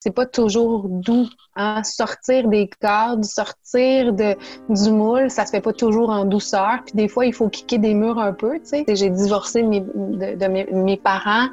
c'est 0.00 0.14
pas 0.14 0.26
toujours 0.26 0.88
doux. 0.88 1.28
Hein? 1.56 1.82
Sortir 1.84 2.48
des 2.48 2.68
cadres, 2.80 3.24
sortir 3.24 4.14
de, 4.14 4.34
du 4.70 4.90
moule, 4.90 5.30
ça 5.30 5.44
se 5.44 5.50
fait 5.50 5.60
pas 5.60 5.74
toujours 5.74 6.08
en 6.08 6.24
douceur. 6.24 6.80
Puis 6.86 6.94
des 6.94 7.06
fois, 7.06 7.26
il 7.26 7.34
faut 7.34 7.48
kicker 7.48 7.78
des 7.78 7.92
murs 7.92 8.18
un 8.18 8.32
peu. 8.32 8.54
Tu 8.60 8.84
sais. 8.84 8.84
J'ai 8.88 9.10
divorcé 9.10 9.62
de, 9.62 10.36
de 10.36 10.46
mes, 10.46 10.64
mes, 10.72 10.96
parents. 10.96 11.48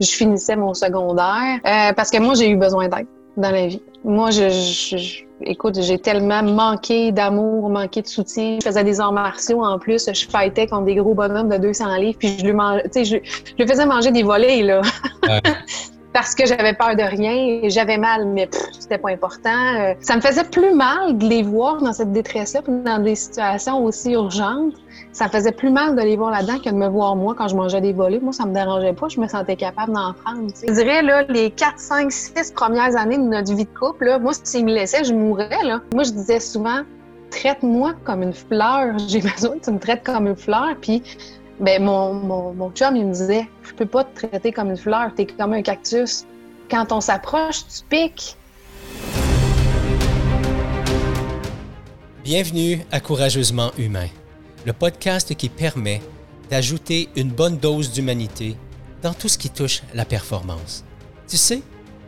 Je 0.00 0.10
finissais 0.10 0.56
mon 0.56 0.74
secondaire 0.74 1.60
euh, 1.64 1.92
parce 1.94 2.10
que 2.10 2.18
moi, 2.18 2.34
j'ai 2.34 2.50
eu 2.50 2.56
besoin 2.56 2.88
d'aide 2.88 3.06
dans 3.36 3.50
la 3.50 3.68
vie. 3.68 3.82
Moi, 4.04 4.32
je, 4.32 4.48
je, 4.50 5.22
écoute, 5.44 5.80
j'ai 5.80 5.98
tellement 5.98 6.42
manqué 6.42 7.12
d'amour, 7.12 7.70
manqué 7.70 8.02
de 8.02 8.08
soutien. 8.08 8.58
Je 8.60 8.66
faisais 8.66 8.82
des 8.82 9.00
arts 9.00 9.12
martiaux 9.12 9.62
en 9.64 9.78
plus. 9.78 10.08
Je 10.12 10.26
fightais 10.26 10.66
contre 10.66 10.86
des 10.86 10.96
gros 10.96 11.14
bonhommes 11.14 11.48
de 11.48 11.56
200 11.56 11.94
livres. 11.98 12.18
Puis 12.18 12.36
je 12.36 12.44
lui, 12.44 12.52
mangeais, 12.52 12.82
je, 12.96 13.02
je 13.04 13.62
lui 13.62 13.68
faisais 13.68 13.86
manger 13.86 14.10
des 14.10 14.24
volets, 14.24 14.62
là. 14.62 14.82
parce 16.12 16.34
que 16.34 16.46
j'avais 16.46 16.74
peur 16.74 16.94
de 16.96 17.02
rien. 17.02 17.68
J'avais 17.68 17.98
mal, 17.98 18.26
mais 18.26 18.48
c'était 18.78 18.98
pas 18.98 19.10
important. 19.10 19.76
Euh, 19.78 19.94
ça 20.00 20.16
me 20.16 20.20
faisait 20.20 20.44
plus 20.44 20.74
mal 20.74 21.16
de 21.18 21.26
les 21.26 21.42
voir 21.42 21.80
dans 21.82 21.92
cette 21.92 22.12
détresse-là, 22.12 22.60
dans 22.66 23.02
des 23.02 23.14
situations 23.14 23.84
aussi 23.84 24.12
urgentes. 24.12 24.74
Ça 25.12 25.26
me 25.26 25.30
faisait 25.30 25.52
plus 25.52 25.70
mal 25.70 25.96
de 25.96 26.02
les 26.02 26.16
voir 26.16 26.30
là-dedans 26.30 26.58
que 26.58 26.70
de 26.70 26.74
me 26.74 26.88
voir 26.88 27.16
moi 27.16 27.34
quand 27.36 27.48
je 27.48 27.56
mangeais 27.56 27.80
des 27.80 27.92
volets. 27.92 28.20
Moi, 28.20 28.32
ça 28.32 28.46
me 28.46 28.54
dérangeait 28.54 28.92
pas. 28.92 29.08
Je 29.08 29.20
me 29.20 29.28
sentais 29.28 29.56
capable 29.56 29.92
d'en 29.92 30.12
prendre. 30.12 30.48
Je 30.66 30.72
dirais, 30.72 31.02
là, 31.02 31.22
les 31.28 31.50
4, 31.50 31.78
5, 31.78 32.12
6 32.12 32.52
premières 32.52 32.96
années 32.96 33.18
de 33.18 33.22
notre 33.22 33.54
vie 33.54 33.64
de 33.64 33.78
couple, 33.78 34.06
là, 34.06 34.18
moi, 34.18 34.32
s'ils 34.42 34.64
me 34.64 34.72
laissaient, 34.72 35.04
je 35.04 35.14
mourrais. 35.14 35.48
Là. 35.64 35.80
Moi, 35.92 36.04
je 36.04 36.12
disais 36.12 36.40
souvent, 36.40 36.80
traite-moi 37.30 37.94
comme 38.04 38.22
une 38.22 38.32
fleur. 38.32 38.98
J'ai 39.08 39.20
besoin 39.20 39.58
que 39.58 39.64
tu 39.64 39.70
me 39.70 39.78
traites 39.78 40.02
comme 40.04 40.26
une 40.26 40.36
fleur. 40.36 40.76
Puis 40.80 41.02
ben, 41.62 41.80
mon, 41.80 42.12
mon, 42.12 42.52
mon 42.52 42.70
chum, 42.72 42.96
il 42.96 43.06
me 43.06 43.12
disait 43.12 43.48
Je 43.62 43.72
peux 43.72 43.86
pas 43.86 44.02
te 44.02 44.26
traiter 44.26 44.52
comme 44.52 44.70
une 44.70 44.76
fleur, 44.76 45.12
t'es 45.16 45.26
comme 45.26 45.52
un 45.52 45.62
cactus. 45.62 46.24
Quand 46.68 46.90
on 46.90 47.00
s'approche, 47.00 47.64
tu 47.66 47.84
piques. 47.88 48.36
Bienvenue 52.24 52.80
à 52.90 53.00
Courageusement 53.00 53.70
Humain, 53.78 54.08
le 54.66 54.72
podcast 54.72 55.34
qui 55.36 55.48
permet 55.48 56.00
d'ajouter 56.50 57.08
une 57.14 57.30
bonne 57.30 57.58
dose 57.58 57.92
d'humanité 57.92 58.56
dans 59.02 59.14
tout 59.14 59.28
ce 59.28 59.38
qui 59.38 59.50
touche 59.50 59.82
la 59.94 60.04
performance. 60.04 60.84
Tu 61.28 61.36
sais, 61.36 61.62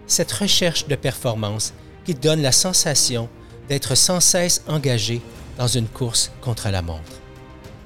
cette 0.07 0.33
recherche 0.33 0.89
de 0.89 0.97
performance 0.97 1.75
qui 2.05 2.15
donne 2.15 2.43
la 2.43 2.53
sensation 2.53 3.29
d'être 3.69 3.95
sans 3.95 4.21
cesse 4.21 4.65
engagé 4.67 5.23
dans 5.59 5.69
une 5.69 5.87
course 5.87 6.33
contre 6.41 6.69
la 6.71 6.83
montre. 6.83 7.21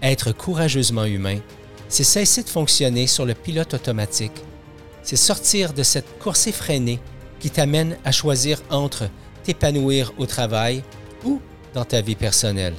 Être 0.03 0.33
courageusement 0.33 1.05
humain, 1.05 1.39
c'est 1.89 2.05
cesser 2.05 2.43
de 2.43 2.49
fonctionner 2.49 3.07
sur 3.07 3.25
le 3.25 3.35
pilote 3.35 3.75
automatique. 3.75 4.33
C'est 5.03 5.17
sortir 5.17 5.73
de 5.73 5.83
cette 5.83 6.19
course 6.19 6.47
effrénée 6.47 7.01
qui 7.41 7.51
t'amène 7.51 7.97
à 8.05 8.13
choisir 8.13 8.61
entre 8.71 9.09
t'épanouir 9.43 10.13
au 10.19 10.27
travail 10.27 10.83
ou 11.25 11.41
dans 11.73 11.85
ta 11.85 12.01
vie 12.01 12.15
personnelle. 12.15 12.75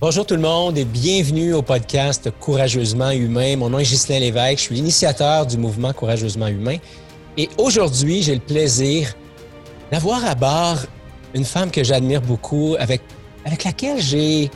Bonjour 0.00 0.26
tout 0.26 0.34
le 0.34 0.40
monde 0.40 0.78
et 0.78 0.84
bienvenue 0.84 1.54
au 1.54 1.62
podcast 1.62 2.28
Courageusement 2.40 3.10
Humain. 3.10 3.56
Mon 3.56 3.70
nom 3.70 3.78
est 3.78 3.84
Ghislain 3.84 4.18
Lévesque, 4.18 4.58
je 4.58 4.62
suis 4.64 4.74
l'initiateur 4.74 5.46
du 5.46 5.56
mouvement 5.56 5.92
Courageusement 5.92 6.48
Humain 6.48 6.76
et 7.36 7.48
aujourd'hui 7.56 8.22
j'ai 8.22 8.34
le 8.34 8.40
plaisir 8.40 9.14
d'avoir 9.90 10.24
à 10.24 10.34
bord 10.34 10.78
une 11.34 11.44
femme 11.44 11.70
que 11.70 11.82
j'admire 11.82 12.20
beaucoup, 12.20 12.76
avec, 12.78 13.00
avec 13.44 13.64
laquelle 13.64 14.00
j'ai, 14.00 14.50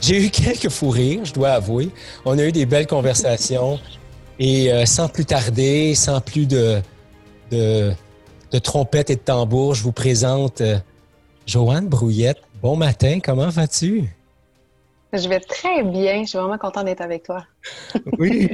j'ai 0.00 0.26
eu 0.26 0.30
quelques 0.30 0.68
fous 0.68 0.90
rires, 0.90 1.24
je 1.24 1.32
dois 1.32 1.50
avouer. 1.52 1.90
On 2.24 2.38
a 2.38 2.44
eu 2.44 2.52
des 2.52 2.66
belles 2.66 2.86
conversations. 2.86 3.78
Et 4.38 4.72
euh, 4.72 4.86
sans 4.86 5.08
plus 5.08 5.24
tarder, 5.24 5.94
sans 5.94 6.20
plus 6.20 6.46
de, 6.46 6.80
de, 7.50 7.92
de 8.50 8.58
trompettes 8.58 9.10
et 9.10 9.16
de 9.16 9.20
tambours, 9.20 9.74
je 9.74 9.82
vous 9.82 9.92
présente 9.92 10.60
euh, 10.62 10.78
Joanne 11.46 11.88
Brouillette. 11.88 12.42
Bon 12.60 12.74
matin, 12.76 13.18
comment 13.22 13.48
vas-tu? 13.48 14.04
Je 15.12 15.28
vais 15.28 15.40
très 15.40 15.82
bien. 15.84 16.22
Je 16.22 16.28
suis 16.28 16.38
vraiment 16.38 16.58
contente 16.58 16.86
d'être 16.86 17.02
avec 17.02 17.24
toi. 17.24 17.44
oui. 18.18 18.48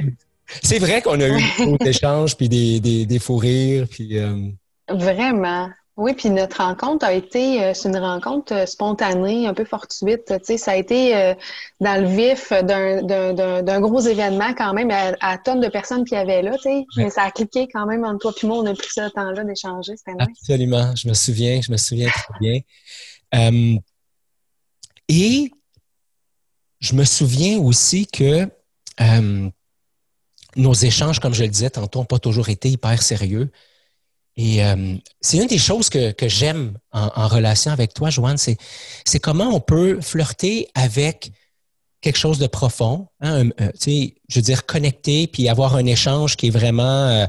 C'est 0.63 0.79
vrai 0.79 1.01
qu'on 1.01 1.19
a 1.19 1.27
eu 1.27 1.41
des 1.79 1.89
échanges, 1.89 2.35
puis 2.35 2.49
des, 2.49 2.79
des, 2.79 3.05
des 3.05 3.19
fous 3.19 3.37
rires. 3.37 3.87
Puis, 3.89 4.17
euh, 4.17 4.49
Vraiment. 4.89 5.69
Oui, 5.99 6.13
puis 6.13 6.29
notre 6.29 6.63
rencontre 6.63 7.05
a 7.05 7.11
été, 7.11 7.61
euh, 7.61 7.73
c'est 7.73 7.89
une 7.89 7.97
rencontre 7.97 8.53
euh, 8.53 8.65
spontanée, 8.65 9.47
un 9.47 9.53
peu 9.53 9.65
fortuite. 9.65 10.27
Tu 10.27 10.33
sais, 10.43 10.57
ça 10.57 10.71
a 10.71 10.75
été 10.77 11.13
euh, 11.13 11.33
dans 11.81 12.01
le 12.01 12.07
vif 12.07 12.53
d'un 12.53 13.81
gros 13.81 13.99
événement 13.99 14.53
quand 14.53 14.73
même, 14.73 14.91
à, 14.91 15.37
tonnes 15.37 15.59
de 15.59 15.67
personnes 15.67 16.05
qui 16.05 16.13
y 16.13 16.17
avait 16.17 16.41
là, 16.41 16.55
tu 16.55 16.69
sais. 16.69 16.85
Mais 16.95 17.09
ça 17.09 17.23
a 17.23 17.31
cliqué 17.31 17.67
quand 17.67 17.85
même 17.85 18.05
entre 18.05 18.31
toi 18.31 18.33
et 18.41 18.47
moi. 18.47 18.59
On 18.59 18.65
a 18.67 18.73
pris 18.73 18.87
ce 18.89 19.09
temps-là 19.09 19.43
d'échanger. 19.43 19.97
C'était 19.97 20.13
nice. 20.13 20.37
Absolument. 20.39 20.95
Je 20.95 21.09
me 21.09 21.13
souviens, 21.13 21.59
je 21.61 21.69
me 21.69 21.77
souviens 21.77 22.07
très 22.07 22.33
bien. 22.39 23.79
et 25.09 25.51
je 26.79 26.95
me 26.95 27.03
souviens 27.03 27.59
aussi 27.59 28.07
que 28.07 28.47
nos 30.55 30.73
échanges, 30.73 31.19
comme 31.19 31.33
je 31.33 31.43
le 31.43 31.49
disais 31.49 31.71
tantôt, 31.71 31.99
n'ont 31.99 32.05
pas 32.05 32.19
toujours 32.19 32.47
été 32.47 32.69
hyper 32.69 33.01
sérieux. 33.01 33.51
Et 34.41 34.63
euh, 34.63 34.95
c'est 35.19 35.35
une 35.35 35.47
des 35.47 35.57
choses 35.57 35.89
que, 35.89 36.11
que 36.11 36.29
j'aime 36.29 36.77
en, 36.93 37.27
relation 37.27 37.73
avec 37.73 37.93
toi, 37.93 38.09
Joanne, 38.09 38.37
c'est, 38.37 38.55
c'est 39.05 39.19
comment 39.19 39.53
on 39.53 39.59
peut 39.59 39.99
flirter 39.99 40.69
avec 40.75 41.33
quelque 41.99 42.17
chose 42.17 42.39
de 42.39 42.47
profond, 42.47 43.07
hein, 43.19 43.49
euh, 43.59 43.69
je 43.85 44.35
veux 44.35 44.41
dire 44.41 44.65
connecter, 44.65 45.27
puis 45.27 45.49
avoir 45.49 45.75
un 45.75 45.85
échange 45.85 46.37
qui 46.37 46.47
est 46.47 46.51
vraiment 46.51 47.27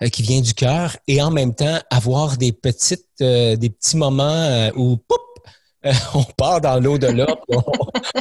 euh, 0.00 0.08
qui 0.10 0.22
vient 0.22 0.40
du 0.40 0.54
cœur, 0.54 0.96
et 1.06 1.20
en 1.20 1.30
même 1.30 1.54
temps 1.54 1.80
avoir 1.90 2.38
des 2.38 2.52
petites, 2.52 3.04
des 3.18 3.68
petits 3.68 3.98
moments 3.98 4.70
où 4.74 4.96
poup, 4.96 5.20
on 6.14 6.24
part 6.38 6.62
dans 6.62 6.80
l'au-delà, 6.80 7.26
on, 7.50 7.62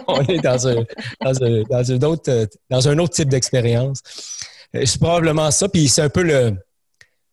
on, 0.10 0.22
est 0.24 0.40
dans 0.40 0.68
un, 0.68 0.84
dans 1.24 1.44
un, 1.44 1.64
dans 1.70 1.92
un 1.94 2.02
autre, 2.02 2.48
dans 2.70 2.90
un 2.90 2.98
autre 2.98 3.14
type 3.14 3.30
d'expérience. 3.30 4.02
C'est 4.74 5.00
probablement 5.00 5.50
ça, 5.50 5.70
puis 5.70 5.88
c'est 5.88 6.02
un 6.02 6.10
peu 6.10 6.24
le 6.24 6.58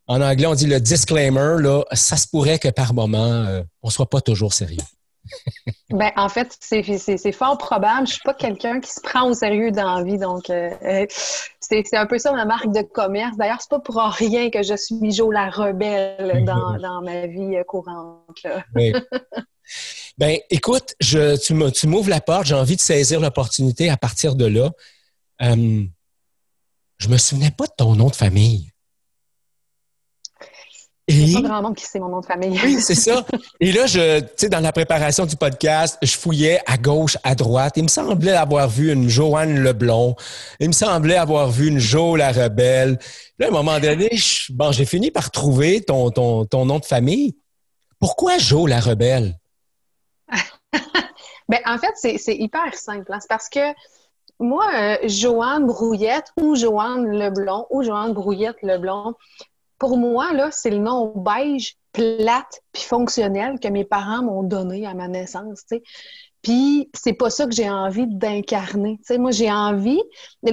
en 0.06 0.20
anglais, 0.20 0.47
on 0.47 0.54
dit 0.54 0.66
le 0.66 0.81
disclaimer, 0.81 1.56
là, 1.60 1.82
ça 1.92 2.16
se 2.16 2.26
pourrait 2.28 2.59
que 2.59 2.69
par 2.69 2.94
moment, 2.94 3.19
euh, 3.19 3.62
on 3.82 3.88
ne 3.88 3.92
soit 3.92 4.09
pas 4.09 4.20
toujours 4.20 4.53
sérieux. 4.53 4.82
ben, 5.91 6.10
en 6.16 6.28
fait, 6.28 6.54
c'est 6.60 7.32
fort 7.32 7.56
probable. 7.56 8.06
Je 8.06 8.12
ne 8.12 8.14
suis 8.14 8.22
pas 8.25 8.34
quelqu'un 8.34 8.81
qui 8.81 8.91
se 8.91 9.00
prend 9.00 9.28
au 9.28 9.32
sérieux 9.32 9.70
dans 9.70 9.98
la 9.98 10.04
vie, 10.04 10.19
donc 10.19 10.50
euh, 10.50 10.70
euh, 10.82 11.06
c'est 11.60 11.94
un 11.94 12.06
peu 12.06 12.19
ça 12.19 12.32
ma 12.32 12.44
marque 12.44 12.70
de 12.72 12.82
commerce. 12.82 13.37
D'ailleurs, 13.38 13.60
c'est 13.60 13.70
pas 13.70 13.81
pour 13.81 13.97
rien 13.97 14.50
que 14.50 14.62
je 14.62 14.76
suis 14.76 15.12
Jo 15.12 15.31
la 15.31 15.48
rebelle 15.48 16.44
dans, 16.44 16.76
dans 16.78 17.00
ma 17.00 17.26
vie 17.26 17.56
courante. 17.66 18.47
oui. 18.75 18.93
Ben, 20.19 20.38
écoute, 20.50 20.94
je, 21.00 21.37
tu 21.37 21.87
m'ouvres 21.87 22.10
la 22.10 22.20
porte, 22.20 22.47
j'ai 22.47 22.54
envie 22.54 22.76
de 22.76 22.81
saisir 22.81 23.20
l'opportunité 23.20 23.91
à 23.91 23.97
partir 23.97 24.37
de 24.37 24.47
là. 24.47 24.70
Euh, 25.43 25.84
je 26.98 27.09
me 27.09 27.19
souvenais 27.19 27.50
pas 27.50 27.66
de 27.66 27.72
ton 27.76 27.97
nom 27.97 28.09
de 28.09 28.14
famille. 28.14 28.70
Et... 31.06 31.34
pas 31.34 31.42
grand 31.42 31.62
monde 31.62 31.76
qui 31.76 31.84
sait 31.84 32.00
mon 32.00 32.09
nom 32.09 32.20
de 32.20 32.26
famille. 32.26 32.59
oui, 32.65 32.81
c'est 32.81 32.94
ça. 32.94 33.25
Et 33.60 33.72
là, 33.72 33.87
je, 33.87 34.20
tu 34.20 34.26
sais, 34.37 34.48
dans 34.48 34.60
la 34.60 34.72
préparation 34.72 35.26
du 35.26 35.37
podcast, 35.37 35.98
je 36.03 36.16
fouillais 36.16 36.60
à 36.66 36.78
gauche, 36.78 37.19
à 37.22 37.34
droite. 37.34 37.75
Il 37.76 37.82
me 37.82 37.88
semblait 37.88 38.32
avoir 38.32 38.69
vu 38.69 38.91
une 38.91 39.09
Joanne 39.09 39.62
Leblon. 39.62 40.16
Il 40.60 40.69
me 40.69 40.72
semblait 40.72 41.16
avoir 41.16 41.50
vu 41.50 41.69
une 41.69 41.78
Jo 41.78 42.16
la 42.16 42.32
rebelle. 42.32 42.98
Là, 43.38 43.47
à 43.47 43.48
un 43.50 43.53
moment 43.53 43.78
donné, 43.81 44.10
bon, 44.50 44.72
j'ai 44.72 44.87
fini 44.87 45.10
par 45.10 45.31
trouver 45.31 45.82
ton, 45.82 46.10
ton, 46.10 46.47
ton 46.47 46.64
nom 46.64 46.78
de 46.78 46.87
famille. 46.87 47.37
Pourquoi 48.00 48.38
Jo 48.38 48.66
la 48.66 48.81
rebelle? 48.81 49.38
ben, 51.48 51.60
en 51.66 51.76
fait, 51.76 52.19
c'est 52.19 52.34
hyper 52.34 52.75
simple. 52.75 53.12
Hein. 53.12 53.19
C'est 53.20 53.28
parce 53.28 53.50
que 53.50 53.60
moi, 54.41 54.64
euh, 54.75 54.97
Joanne 55.04 55.66
Brouillette 55.66 56.32
ou 56.41 56.56
Joanne 56.56 57.10
Leblon 57.10 57.66
ou 57.70 57.82
Joanne 57.82 58.12
Brouillette 58.12 58.62
Leblon, 58.62 59.14
pour 59.84 59.98
moi, 59.98 60.32
là, 60.32 60.48
c'est 60.50 60.70
le 60.70 60.78
nom 60.78 61.12
beige, 61.14 61.76
plate, 61.92 62.62
puis 62.72 62.84
fonctionnel 62.84 63.60
que 63.60 63.69
mes 63.69 63.84
parents 63.84 64.22
m'ont 64.22 64.42
donné 64.42 64.86
à 64.86 64.94
ma 64.94 65.08
naissance, 65.08 65.66
tu 65.66 65.76
sais. 65.76 65.82
Puis 66.40 66.88
c'est 66.94 67.12
pas 67.12 67.28
ça 67.28 67.44
que 67.44 67.52
j'ai 67.52 67.69
envie 67.69 68.06
d'incarner. 68.06 68.96
Tu 68.96 69.04
sais, 69.04 69.19
moi, 69.19 69.31
j'ai 69.31 69.52
envie... 69.52 70.00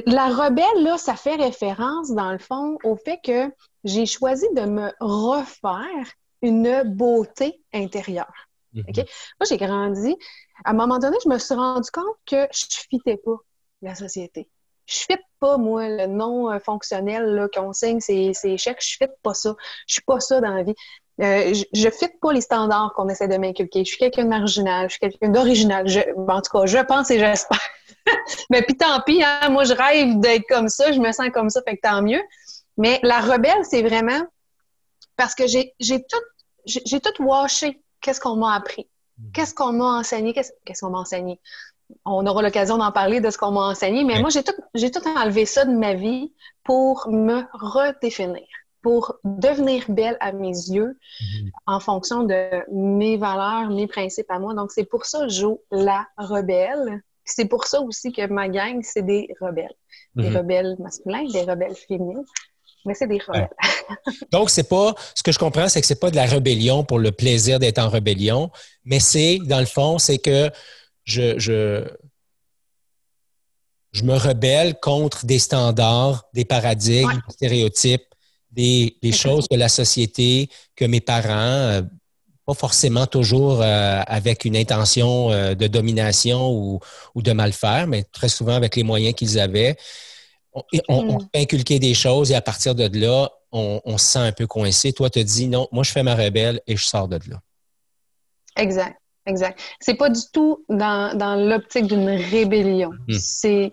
La 0.06 0.28
rebelle, 0.28 0.84
là, 0.84 0.98
ça 0.98 1.16
fait 1.16 1.36
référence, 1.36 2.12
dans 2.12 2.34
le 2.34 2.40
fond, 2.40 2.78
au 2.84 2.98
fait 2.98 3.22
que 3.24 3.50
j'ai 3.86 4.06
choisi 4.06 4.46
de 4.54 4.64
me 4.64 4.92
refaire 5.00 6.12
une 6.42 6.84
beauté 6.84 7.62
intérieure. 7.74 8.50
Mm-hmm. 8.76 8.90
OK? 8.90 8.98
Moi, 9.40 9.48
j'ai 9.48 9.58
grandi. 9.58 10.18
À 10.66 10.72
un 10.72 10.74
moment 10.74 11.00
donné, 11.00 11.16
je 11.24 11.30
me 11.30 11.38
suis 11.38 11.56
rendu 11.56 11.90
compte 11.90 12.18
que 12.26 12.50
je 12.52 12.66
ne 12.66 12.98
fitais 12.98 13.16
pas 13.16 13.38
la 13.82 13.96
société 13.96 14.50
je 14.92 15.06
ne 15.10 15.16
fit 15.16 15.24
pas, 15.40 15.58
moi, 15.58 15.88
le 15.88 16.08
nom 16.08 16.52
euh, 16.52 16.60
fonctionnel 16.60 17.48
qu'on 17.54 17.72
signe 17.74 18.00
ces, 18.00 18.34
chèques. 18.34 18.82
Je 18.82 18.98
ne 19.02 19.08
fit 19.08 19.14
pas 19.24 19.34
ça. 19.34 19.56
Je 19.88 19.94
suis 19.94 20.04
pas 20.04 20.20
ça 20.20 20.42
dans 20.42 20.54
la 20.54 20.64
vie. 20.64 20.76
Euh, 21.22 21.54
je 21.74 21.86
ne 21.86 21.92
fit 21.92 22.10
pas 22.22 22.34
les 22.34 22.42
standards 22.42 22.94
qu'on 22.96 23.08
essaie 23.08 23.28
de 23.28 23.38
m'inculquer. 23.38 23.86
Je 23.86 23.90
suis 23.90 23.98
quelqu'un 23.98 24.24
de 24.24 24.30
marginal, 24.30 24.90
je 24.90 24.94
suis 24.94 25.00
quelqu'un 25.00 25.30
d'original. 25.30 25.86
en 26.18 26.42
tout 26.42 26.52
cas, 26.52 26.66
je 26.66 26.78
pense 26.80 27.10
et 27.12 27.20
j'espère. 27.20 27.60
Mais 28.50 28.64
puis 28.64 28.76
tant 28.76 29.00
pis, 29.02 29.24
hein, 29.24 29.50
moi 29.50 29.64
je 29.64 29.74
rêve 29.74 30.20
d'être 30.20 30.46
comme 30.50 30.68
ça, 30.68 30.92
je 30.92 31.00
me 31.00 31.12
sens 31.12 31.30
comme 31.32 31.50
ça, 31.50 31.62
fait 31.62 31.78
que 31.78 31.82
tant 31.82 32.02
mieux. 32.02 32.22
Mais 32.78 33.00
la 33.04 33.20
rebelle, 33.20 33.64
c'est 33.64 33.84
vraiment 33.84 34.22
parce 35.16 35.36
que 35.36 35.46
j'ai 35.46 35.74
tout, 35.80 36.24
j'ai 36.66 37.00
tout 37.00 37.24
washé. 37.24 37.82
Qu'est-ce 38.02 38.20
qu'on 38.20 38.38
m'a 38.38 38.56
appris? 38.56 38.90
Mm. 39.20 39.32
Qu'est-ce 39.34 39.54
qu'on 39.54 39.74
m'a 39.74 40.00
enseigné? 40.00 40.34
Qu'est-ce 40.34 40.82
qu'on 40.82 40.90
m'a 40.90 41.00
enseigné? 41.00 41.40
On 42.06 42.26
aura 42.26 42.42
l'occasion 42.42 42.78
d'en 42.78 42.92
parler 42.92 43.22
de 43.22 43.30
ce 43.30 43.38
qu'on 43.38 43.52
m'a 43.52 43.62
enseigné, 43.62 44.04
mais 44.04 44.20
moi, 44.20 44.30
j'ai 44.30 44.44
tout, 44.44 44.54
j'ai 44.74 44.92
tout 44.92 45.02
enlevé 45.18 45.46
ça 45.46 45.66
de 45.66 45.72
ma 45.72 45.94
vie 45.94 46.34
pour 46.64 47.08
me 47.10 47.44
redéfinir, 47.54 48.48
pour 48.82 49.16
devenir 49.24 49.86
belle 49.90 50.18
à 50.20 50.32
mes 50.32 50.50
yeux 50.50 50.98
mm-hmm. 51.22 51.50
en 51.68 51.80
fonction 51.80 52.24
de 52.24 52.50
mes 52.72 53.18
valeurs, 53.18 53.70
mes 53.70 53.88
principes 53.88 54.30
à 54.30 54.40
moi. 54.40 54.54
Donc, 54.54 54.72
c'est 54.72 54.86
pour 54.86 55.06
ça 55.06 55.22
que 55.22 55.30
je 55.30 55.42
joue 55.42 55.62
la 55.72 56.08
rebelle. 56.18 57.02
C'est 57.26 57.46
pour 57.46 57.66
ça 57.66 57.82
aussi 57.82 58.12
que 58.12 58.26
ma 58.28 58.50
gang, 58.50 58.82
c'est 58.84 59.04
des 59.04 59.28
rebelles. 59.40 59.74
Des 60.16 60.30
mm-hmm. 60.30 60.38
rebelles 60.38 60.76
masculins, 60.80 61.26
des 61.32 61.44
rebelles 61.44 61.76
féminines. 61.76 62.26
Mais 62.86 62.96
c'est 62.96 63.08
des 63.08 63.20
rebelles. 63.20 63.50
Donc, 64.32 64.50
c'est 64.50 64.68
pas, 64.68 64.96
ce 65.14 65.22
que 65.22 65.32
je 65.32 65.38
comprends, 65.38 65.70
c'est 65.70 65.82
que 65.82 65.88
c'est 65.88 66.00
pas 66.00 66.10
de 66.10 66.16
la 66.16 66.26
rébellion 66.26 66.84
pour 66.84 67.00
le 67.00 67.12
plaisir 67.12 67.60
d'être 67.60 67.78
en 67.78 67.90
rébellion, 67.90 68.50
mais 68.86 69.00
c'est, 69.00 69.38
dans 69.46 69.60
le 69.60 69.66
fond, 69.66 70.00
c'est 70.00 70.18
que 70.18 70.50
je, 71.04 71.38
je, 71.40 71.88
je 73.92 74.04
me 74.04 74.16
rebelle 74.16 74.80
contre 74.80 75.26
des 75.26 75.40
standards, 75.40 76.26
des 76.34 76.46
paradigmes, 76.46 77.22
des 77.28 77.34
stéréotypes, 77.34 78.06
des, 78.52 78.98
des 79.02 79.12
choses 79.12 79.48
que 79.48 79.56
la 79.56 79.70
société, 79.70 80.50
que 80.76 80.86
mes 80.86 81.02
parents, 81.02 81.30
euh, 81.30 81.82
pas 82.46 82.54
forcément 82.54 83.08
toujours 83.08 83.62
euh, 83.62 84.02
avec 84.08 84.46
une 84.46 84.58
intention 84.58 85.32
euh, 85.32 85.54
de 85.56 85.68
domination 85.68 86.52
ou, 86.52 86.80
ou, 87.16 87.22
de 87.22 87.32
mal 87.32 87.54
faire, 87.54 87.88
mais 87.88 88.04
très 88.04 88.30
souvent 88.30 88.54
avec 88.54 88.76
les 88.76 88.84
moyens 88.84 89.14
qu'ils 89.14 89.40
avaient, 89.40 89.78
on, 90.54 90.64
on, 90.90 91.04
mm. 91.04 91.18
peut 91.20 91.40
inculquer 91.40 91.80
des 91.80 91.94
choses 91.94 92.32
et 92.32 92.36
à 92.36 92.42
partir 92.42 92.76
de 92.76 92.90
là, 93.00 93.30
on, 93.52 93.98
se 93.98 94.06
sent 94.06 94.20
un 94.20 94.32
peu 94.32 94.48
coincé. 94.48 94.94
Toi, 94.94 95.10
tu 95.10 95.24
dis 95.24 95.48
non, 95.48 95.68
moi, 95.72 95.84
je 95.84 95.92
fais 95.92 96.04
ma 96.04 96.16
rebelle 96.16 96.62
et 96.68 96.78
je 96.78 96.86
sors 96.86 97.08
de 97.08 97.20
là. 97.30 97.42
Exact, 98.58 98.98
exact. 99.26 99.60
C'est 99.80 99.96
pas 99.96 100.10
du 100.10 100.22
tout 100.34 100.64
dans, 100.70 101.48
l'optique 101.48 101.88
d'une 101.88 102.10
rébellion. 102.10 102.92
Mm. 103.08 103.14
C'est 103.14 103.72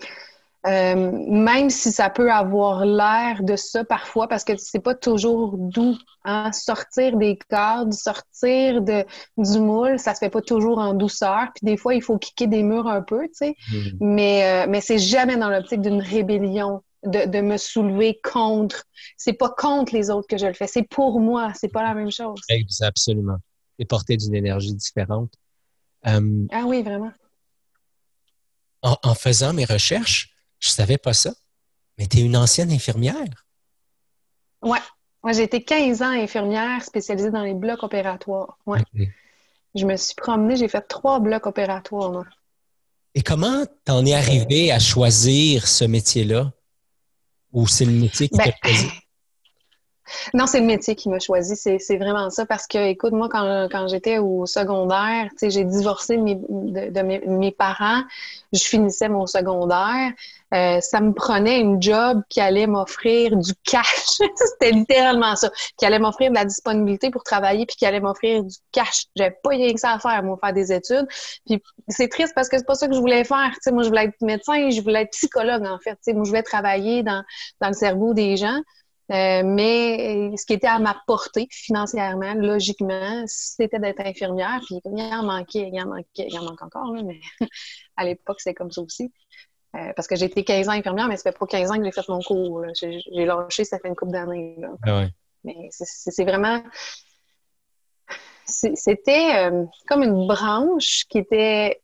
euh, 0.67 1.13
même 1.29 1.71
si 1.71 1.93
ça 1.93 2.11
peut 2.11 2.33
avoir 2.33 2.85
l'air 2.85 3.43
de 3.43 3.55
ça 3.55 3.85
parfois, 3.85 4.27
parce 4.27 4.43
que 4.45 4.57
c'est 4.57 4.81
pas 4.81 4.95
toujours 4.95 5.57
doux. 5.57 5.97
Hein? 6.25 6.51
Sortir 6.53 7.17
des 7.17 7.39
cadres, 7.49 7.93
sortir 7.93 8.83
de, 8.83 9.05
du 9.37 9.61
moule, 9.61 9.99
ça 9.99 10.15
se 10.15 10.19
fait 10.19 10.31
pas 10.31 10.43
toujours 10.43 10.79
en 10.79 10.95
douceur. 10.95 11.49
Puis 11.55 11.65
des 11.65 11.77
fois, 11.77 11.95
il 11.95 12.03
faut 12.03 12.19
kicker 12.19 12.49
des 12.49 12.63
murs 12.63 12.89
un 12.89 13.03
peu, 13.03 13.23
tu 13.29 13.35
sais. 13.35 13.55
Mm-hmm. 13.71 13.97
Mais, 14.01 14.45
euh, 14.45 14.67
mais 14.69 14.81
c'est 14.81 14.99
jamais 14.99 15.37
dans 15.37 15.49
l'optique 15.49 15.81
d'une 15.81 16.03
rébellion. 16.03 16.83
De, 17.05 17.31
de, 17.31 17.41
me 17.41 17.59
soulever 17.59 18.19
contre. 18.25 18.83
C'est 19.17 19.35
pas 19.35 19.51
contre 19.51 19.95
les 19.95 20.11
autres 20.11 20.27
que 20.27 20.37
je 20.37 20.47
le 20.47 20.53
fais, 20.53 20.67
c'est 20.67 20.83
pour 20.83 21.21
moi. 21.21 21.53
C'est 21.55 21.69
pas 21.69 21.85
la 21.85 21.95
même 21.95 22.11
chose. 22.11 22.41
Absolument. 22.81 23.37
Et 23.79 23.85
porter 23.85 24.17
d'une 24.17 24.35
énergie 24.35 24.75
différente. 24.75 25.33
Euh, 26.07 26.47
ah 26.51 26.65
oui, 26.67 26.83
vraiment. 26.83 27.13
En, 28.83 28.97
en, 29.03 29.15
faisant 29.15 29.53
mes 29.53 29.65
recherches, 29.65 30.35
je 30.59 30.69
savais 30.69 30.99
pas 30.99 31.13
ça. 31.13 31.33
Mais 31.97 32.07
tu 32.07 32.19
es 32.19 32.21
une 32.23 32.37
ancienne 32.37 32.71
infirmière. 32.71 33.47
Oui. 34.63 34.79
Moi, 35.23 35.33
j'ai 35.33 35.43
été 35.43 35.65
15 35.65 36.03
ans 36.03 36.11
infirmière 36.11 36.85
spécialisée 36.85 37.31
dans 37.31 37.43
les 37.43 37.55
blocs 37.55 37.83
opératoires. 37.83 38.59
Ouais. 38.67 38.83
Je 39.75 39.85
me 39.85 39.97
suis 39.97 40.15
promenée, 40.15 40.57
j'ai 40.57 40.69
fait 40.69 40.81
trois 40.81 41.21
blocs 41.21 41.47
opératoires. 41.47 42.13
Moi. 42.13 42.25
Et 43.15 43.23
comment 43.23 43.65
t'en 43.85 44.07
es 44.07 44.15
arrivé 44.15 44.71
à 44.71 44.79
choisir 44.79 45.67
ce 45.67 45.85
métier-là? 45.85 46.53
Ou 47.53 47.67
c'est 47.67 47.85
le 47.85 47.93
métier 47.93 48.29
qui 48.29 48.37
t'a 48.37 48.45
ben, 48.45 48.53
choisi? 48.63 48.87
Non, 50.35 50.47
c'est 50.47 50.61
le 50.61 50.67
métier 50.67 50.95
qui 50.95 51.09
m'a 51.09 51.19
choisi. 51.19 51.57
C'est 51.57 51.97
vraiment 51.97 52.31
ça. 52.31 52.47
Parce 52.47 52.67
que, 52.67 52.79
écoute, 52.79 53.13
moi, 53.13 53.29
quand, 53.31 53.89
j'étais 53.89 54.19
au 54.19 54.47
secondaire, 54.47 55.29
j'ai 55.43 55.65
divorcé 55.65 56.17
de, 56.17 57.03
mes, 57.03 57.53
parents. 57.53 58.03
Je 58.53 58.63
finissais 58.65 59.09
mon 59.09 59.27
secondaire. 59.27 60.13
Euh, 60.55 60.81
ça 60.81 61.01
me 61.01 61.13
prenait 61.13 61.61
une 61.61 61.83
job 61.83 62.23
qui 62.31 62.41
allait 62.41 62.67
m'offrir 62.67 63.37
du 63.37 63.53
cash. 63.65 64.19
C'était 64.37 64.71
littéralement 64.71 65.37
ça. 65.37 65.51
Qui 65.77 65.85
allait 65.85 65.99
m'offrir 65.99 66.31
de 66.31 66.37
la 66.37 66.45
disponibilité 66.47 67.11
pour 67.11 67.23
travailler 67.23 67.67
puis 67.67 67.77
qui 67.77 67.85
allait 67.85 68.01
m'offrir 68.01 68.43
du 68.43 68.57
cash. 68.73 69.07
J'avais 69.15 69.37
pas 69.43 69.51
rien 69.51 69.73
que 69.75 69.81
ça 69.81 69.93
à 69.93 69.99
faire, 69.99 70.23
moi, 70.23 70.39
faire 70.43 70.55
des 70.55 70.73
études. 70.73 71.07
Puis 71.47 71.63
c'est 71.89 72.09
triste 72.09 72.33
parce 72.35 72.49
que 72.49 72.57
c'est 72.57 72.67
pas 72.67 72.75
ça 72.75 72.89
que 72.89 72.95
je 72.95 73.01
voulais 73.01 73.25
faire. 73.25 73.51
moi, 73.67 73.83
je 73.83 73.89
voulais 73.89 74.05
être 74.05 74.21
médecin, 74.23 74.71
je 74.71 74.81
voulais 74.81 75.03
être 75.03 75.11
psychologue, 75.11 75.67
en 75.67 75.79
fait. 75.79 75.99
moi, 76.15 76.25
je 76.25 76.31
voulais 76.31 76.43
travailler 76.43 77.03
dans 77.03 77.25
le 77.61 77.75
cerveau 77.75 78.15
des 78.15 78.37
gens. 78.37 78.61
Euh, 79.11 79.43
mais 79.43 80.37
ce 80.37 80.45
qui 80.45 80.53
était 80.53 80.67
à 80.67 80.79
ma 80.79 80.95
portée 81.07 81.49
financièrement, 81.51 82.35
logiquement, 82.35 83.23
c'était 83.27 83.79
d'être 83.79 84.01
infirmière. 84.01 84.61
Puis 84.67 84.81
il 84.85 85.15
en 85.15 85.23
manquait, 85.23 85.71
il 85.73 85.81
en 85.81 85.87
manquait, 85.87 86.27
il 86.29 86.39
en 86.39 86.45
manque 86.45 86.63
encore, 86.63 86.93
mais 86.93 87.21
à 87.97 88.05
l'époque, 88.05 88.41
c'est 88.41 88.53
comme 88.53 88.71
ça 88.71 88.83
aussi. 88.83 89.11
Euh, 89.77 89.93
parce 89.97 90.09
que 90.09 90.17
j'ai 90.17 90.27
été 90.27 90.45
15 90.45 90.69
ans 90.69 90.73
infirmière, 90.73 91.09
mais 91.09 91.17
ça 91.17 91.31
fait 91.31 91.39
pas 91.39 91.47
15 91.47 91.71
ans 91.71 91.79
que 91.79 91.85
j'ai 91.85 91.93
fait 91.93 92.09
mon 92.09 92.21
cours. 92.21 92.65
J'ai 92.75 93.01
lâché, 93.25 93.65
ça 93.65 93.79
fait 93.79 93.89
une 93.89 93.97
couple 93.97 94.13
d'années. 94.13 94.59
Ah 94.87 95.05
mais 95.45 95.69
c'est 95.71 96.25
vraiment. 96.25 96.63
C'était 98.45 99.37
euh, 99.37 99.65
comme 99.87 100.03
une 100.03 100.27
branche 100.27 101.05
qui 101.09 101.19
était. 101.19 101.81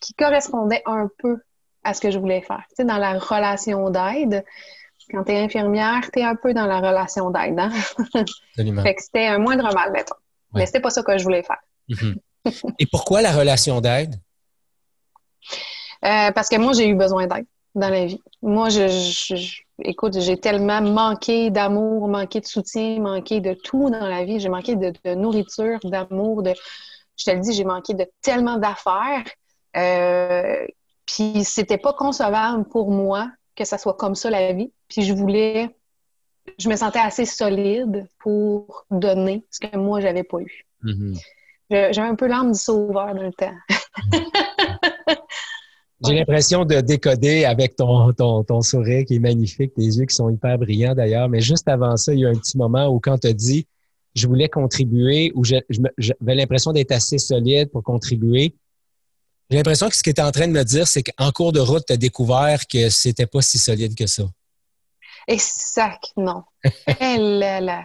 qui 0.00 0.14
correspondait 0.16 0.82
un 0.86 1.08
peu 1.18 1.38
à 1.84 1.94
ce 1.94 2.00
que 2.00 2.10
je 2.10 2.18
voulais 2.18 2.42
faire. 2.42 2.64
Tu 2.70 2.76
sais, 2.76 2.84
dans 2.84 2.98
la 2.98 3.18
relation 3.18 3.90
d'aide, 3.90 4.44
quand 5.10 5.24
tu 5.24 5.32
es 5.32 5.42
infirmière, 5.42 6.10
tu 6.12 6.20
es 6.20 6.24
un 6.24 6.36
peu 6.36 6.54
dans 6.54 6.66
la 6.66 6.78
relation 6.78 7.30
d'aide. 7.30 7.58
Hein? 7.58 7.70
Absolument. 8.50 8.82
fait 8.82 8.94
que 8.94 9.02
c'était 9.02 9.26
un 9.26 9.38
moindre 9.38 9.72
mal, 9.74 9.92
mettons. 9.92 10.14
Mais 10.54 10.66
c'était 10.66 10.80
pas 10.80 10.90
ça 10.90 11.02
que 11.02 11.16
je 11.18 11.24
voulais 11.24 11.42
faire. 11.42 11.60
Mhm. 11.88 12.16
Et 12.78 12.86
pourquoi 12.86 13.22
la 13.22 13.32
relation 13.32 13.80
d'aide? 13.80 14.14
Euh, 16.04 16.30
parce 16.32 16.48
que 16.48 16.56
moi, 16.56 16.72
j'ai 16.72 16.88
eu 16.88 16.94
besoin 16.94 17.26
d'aide 17.26 17.46
dans 17.74 17.88
la 17.88 18.06
vie. 18.06 18.20
Moi, 18.42 18.68
je, 18.68 19.60
écoute, 19.82 20.18
j'ai 20.18 20.38
tellement 20.38 20.80
manqué 20.80 21.50
d'amour, 21.50 22.08
manqué 22.08 22.40
de 22.40 22.46
soutien, 22.46 23.00
manqué 23.00 23.40
de 23.40 23.54
tout 23.54 23.90
dans 23.90 24.06
la 24.06 24.24
vie. 24.24 24.40
J'ai 24.40 24.48
manqué 24.48 24.76
de, 24.76 24.92
nourriture, 25.14 25.78
d'amour, 25.84 26.42
de. 26.42 26.54
Je 27.16 27.24
te 27.24 27.30
le 27.30 27.40
dis, 27.40 27.52
j'ai 27.52 27.64
manqué 27.64 27.94
de 27.94 28.06
tellement 28.22 28.58
d'affaires. 28.58 29.24
Euh, 29.76 30.66
puis 31.04 31.44
c'était 31.44 31.78
pas 31.78 31.92
concevable 31.92 32.64
pour 32.64 32.90
moi 32.90 33.28
que 33.58 33.64
ça 33.64 33.76
soit 33.76 33.94
comme 33.94 34.14
ça 34.14 34.30
la 34.30 34.52
vie. 34.52 34.70
Puis 34.88 35.02
je 35.02 35.12
voulais, 35.12 35.68
je 36.58 36.68
me 36.68 36.76
sentais 36.76 37.00
assez 37.00 37.24
solide 37.24 38.06
pour 38.20 38.86
donner 38.90 39.44
ce 39.50 39.58
que 39.60 39.76
moi, 39.76 40.00
j'avais 40.00 40.22
pas 40.22 40.38
eu. 40.38 40.66
Mm-hmm. 40.84 41.20
J'avais 41.70 42.08
un 42.08 42.14
peu 42.14 42.28
l'âme 42.28 42.52
du 42.52 42.58
sauveur 42.58 43.14
dans 43.14 43.22
le 43.22 43.32
temps. 43.32 43.54
J'ai 46.06 46.14
l'impression 46.14 46.64
de 46.64 46.80
décoder 46.80 47.44
avec 47.44 47.74
ton, 47.74 48.12
ton, 48.12 48.60
sourire 48.60 49.04
qui 49.04 49.16
est 49.16 49.18
magnifique, 49.18 49.74
tes 49.74 49.82
yeux 49.82 50.04
qui 50.04 50.14
sont 50.14 50.30
hyper 50.30 50.56
brillants 50.56 50.94
d'ailleurs. 50.94 51.28
Mais 51.28 51.40
juste 51.40 51.66
avant 51.66 51.96
ça, 51.96 52.14
il 52.14 52.20
y 52.20 52.24
a 52.24 52.28
un 52.28 52.36
petit 52.36 52.56
moment 52.56 52.86
où 52.86 53.00
quand 53.00 53.18
tu 53.18 53.26
as 53.26 53.32
dit 53.32 53.66
je 54.14 54.26
voulais 54.26 54.48
contribuer 54.48 55.32
ou 55.34 55.44
j'avais 55.44 56.34
l'impression 56.34 56.72
d'être 56.72 56.92
assez 56.92 57.18
solide 57.18 57.70
pour 57.70 57.82
contribuer, 57.82 58.54
j'ai 59.50 59.56
l'impression 59.56 59.88
que 59.88 59.96
ce 59.96 60.02
que 60.02 60.10
tu 60.10 60.20
es 60.20 60.24
en 60.24 60.30
train 60.30 60.46
de 60.46 60.52
me 60.52 60.62
dire, 60.62 60.86
c'est 60.86 61.02
qu'en 61.02 61.30
cours 61.32 61.52
de 61.52 61.60
route, 61.60 61.84
tu 61.86 61.92
as 61.92 61.96
découvert 61.96 62.66
que 62.66 62.90
c'était 62.90 63.26
pas 63.26 63.40
si 63.40 63.58
solide 63.58 63.94
que 63.94 64.06
ça. 64.06 64.24
Exactement. 65.28 66.44
là, 67.00 67.60
là. 67.60 67.84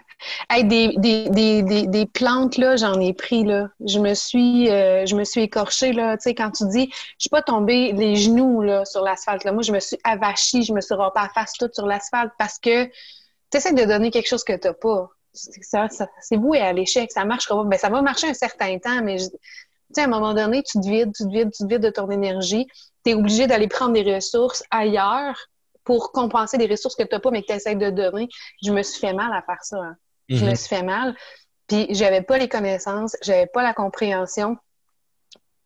des, 0.63 0.93
des, 0.97 1.29
des, 1.29 1.87
des, 1.87 2.05
plantes, 2.05 2.57
là, 2.57 2.77
j'en 2.77 2.99
ai 3.01 3.13
pris, 3.13 3.43
là. 3.43 3.67
Je 3.85 3.99
me 3.99 4.13
suis, 4.13 4.69
euh, 4.69 5.05
je 5.05 5.15
me 5.15 5.25
suis 5.25 5.41
écorchée, 5.41 5.91
là. 5.91 6.15
Tu 6.15 6.23
sais, 6.23 6.35
quand 6.35 6.51
tu 6.51 6.65
dis, 6.69 6.89
je 6.91 7.15
suis 7.19 7.29
pas 7.29 7.41
tombée 7.41 7.91
les 7.91 8.15
genoux, 8.15 8.61
là, 8.61 8.85
sur 8.85 9.01
l'asphalte. 9.01 9.45
Moi, 9.45 9.61
je 9.61 9.73
me 9.73 9.81
suis 9.81 9.97
avachie, 10.05 10.63
je 10.63 10.73
me 10.73 10.79
suis 10.79 10.95
rompue 10.95 11.19
la 11.21 11.29
face 11.35 11.53
toute 11.53 11.75
sur 11.75 11.85
l'asphalte 11.85 12.31
parce 12.37 12.59
que 12.59 12.85
tu 12.85 13.57
essaies 13.57 13.73
de 13.73 13.83
donner 13.83 14.09
quelque 14.09 14.27
chose 14.27 14.45
que 14.45 14.53
tu 14.53 14.67
n'as 14.67 14.73
pas. 14.73 15.09
C'est 15.33 16.37
voué 16.37 16.59
à 16.61 16.71
l'échec. 16.71 17.11
Ça 17.11 17.25
marche 17.25 17.49
pas. 17.49 17.61
Ben, 17.65 17.77
ça 17.77 17.89
va 17.89 18.01
marcher 18.01 18.29
un 18.29 18.33
certain 18.33 18.77
temps, 18.79 19.01
mais 19.03 19.17
sais, 19.95 20.01
à 20.01 20.05
un 20.05 20.07
moment 20.07 20.33
donné, 20.33 20.63
tu 20.63 20.79
te 20.79 20.87
vides, 20.87 21.13
tu 21.15 21.23
te 21.23 21.29
vides, 21.29 21.51
tu 21.51 21.63
te 21.63 21.67
vides 21.67 21.81
de 21.81 21.89
ton 21.89 22.09
énergie. 22.09 22.67
Tu 23.05 23.11
es 23.11 23.13
obligé 23.13 23.47
d'aller 23.47 23.67
prendre 23.67 23.93
des 23.93 24.15
ressources 24.15 24.63
ailleurs 24.71 25.37
pour 25.83 26.11
compenser 26.11 26.57
des 26.57 26.67
ressources 26.67 26.95
que 26.95 27.03
tu 27.03 27.09
n'as 27.11 27.19
pas, 27.19 27.31
mais 27.31 27.41
que 27.41 27.47
tu 27.47 27.53
essaies 27.53 27.75
de 27.75 27.89
donner. 27.89 28.29
Je 28.63 28.71
me 28.71 28.81
suis 28.83 28.99
fait 28.99 29.13
mal 29.13 29.33
à 29.33 29.41
faire 29.41 29.63
ça. 29.63 29.77
Hein. 29.77 29.95
Je 30.29 30.43
me 30.43 30.51
mhm. 30.51 30.55
suis 30.55 30.69
fait 30.69 30.83
mal. 30.83 31.15
Puis 31.67 31.87
j'avais 31.91 32.21
pas 32.21 32.37
les 32.37 32.49
connaissances, 32.49 33.15
j'avais 33.21 33.47
pas 33.47 33.63
la 33.63 33.73
compréhension, 33.73 34.57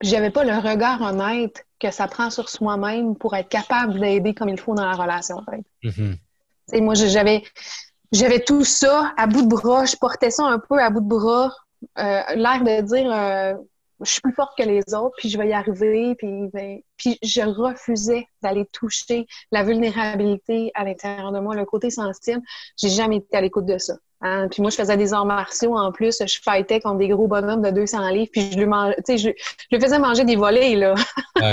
j'avais 0.02 0.30
pas 0.30 0.44
le 0.44 0.54
regard 0.54 1.02
honnête 1.02 1.66
que 1.80 1.92
ça 1.92 2.08
prend 2.08 2.30
sur 2.30 2.50
soi-même 2.50 3.16
pour 3.16 3.36
être 3.36 3.50
capable 3.50 4.00
d'aider 4.00 4.34
comme 4.34 4.50
il 4.50 4.60
faut 4.60 4.76
dans 4.76 4.86
la 4.86 4.94
relation. 4.94 5.44
Mhm. 5.84 6.18
Moi, 6.74 6.94
j'avais 6.96 7.44
j'avais 8.12 8.40
tout 8.40 8.64
ça 8.64 9.14
à 9.18 9.28
bout 9.28 9.42
de 9.42 9.48
bras, 9.48 9.86
je 9.86 9.96
portais 9.98 10.32
ça 10.32 10.46
un 10.46 10.60
peu 10.60 10.80
à 10.80 10.90
bout 10.90 11.02
de 11.02 11.08
bras, 11.08 11.54
euh, 11.98 12.22
l'air 12.36 12.64
de 12.64 12.82
dire 12.82 13.12
euh, 13.12 13.56
je 14.02 14.12
suis 14.12 14.22
plus 14.22 14.34
forte 14.34 14.58
que 14.58 14.64
les 14.64 14.82
autres, 14.94 15.16
puis 15.18 15.30
je 15.30 15.38
vais 15.38 15.50
y 15.50 15.54
arriver, 15.54 16.16
puis, 16.16 16.50
ben, 16.54 16.80
puis 16.98 17.18
je 17.24 17.42
refusais 17.42 18.28
d'aller 18.42 18.66
toucher 18.72 19.26
la 19.52 19.64
vulnérabilité 19.64 20.72
à 20.76 20.84
l'intérieur 20.84 21.32
de 21.32 21.40
moi, 21.40 21.56
le 21.56 21.66
côté 21.66 21.90
sensible. 21.90 22.42
J'ai 22.78 22.90
jamais 22.90 23.18
été 23.18 23.38
à 23.38 23.42
l'écoute 23.42 23.66
de 23.66 23.78
ça. 23.78 23.96
Hein. 24.22 24.48
Puis 24.50 24.62
moi, 24.62 24.72
je 24.72 24.76
faisais 24.76 24.98
des 24.98 25.14
arts 25.14 25.26
martiaux 25.26 25.78
en 25.78 25.92
plus. 25.92 26.22
Je 26.26 26.40
fightais 26.42 26.80
contre 26.80 26.98
des 26.98 27.08
gros 27.08 27.28
bonhommes 27.28 27.62
de 27.62 27.70
200 27.70 28.10
livres, 28.10 28.30
puis 28.32 28.52
je 28.52 28.58
lui, 28.58 28.66
mange, 28.66 28.94
je, 29.08 29.16
je 29.18 29.76
lui 29.76 29.82
faisais 29.82 30.00
manger 30.00 30.26
des 30.26 30.36
volets, 30.36 30.76
là. 30.76 30.96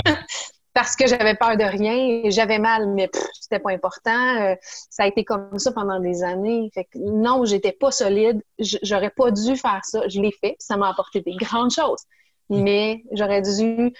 Parce 0.73 0.97
que 0.97 1.07
j'avais 1.07 1.35
peur 1.35 1.55
de 1.55 1.63
rien, 1.63 2.29
j'avais 2.31 2.59
mal, 2.59 2.89
mais 2.89 3.09
c'était 3.39 3.59
pas 3.59 3.71
important. 3.71 4.41
Euh, 4.41 4.55
ça 4.89 5.03
a 5.03 5.07
été 5.07 5.23
comme 5.23 5.57
ça 5.57 5.71
pendant 5.71 6.01
des 6.01 6.21
années. 6.21 6.69
Fait 6.73 6.83
que 6.83 6.97
non, 6.97 7.45
j'étais 7.45 7.71
pas 7.71 7.91
solide. 7.91 8.43
J'aurais 8.59 9.09
pas 9.09 9.31
dû 9.31 9.55
faire 9.55 9.79
ça. 9.83 10.05
Je 10.09 10.19
l'ai 10.19 10.33
fait. 10.33 10.57
Ça 10.59 10.75
m'a 10.75 10.89
apporté 10.89 11.21
des 11.21 11.35
grandes 11.37 11.71
choses. 11.71 12.03
Mm. 12.49 12.61
Mais 12.61 13.03
j'aurais 13.11 13.41
dû 13.41 13.93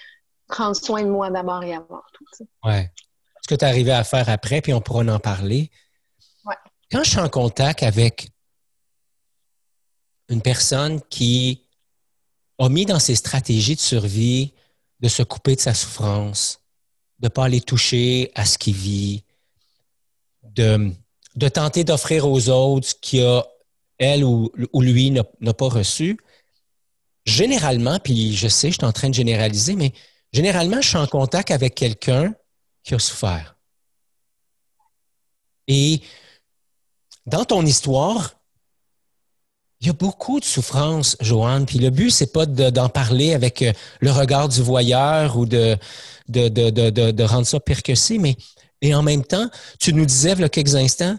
prendre 0.48 0.76
soin 0.76 1.02
de 1.02 1.08
moi 1.08 1.30
d'abord 1.30 1.62
et 1.62 1.74
avant 1.74 2.02
tout. 2.12 2.46
Ouais. 2.64 2.90
Ce 3.42 3.48
que 3.48 3.54
tu 3.54 3.64
arrivé 3.64 3.92
à 3.92 4.04
faire 4.04 4.28
après, 4.28 4.60
puis 4.60 4.72
on 4.72 4.80
pourra 4.80 5.04
en 5.04 5.18
parler. 5.18 5.70
Ouais. 6.44 6.54
Quand 6.90 7.02
je 7.04 7.10
suis 7.10 7.18
en 7.18 7.28
contact 7.28 7.82
avec 7.82 8.30
une 10.28 10.42
personne 10.42 11.00
qui 11.08 11.62
a 12.58 12.68
mis 12.68 12.86
dans 12.86 12.98
ses 12.98 13.14
stratégies 13.14 13.76
de 13.76 13.80
survie 13.80 14.52
de 15.00 15.08
se 15.08 15.22
couper 15.22 15.56
de 15.56 15.60
sa 15.60 15.74
souffrance, 15.74 16.60
de 17.18 17.26
ne 17.26 17.28
pas 17.28 17.44
aller 17.44 17.60
toucher 17.60 18.30
à 18.34 18.44
ce 18.44 18.58
qu'il 18.58 18.74
vit, 18.74 19.24
de, 20.42 20.90
de 21.34 21.48
tenter 21.48 21.84
d'offrir 21.84 22.28
aux 22.28 22.48
autres 22.48 22.88
ce 22.88 22.94
qu'il 22.94 23.22
a, 23.22 23.46
elle 23.98 24.24
ou, 24.24 24.50
ou 24.72 24.80
lui, 24.82 25.10
n'a 25.10 25.54
pas 25.54 25.68
reçu. 25.68 26.18
Généralement, 27.26 27.98
puis 27.98 28.34
je 28.34 28.48
sais, 28.48 28.70
je 28.70 28.76
suis 28.76 28.84
en 28.84 28.92
train 28.92 29.08
de 29.08 29.14
généraliser, 29.14 29.74
mais 29.74 29.92
généralement, 30.32 30.80
je 30.80 30.88
suis 30.88 30.96
en 30.96 31.06
contact 31.06 31.50
avec 31.50 31.74
quelqu'un 31.74 32.34
qui 32.84 32.94
a 32.94 32.98
souffert. 32.98 33.56
Et 35.66 36.00
dans 37.26 37.44
ton 37.44 37.66
histoire, 37.66 38.36
il 39.80 39.88
y 39.88 39.90
a 39.90 39.92
beaucoup 39.92 40.40
de 40.40 40.44
souffrance, 40.44 41.16
Joanne. 41.20 41.66
Puis 41.66 41.78
le 41.78 41.90
but, 41.90 42.10
c'est 42.10 42.32
pas 42.32 42.46
d'en 42.46 42.88
parler 42.88 43.34
avec 43.34 43.62
euh, 43.62 43.72
le 44.00 44.10
regard 44.10 44.48
du 44.48 44.62
voyeur 44.62 45.36
ou 45.36 45.44
de, 45.44 45.76
de, 46.28 46.48
de, 46.48 47.22
rendre 47.24 47.46
ça 47.46 47.60
pire 47.60 47.82
que 47.82 47.94
c'est, 47.94 48.18
mais 48.18 48.36
et 48.80 48.94
en 48.94 49.02
même 49.02 49.24
temps, 49.24 49.50
tu 49.78 49.92
nous 49.92 50.06
disais 50.06 50.32
il 50.32 50.40
y 50.40 50.44
a 50.44 50.48
quelques 50.48 50.76
instants, 50.76 51.16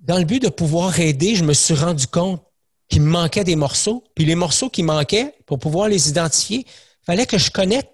dans 0.00 0.18
le 0.18 0.24
but 0.24 0.40
de 0.40 0.48
pouvoir 0.48 0.98
aider, 1.00 1.34
je 1.34 1.44
me 1.44 1.52
suis 1.52 1.74
rendu 1.74 2.06
compte 2.06 2.45
qu'il 2.88 3.02
me 3.02 3.10
manquait 3.10 3.44
des 3.44 3.56
morceaux. 3.56 4.04
Puis 4.14 4.24
les 4.24 4.34
morceaux 4.34 4.70
qui 4.70 4.82
manquaient, 4.82 5.34
pour 5.46 5.58
pouvoir 5.58 5.88
les 5.88 6.08
identifier, 6.08 6.64
il 6.66 7.04
fallait 7.04 7.26
que 7.26 7.38
je 7.38 7.50
connecte 7.50 7.90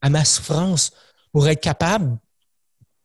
à 0.00 0.10
ma 0.10 0.24
souffrance 0.24 0.92
pour 1.32 1.48
être 1.48 1.60
capable 1.60 2.18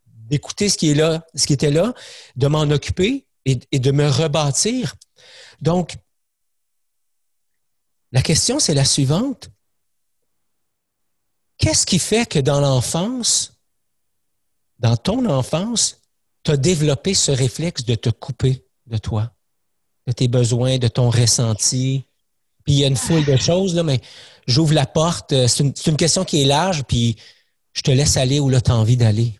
d'écouter 0.06 0.70
ce 0.70 0.78
qui 0.78 0.92
est 0.92 0.96
là, 0.96 1.26
ce 1.36 1.48
qui 1.48 1.54
était 1.54 1.72
là, 1.72 1.94
de 2.36 2.48
m'en 2.48 2.64
occuper 2.64 3.28
et, 3.46 3.80
de 3.80 3.92
me 3.92 4.08
rebâtir. 4.08 4.96
Donc, 5.62 5.96
la 8.12 8.22
question, 8.22 8.60
c'est 8.60 8.74
la 8.74 8.86
suivante. 8.86 9.50
Qu'est-ce 11.58 11.86
qui 11.86 12.00
fait 12.00 12.28
que 12.28 12.40
dans 12.40 12.60
l'enfance, 12.60 13.54
dans 14.80 14.98
ton 14.98 15.26
enfance, 15.26 16.02
tu 16.44 16.52
as 16.52 16.58
développé 16.58 17.14
ce 17.14 17.32
réflexe 17.32 17.86
de 17.86 17.96
te 17.96 18.10
couper 18.10 18.66
de 18.86 18.98
toi, 18.98 19.34
de 20.08 20.12
tes 20.12 20.28
besoins, 20.28 20.78
de 20.78 20.88
ton 20.88 21.10
ressenti? 21.10 22.04
Puis 22.64 22.74
il 22.74 22.80
y 22.80 22.84
a 22.84 22.88
une 22.88 22.98
foule 22.98 23.26
de 23.26 23.38
choses, 23.38 23.76
là, 23.76 23.84
mais 23.84 24.02
j'ouvre 24.48 24.74
la 24.74 24.86
porte. 24.86 25.34
C'est 25.48 25.64
une, 25.64 25.74
une, 25.86 25.98
question 25.98 26.26
qui 26.26 26.42
est 26.42 26.46
large, 26.46 26.84
puis 26.84 27.16
je 27.74 27.82
te 27.82 27.92
laisse 27.92 28.18
aller 28.18 28.40
où 28.40 28.50
tu 28.50 28.72
as 28.72 28.76
envie 28.76 28.98
d'aller. 28.98 29.34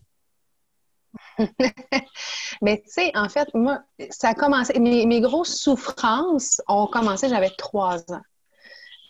Mais 2.62 2.82
tu 2.82 2.90
sais, 2.90 3.12
en 3.16 3.30
fait, 3.30 3.48
moi, 3.54 3.80
ça 4.10 4.30
a 4.30 4.34
commencé. 4.34 4.80
Mes, 4.80 5.22
grosses 5.22 5.56
souffrances 5.56 6.62
ont 6.68 6.88
commencé, 6.88 7.30
j'avais 7.30 7.52
trois 7.58 8.00
ans. 8.12 8.22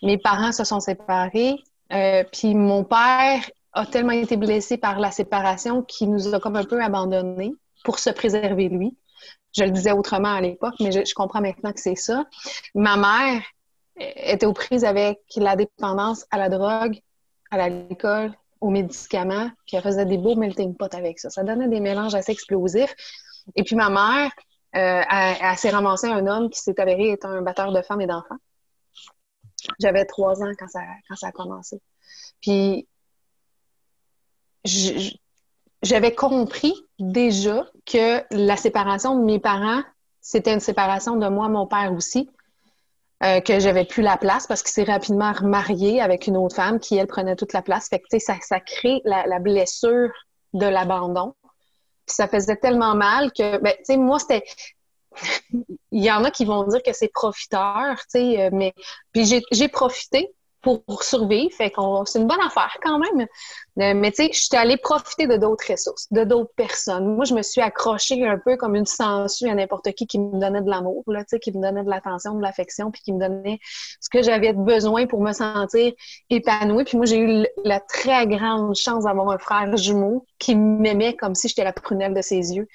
Mes 0.02 0.18
parents 0.18 0.52
se 0.52 0.64
sont 0.64 0.80
séparés, 0.80 1.56
euh, 1.92 2.24
puis 2.32 2.54
mon 2.54 2.84
père 2.84 3.50
a 3.72 3.86
tellement 3.86 4.12
été 4.12 4.36
blessé 4.36 4.76
par 4.76 4.98
la 5.00 5.10
séparation 5.10 5.82
qu'il 5.82 6.10
nous 6.10 6.34
a 6.34 6.40
comme 6.40 6.56
un 6.56 6.64
peu 6.64 6.82
abandonnés 6.82 7.52
pour 7.84 7.98
se 7.98 8.10
préserver 8.10 8.68
lui. 8.68 8.96
Je 9.58 9.64
le 9.64 9.70
disais 9.70 9.92
autrement 9.92 10.34
à 10.34 10.40
l'époque, 10.40 10.74
mais 10.80 10.92
je, 10.92 11.04
je, 11.04 11.14
comprends 11.14 11.40
maintenant 11.40 11.72
que 11.72 11.80
c'est 11.80 11.96
ça. 11.96 12.24
Ma 12.74 12.96
mère 12.96 13.42
était 13.96 14.46
aux 14.46 14.52
prises 14.52 14.84
avec 14.84 15.18
la 15.36 15.56
dépendance 15.56 16.24
à 16.30 16.38
la 16.38 16.48
drogue, 16.48 17.00
à 17.50 17.56
l'alcool, 17.56 18.32
aux 18.60 18.70
médicaments, 18.70 19.50
puis 19.66 19.76
elle 19.76 19.82
faisait 19.82 20.06
des 20.06 20.18
beaux 20.18 20.34
melting 20.34 20.76
pot 20.76 20.92
avec 20.94 21.18
ça. 21.18 21.30
Ça 21.30 21.44
donnait 21.44 21.68
des 21.68 21.80
mélanges 21.80 22.14
assez 22.14 22.32
explosifs. 22.32 22.94
Et 23.56 23.62
puis 23.62 23.76
ma 23.76 23.88
mère, 23.88 24.30
euh, 24.76 25.02
elle, 25.40 25.56
s'est 25.56 25.70
ramassée 25.70 26.08
un 26.08 26.26
homme 26.26 26.50
qui 26.50 26.60
s'est 26.60 26.78
avéré 26.80 27.12
être 27.12 27.26
un 27.26 27.42
batteur 27.42 27.72
de 27.72 27.82
femmes 27.82 28.00
et 28.00 28.06
d'enfants. 28.06 28.36
J'avais 29.80 30.04
trois 30.04 30.42
ans 30.42 30.52
quand 30.58 30.68
ça, 30.68 30.80
quand 31.08 31.16
ça 31.16 31.28
a 31.28 31.32
commencé. 31.32 31.80
Puis 32.40 32.86
j'avais 35.82 36.14
compris 36.14 36.74
déjà 36.98 37.66
que 37.86 38.22
la 38.30 38.56
séparation 38.56 39.18
de 39.18 39.24
mes 39.24 39.38
parents, 39.38 39.82
c'était 40.20 40.52
une 40.52 40.60
séparation 40.60 41.16
de 41.16 41.28
moi, 41.28 41.48
mon 41.48 41.66
père 41.66 41.92
aussi. 41.92 42.28
Euh, 43.24 43.40
que 43.40 43.58
j'avais 43.58 43.84
plus 43.84 44.04
la 44.04 44.16
place 44.16 44.46
parce 44.46 44.62
qu'il 44.62 44.70
s'est 44.70 44.84
rapidement 44.84 45.32
remarié 45.32 46.00
avec 46.00 46.28
une 46.28 46.36
autre 46.36 46.54
femme 46.54 46.78
qui, 46.78 46.96
elle, 46.96 47.08
prenait 47.08 47.34
toute 47.34 47.52
la 47.52 47.62
place. 47.62 47.88
Fait 47.88 47.98
que, 47.98 48.18
ça, 48.20 48.36
ça 48.40 48.60
crée 48.60 49.00
la, 49.04 49.40
blessure 49.40 50.12
de 50.52 50.66
l'abandon. 50.66 51.34
Puis 52.06 52.14
ça 52.14 52.28
faisait 52.28 52.54
tellement 52.54 52.94
mal 52.94 53.32
que, 53.32 53.58
ben, 53.58 53.74
tu 53.78 53.84
sais, 53.84 53.96
moi, 53.96 54.20
c'était... 54.20 54.44
Il 55.90 56.04
y 56.04 56.12
en 56.12 56.22
a 56.22 56.30
qui 56.30 56.44
vont 56.44 56.62
dire 56.68 56.80
que 56.80 56.92
c'est 56.92 57.08
profiteur, 57.08 57.96
tu 58.02 58.20
sais, 58.20 58.40
euh, 58.40 58.50
mais... 58.52 58.72
Puis 59.12 59.24
j'ai 59.50 59.68
profité, 59.68 60.32
pour, 60.62 60.82
survivre. 61.02 61.54
Fait 61.54 61.70
qu'on, 61.70 62.04
c'est 62.04 62.18
une 62.18 62.26
bonne 62.26 62.40
affaire 62.40 62.76
quand 62.82 62.98
même. 62.98 63.26
Euh, 63.80 63.94
mais 63.94 64.10
tu 64.10 64.24
sais, 64.24 64.30
je 64.32 64.40
suis 64.40 64.56
allée 64.56 64.76
profiter 64.76 65.26
de 65.26 65.36
d'autres 65.36 65.70
ressources, 65.70 66.12
de 66.12 66.24
d'autres 66.24 66.52
personnes. 66.56 67.14
Moi, 67.14 67.24
je 67.24 67.34
me 67.34 67.42
suis 67.42 67.60
accrochée 67.60 68.26
un 68.26 68.38
peu 68.38 68.56
comme 68.56 68.74
une 68.74 68.86
sangsue 68.86 69.48
à 69.48 69.54
n'importe 69.54 69.92
qui 69.92 70.06
qui 70.06 70.18
me 70.18 70.38
donnait 70.38 70.62
de 70.62 70.68
l'amour, 70.68 71.04
là, 71.06 71.20
tu 71.20 71.26
sais, 71.30 71.38
qui 71.38 71.52
me 71.52 71.62
donnait 71.62 71.84
de 71.84 71.90
l'attention, 71.90 72.34
de 72.34 72.42
l'affection, 72.42 72.90
puis 72.90 73.02
qui 73.02 73.12
me 73.12 73.20
donnait 73.20 73.60
ce 74.00 74.08
que 74.10 74.22
j'avais 74.22 74.52
besoin 74.52 75.06
pour 75.06 75.20
me 75.22 75.32
sentir 75.32 75.92
épanouie. 76.30 76.84
Puis 76.84 76.96
moi, 76.96 77.06
j'ai 77.06 77.18
eu 77.18 77.46
la 77.64 77.80
très 77.80 78.26
grande 78.26 78.74
chance 78.74 79.04
d'avoir 79.04 79.30
un 79.30 79.38
frère 79.38 79.76
jumeau 79.76 80.26
qui 80.38 80.56
m'aimait 80.56 81.14
comme 81.14 81.34
si 81.34 81.48
j'étais 81.48 81.64
la 81.64 81.72
prunelle 81.72 82.14
de 82.14 82.22
ses 82.22 82.54
yeux. 82.54 82.66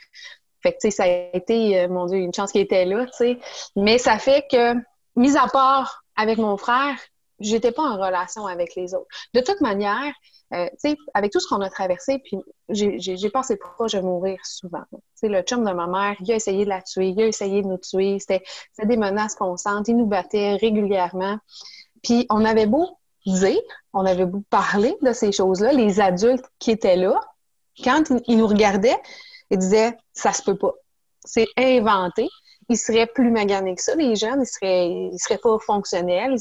Fait 0.61 0.71
que, 0.71 0.77
tu 0.77 0.89
sais, 0.89 0.91
ça 0.91 1.03
a 1.03 1.07
été, 1.35 1.81
euh, 1.81 1.89
mon 1.89 2.05
Dieu, 2.05 2.17
une 2.19 2.33
chance 2.33 2.53
qui 2.53 2.59
était 2.59 2.85
là, 2.85 3.05
tu 3.05 3.11
sais. 3.13 3.39
Mais 3.75 3.97
ça 3.97 4.17
fait 4.17 4.45
que, 4.49 4.73
mis 5.17 5.35
à 5.35 5.47
part 5.47 6.03
avec 6.15 6.37
mon 6.37 6.55
frère, 6.55 6.95
j'étais 7.43 7.71
pas 7.71 7.83
en 7.83 7.97
relation 7.97 8.47
avec 8.47 8.75
les 8.75 8.93
autres. 8.93 9.07
De 9.33 9.41
toute 9.41 9.61
manière, 9.61 10.13
euh, 10.53 10.67
avec 11.13 11.31
tout 11.31 11.39
ce 11.39 11.47
qu'on 11.47 11.61
a 11.61 11.69
traversé, 11.69 12.19
puis 12.19 12.37
j'ai 12.69 13.29
passé 13.29 13.57
proche 13.57 13.93
de 13.93 14.01
mourir 14.01 14.39
souvent. 14.43 14.83
Tu 14.91 14.99
sais, 15.15 15.27
le 15.27 15.41
chum 15.41 15.65
de 15.65 15.71
ma 15.71 15.87
mère, 15.87 16.15
il 16.19 16.31
a 16.31 16.35
essayé 16.35 16.63
de 16.65 16.69
la 16.69 16.81
tuer, 16.81 17.09
il 17.09 17.21
a 17.21 17.27
essayé 17.27 17.61
de 17.61 17.67
nous 17.67 17.77
tuer. 17.77 18.19
C'était 18.19 18.43
des 18.83 18.97
menaces 18.97 19.35
constantes. 19.35 19.87
Il 19.87 19.97
nous 19.97 20.05
battait 20.05 20.55
régulièrement. 20.55 21.37
Puis 22.03 22.27
on 22.29 22.45
avait 22.45 22.67
beau 22.67 22.97
dire, 23.25 23.61
on 23.93 24.05
avait 24.05 24.25
beau 24.25 24.43
parler 24.49 24.95
de 25.01 25.13
ces 25.13 25.31
choses-là, 25.31 25.71
les 25.71 25.99
adultes 25.99 26.45
qui 26.59 26.71
étaient 26.71 26.97
là, 26.97 27.19
quand 27.83 28.03
ils 28.27 28.37
nous 28.37 28.47
regardaient, 28.47 28.97
ils 29.49 29.57
disaient 29.57 29.97
«ça 30.13 30.33
se 30.33 30.43
peut 30.43 30.57
pas, 30.57 30.73
c'est 31.23 31.47
inventé». 31.57 32.27
Ils 32.69 32.77
seraient 32.77 33.07
plus 33.07 33.29
maganés 33.29 33.75
que 33.75 33.81
ça, 33.81 33.93
les 33.95 34.15
jeunes, 34.15 34.41
ils 34.41 34.47
seraient, 34.47 34.89
ils 34.89 35.19
seraient 35.19 35.37
pas 35.37 35.57
fonctionnels. 35.59 36.35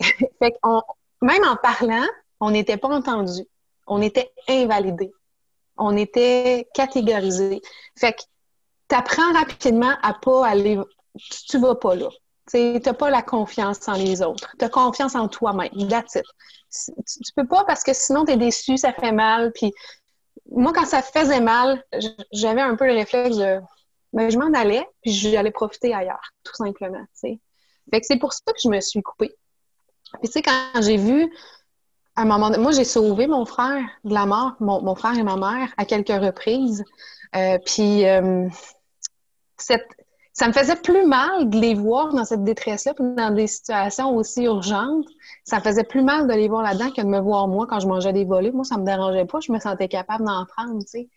fait 0.38 0.54
qu'on, 0.62 0.82
même 1.22 1.44
en 1.44 1.56
parlant, 1.56 2.06
on 2.40 2.50
n'était 2.50 2.76
pas 2.76 2.88
entendu. 2.88 3.42
On 3.86 4.00
était 4.00 4.32
invalidé. 4.48 5.12
On 5.76 5.96
était 5.96 6.68
catégorisé. 6.74 7.60
Fait 7.98 8.12
que 8.12 8.22
t'apprends 8.88 9.32
rapidement 9.32 9.94
à 10.02 10.14
pas 10.14 10.46
aller. 10.46 10.78
Tu, 11.48 11.58
vas 11.58 11.74
pas 11.74 11.94
là. 11.94 12.08
Tu 12.50 12.80
n'as 12.84 12.94
pas 12.94 13.10
la 13.10 13.22
confiance 13.22 13.88
en 13.88 13.94
les 13.94 14.22
autres. 14.22 14.54
Tu 14.58 14.64
as 14.64 14.68
confiance 14.68 15.14
en 15.14 15.28
toi-même. 15.28 15.88
That's 15.88 16.16
it. 16.16 16.24
Tu, 17.06 17.32
peux 17.34 17.46
pas 17.46 17.64
parce 17.64 17.82
que 17.82 17.92
sinon 17.92 18.24
tu 18.24 18.32
es 18.32 18.36
déçu, 18.36 18.76
ça 18.76 18.92
fait 18.92 19.12
mal. 19.12 19.52
Puis 19.52 19.72
moi, 20.50 20.72
quand 20.72 20.86
ça 20.86 21.02
faisait 21.02 21.40
mal, 21.40 21.84
j'avais 22.32 22.60
un 22.60 22.76
peu 22.76 22.86
le 22.86 22.94
réflexe 22.94 23.36
de 23.36 23.60
ben, 24.12 24.28
je 24.28 24.38
m'en 24.38 24.52
allais, 24.54 24.84
puis 25.02 25.12
j'allais 25.12 25.52
profiter 25.52 25.94
ailleurs, 25.94 26.32
tout 26.42 26.54
simplement. 26.54 27.04
Fait 27.20 27.38
que 27.92 28.06
c'est 28.06 28.18
pour 28.18 28.32
ça 28.32 28.40
que 28.46 28.58
je 28.62 28.68
me 28.68 28.80
suis 28.80 29.02
coupée. 29.02 29.32
Puis 30.18 30.28
tu 30.28 30.32
sais, 30.32 30.42
quand 30.42 30.82
j'ai 30.82 30.96
vu, 30.96 31.32
à 32.16 32.22
un 32.22 32.24
moment 32.24 32.50
moi 32.58 32.72
j'ai 32.72 32.84
sauvé 32.84 33.26
mon 33.26 33.44
frère 33.44 33.84
de 34.04 34.12
la 34.12 34.26
mort, 34.26 34.54
mon, 34.60 34.94
frère 34.94 35.16
et 35.16 35.22
ma 35.22 35.36
mère, 35.36 35.72
à 35.76 35.84
quelques 35.84 36.08
reprises. 36.08 36.84
Euh, 37.36 37.58
puis 37.64 38.06
euh, 38.06 38.48
cette, 39.56 39.86
ça 40.32 40.48
me 40.48 40.52
faisait 40.52 40.76
plus 40.76 41.04
mal 41.06 41.50
de 41.50 41.58
les 41.58 41.74
voir 41.74 42.14
dans 42.14 42.24
cette 42.24 42.44
détresse-là, 42.44 42.94
puis 42.94 43.04
dans 43.14 43.34
des 43.34 43.46
situations 43.46 44.16
aussi 44.16 44.44
urgentes. 44.44 45.06
Ça 45.44 45.58
me 45.58 45.62
faisait 45.62 45.84
plus 45.84 46.02
mal 46.02 46.26
de 46.28 46.32
les 46.32 46.48
voir 46.48 46.62
là-dedans 46.62 46.90
que 46.90 47.02
de 47.02 47.06
me 47.06 47.20
voir 47.20 47.48
moi 47.48 47.66
quand 47.68 47.80
je 47.80 47.86
mangeais 47.86 48.12
des 48.12 48.24
volets. 48.24 48.50
Moi, 48.52 48.64
ça 48.64 48.78
me 48.78 48.84
dérangeait 48.84 49.26
pas. 49.26 49.40
Je 49.40 49.52
me 49.52 49.58
sentais 49.58 49.88
capable 49.88 50.24
d'en 50.24 50.46
prendre, 50.46 50.78
tu 50.80 50.86
sais. 50.86 51.08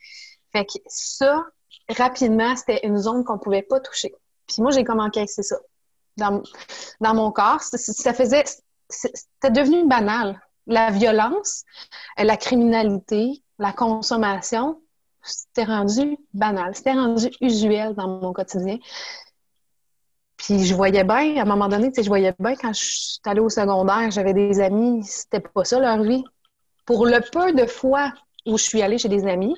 Fait 0.52 0.66
que 0.66 0.74
ça, 0.88 1.46
rapidement, 1.90 2.56
c'était 2.56 2.86
une 2.86 2.98
zone 2.98 3.24
qu'on 3.24 3.38
pouvait 3.38 3.62
pas 3.62 3.80
toucher. 3.80 4.14
Puis 4.48 4.62
moi, 4.62 4.72
j'ai 4.72 4.84
comme 4.84 5.00
encaissé 5.00 5.42
ça 5.42 5.58
dans, 6.18 6.44
dans 7.00 7.14
mon 7.14 7.32
corps. 7.32 7.62
Ça 7.62 8.14
faisait... 8.14 8.44
C'était 8.94 9.52
devenu 9.52 9.88
banal. 9.88 10.40
La 10.66 10.92
violence, 10.92 11.64
la 12.18 12.38
criminalité, 12.38 13.44
la 13.60 13.74
consommation, 13.74 14.82
c'était 15.22 15.66
rendu 15.66 16.18
banal, 16.34 16.76
c'était 16.76 16.94
rendu 16.94 17.30
usuel 17.42 17.96
dans 17.96 18.08
mon 18.08 18.34
quotidien. 18.34 18.78
Puis 20.38 20.66
je 20.66 20.76
voyais 20.76 21.04
bien, 21.04 21.38
à 21.38 21.42
un 21.42 21.46
moment 21.46 21.68
donné, 21.68 21.92
je 21.96 22.08
voyais 22.08 22.34
bien 22.40 22.56
quand 22.56 22.74
je 22.74 22.84
suis 22.84 23.20
allée 23.26 23.40
au 23.40 23.50
secondaire, 23.50 24.12
j'avais 24.12 24.34
des 24.34 24.60
amis, 24.60 25.04
c'était 25.04 25.40
pas 25.40 25.64
ça 25.64 25.80
leur 25.80 26.02
vie. 26.04 26.24
Pour 26.86 27.06
le 27.06 27.20
peu 27.32 27.54
de 27.54 27.66
fois 27.66 28.14
où 28.46 28.58
je 28.58 28.64
suis 28.64 28.82
allée 28.82 28.98
chez 28.98 29.10
des 29.10 29.26
amis, 29.26 29.56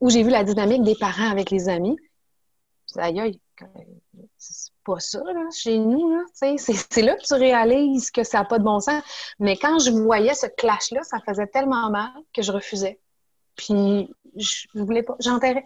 où 0.00 0.08
j'ai 0.08 0.22
vu 0.22 0.30
la 0.30 0.44
dynamique 0.44 0.82
des 0.82 0.94
parents 0.94 1.30
avec 1.30 1.50
les 1.50 1.68
amis, 1.68 1.96
aïe, 2.96 3.20
aïe, 3.20 3.40
pas 4.84 5.00
ça, 5.00 5.18
là, 5.18 5.42
chez 5.52 5.78
nous, 5.78 6.24
c'est 6.34 7.02
là 7.02 7.16
que 7.16 7.26
tu 7.26 7.34
réalises 7.34 8.10
que 8.10 8.22
ça 8.22 8.38
n'a 8.38 8.44
pas 8.44 8.58
de 8.58 8.64
bon 8.64 8.80
sens. 8.80 9.02
Mais 9.38 9.56
quand 9.56 9.78
je 9.78 9.90
voyais 9.90 10.34
ce 10.34 10.46
clash-là, 10.46 11.02
ça 11.02 11.18
faisait 11.26 11.46
tellement 11.46 11.90
mal 11.90 12.12
que 12.32 12.42
je 12.42 12.52
refusais. 12.52 13.00
Puis 13.56 14.12
je 14.36 14.66
voulais 14.74 15.02
pas. 15.02 15.16
J'enterrais, 15.20 15.64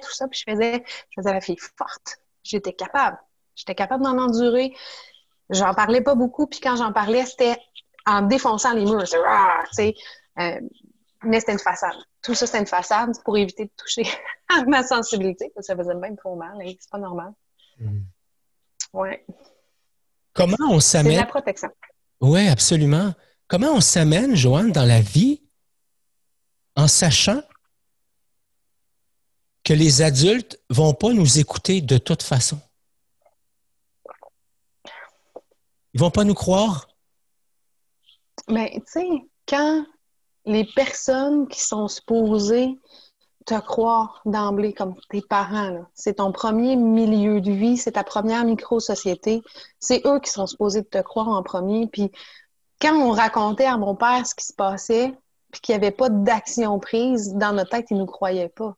tout 0.00 0.12
ça, 0.12 0.28
puis 0.28 0.42
je 0.44 0.50
faisais, 0.50 0.84
je 1.10 1.20
faisais 1.20 1.32
la 1.32 1.40
fille 1.40 1.58
forte. 1.58 2.18
J'étais 2.42 2.72
capable. 2.72 3.18
J'étais 3.54 3.74
capable 3.74 4.04
d'en 4.04 4.18
endurer. 4.18 4.74
J'en 5.50 5.74
parlais 5.74 6.00
pas 6.00 6.14
beaucoup, 6.14 6.46
puis 6.46 6.60
quand 6.60 6.76
j'en 6.76 6.92
parlais, 6.92 7.24
c'était 7.24 7.56
en 8.06 8.22
défonçant 8.22 8.72
les 8.72 8.84
murs. 8.84 9.04
Ah, 9.26 9.62
euh, 10.38 10.60
mais 11.22 11.40
c'était 11.40 11.52
une 11.52 11.58
façade. 11.58 11.96
Tout 12.22 12.34
ça, 12.34 12.46
c'était 12.46 12.60
une 12.60 12.66
façade 12.66 13.12
pour 13.24 13.36
éviter 13.36 13.64
de 13.64 13.72
toucher 13.76 14.04
à 14.48 14.64
ma 14.64 14.82
sensibilité, 14.82 15.50
parce 15.54 15.66
que 15.66 15.72
ça 15.72 15.76
faisait 15.76 15.94
même 15.94 16.16
trop 16.16 16.36
mal. 16.36 16.56
et 16.62 16.76
c'est 16.80 16.90
pas 16.90 16.98
normal. 16.98 17.32
Mm. 17.78 18.00
Ouais. 18.92 19.24
Comment 20.32 20.56
on 20.68 20.80
s'amène. 20.80 21.12
C'est 21.12 21.20
la 21.20 21.26
protection. 21.26 21.68
Oui, 22.20 22.48
absolument. 22.48 23.14
Comment 23.48 23.72
on 23.72 23.80
s'amène, 23.80 24.36
Joanne, 24.36 24.72
dans 24.72 24.84
la 24.84 25.00
vie 25.00 25.42
en 26.76 26.86
sachant 26.86 27.42
que 29.64 29.72
les 29.72 30.02
adultes 30.02 30.60
vont 30.70 30.94
pas 30.94 31.12
nous 31.12 31.38
écouter 31.38 31.80
de 31.80 31.98
toute 31.98 32.22
façon? 32.22 32.60
Ils 35.92 36.00
vont 36.00 36.10
pas 36.10 36.24
nous 36.24 36.34
croire? 36.34 36.88
Mais 38.48 38.70
tu 38.74 38.82
sais, 38.86 39.08
quand 39.46 39.84
les 40.46 40.64
personnes 40.64 41.48
qui 41.48 41.60
sont 41.60 41.88
supposées 41.88 42.78
croire 43.54 44.20
d'emblée 44.24 44.72
comme 44.72 44.94
tes 45.08 45.22
parents, 45.22 45.84
c'est 45.94 46.14
ton 46.14 46.32
premier 46.32 46.76
milieu 46.76 47.40
de 47.40 47.50
vie, 47.50 47.76
c'est 47.76 47.92
ta 47.92 48.04
première 48.04 48.44
micro-société, 48.44 49.42
c'est 49.78 50.02
eux 50.06 50.20
qui 50.20 50.30
sont 50.30 50.46
supposés 50.46 50.84
te 50.84 50.98
croire 50.98 51.28
en 51.28 51.42
premier. 51.42 51.86
Puis 51.86 52.10
quand 52.80 52.94
on 52.94 53.10
racontait 53.10 53.66
à 53.66 53.76
mon 53.76 53.94
père 53.94 54.26
ce 54.26 54.34
qui 54.34 54.46
se 54.46 54.52
passait, 54.52 55.12
puis 55.50 55.60
qu'il 55.60 55.74
n'y 55.74 55.82
avait 55.82 55.90
pas 55.90 56.08
d'action 56.08 56.78
prise, 56.78 57.34
dans 57.34 57.52
notre 57.52 57.70
tête, 57.70 57.86
ils 57.90 57.94
ne 57.94 58.00
nous 58.00 58.06
croyaient 58.06 58.48
pas. 58.48 58.76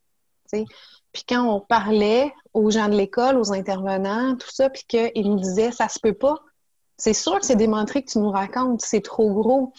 Puis 0.50 1.24
quand 1.28 1.44
on 1.44 1.60
parlait 1.60 2.32
aux 2.54 2.70
gens 2.70 2.88
de 2.88 2.94
l'école, 2.94 3.36
aux 3.36 3.52
intervenants, 3.52 4.36
tout 4.36 4.50
ça, 4.50 4.70
puis 4.70 4.84
qu'ils 4.88 5.30
nous 5.30 5.40
disaient 5.40 5.72
ça 5.72 5.88
se 5.88 5.98
peut 5.98 6.14
pas, 6.14 6.36
c'est 6.96 7.14
sûr 7.14 7.38
que 7.38 7.46
c'est 7.46 7.56
démontré 7.56 8.02
que 8.02 8.10
tu 8.10 8.18
nous 8.18 8.30
racontes, 8.30 8.80
c'est 8.80 9.00
trop 9.00 9.32
gros. 9.32 9.72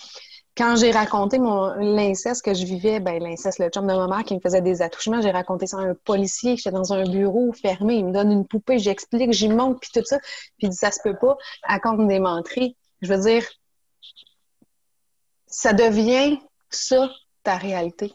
Quand 0.56 0.76
j'ai 0.76 0.92
raconté 0.92 1.40
mon 1.40 1.74
l'inceste 1.74 2.46
que 2.46 2.54
je 2.54 2.64
vivais, 2.64 3.00
ben 3.00 3.22
l'inceste, 3.22 3.58
le 3.58 3.70
chum 3.70 3.88
de 3.88 3.94
ma 3.94 4.08
mère 4.08 4.24
qui 4.24 4.36
me 4.36 4.40
faisait 4.40 4.62
des 4.62 4.84
attouchements, 4.84 5.20
j'ai 5.20 5.32
raconté 5.32 5.66
ça 5.66 5.78
à 5.78 5.82
un 5.82 5.96
policier, 5.96 6.58
j'étais 6.58 6.72
dans 6.72 6.94
un 6.94 7.10
bureau 7.10 7.52
fermé, 7.54 7.96
il 7.96 8.06
me 8.06 8.14
donne 8.14 8.32
une 8.32 8.46
poupée, 8.46 8.78
j'explique, 8.78 9.34
j'y 9.34 9.50
monte, 9.50 9.80
puis 9.82 9.90
tout 9.92 10.06
ça, 10.06 10.20
puis 10.20 10.68
il 10.68 10.70
dit 10.70 10.76
ça 10.76 10.92
se 10.92 11.00
peut 11.04 11.18
pas, 11.18 11.38
à 11.64 11.80
compte 11.80 12.08
démontrer. 12.08 12.76
Je 13.02 13.12
veux 13.12 13.22
dire, 13.22 13.44
ça 15.48 15.74
devient 15.74 16.40
ça, 16.70 17.10
ta 17.44 17.58
réalité. 17.58 18.14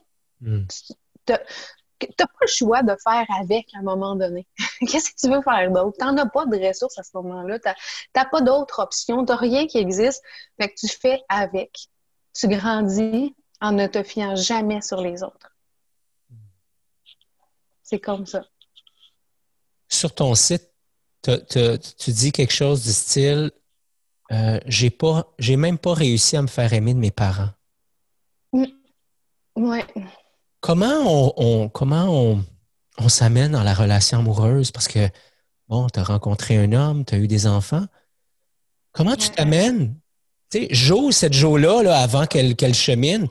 Tu 1.26 1.32
n'as 1.32 2.26
pas 2.26 2.38
le 2.42 2.46
choix 2.46 2.82
de 2.82 2.94
faire 3.02 3.26
avec 3.40 3.66
à 3.74 3.80
un 3.80 3.82
moment 3.82 4.14
donné. 4.14 4.46
Qu'est-ce 4.80 5.10
que 5.10 5.16
tu 5.20 5.28
veux 5.28 5.42
faire 5.42 5.70
d'autre? 5.72 5.96
Tu 5.98 6.04
n'en 6.04 6.16
as 6.16 6.26
pas 6.26 6.46
de 6.46 6.56
ressources 6.56 6.98
à 6.98 7.02
ce 7.02 7.10
moment-là. 7.14 7.58
Tu 7.58 7.68
n'as 8.14 8.24
pas 8.24 8.40
d'autres 8.40 8.80
options. 8.80 9.24
Tu 9.24 9.32
n'as 9.32 9.36
rien 9.36 9.66
qui 9.66 9.78
existe. 9.78 10.22
mais 10.58 10.68
que 10.68 10.74
tu 10.78 10.88
fais 10.88 11.20
avec. 11.28 11.88
Tu 12.34 12.48
grandis 12.48 13.34
en 13.60 13.72
ne 13.72 13.86
te 13.86 14.02
fiant 14.02 14.36
jamais 14.36 14.80
sur 14.80 15.00
les 15.00 15.22
autres. 15.22 15.56
C'est 17.82 18.00
comme 18.00 18.26
ça. 18.26 18.44
Sur 19.88 20.14
ton 20.14 20.34
site, 20.34 20.70
tu 21.22 22.10
dis 22.10 22.32
quelque 22.32 22.52
chose 22.52 22.84
du 22.84 22.92
style 22.92 23.50
euh, 24.30 24.60
j'ai 24.66 24.90
pas 24.90 25.32
j'ai 25.38 25.56
même 25.56 25.78
pas 25.78 25.94
réussi 25.94 26.36
à 26.36 26.42
me 26.42 26.48
faire 26.48 26.72
aimer 26.72 26.94
de 26.94 26.98
mes 26.98 27.10
parents. 27.10 27.50
Ouais. 29.56 29.86
Comment 30.60 31.32
on, 31.36 31.68
comment 31.68 32.44
on, 32.98 33.08
s'amène 33.08 33.52
dans 33.52 33.64
la 33.64 33.74
relation 33.74 34.18
amoureuse? 34.18 34.70
Parce 34.70 34.86
que, 34.86 35.08
bon, 35.66 35.88
tu 35.88 35.98
as 35.98 36.04
rencontré 36.04 36.56
un 36.56 36.72
homme, 36.72 37.04
tu 37.04 37.14
as 37.14 37.18
eu 37.18 37.26
des 37.26 37.46
enfants. 37.46 37.86
Comment 38.92 39.16
tu 39.16 39.30
t'amènes? 39.30 39.98
Tu 40.50 40.58
sais, 40.58 40.68
Jo, 40.70 41.10
cette 41.10 41.34
Jo-là, 41.34 41.82
là, 41.82 41.98
avant 42.00 42.26
qu'elle 42.26 42.74
chemine, 42.74 43.28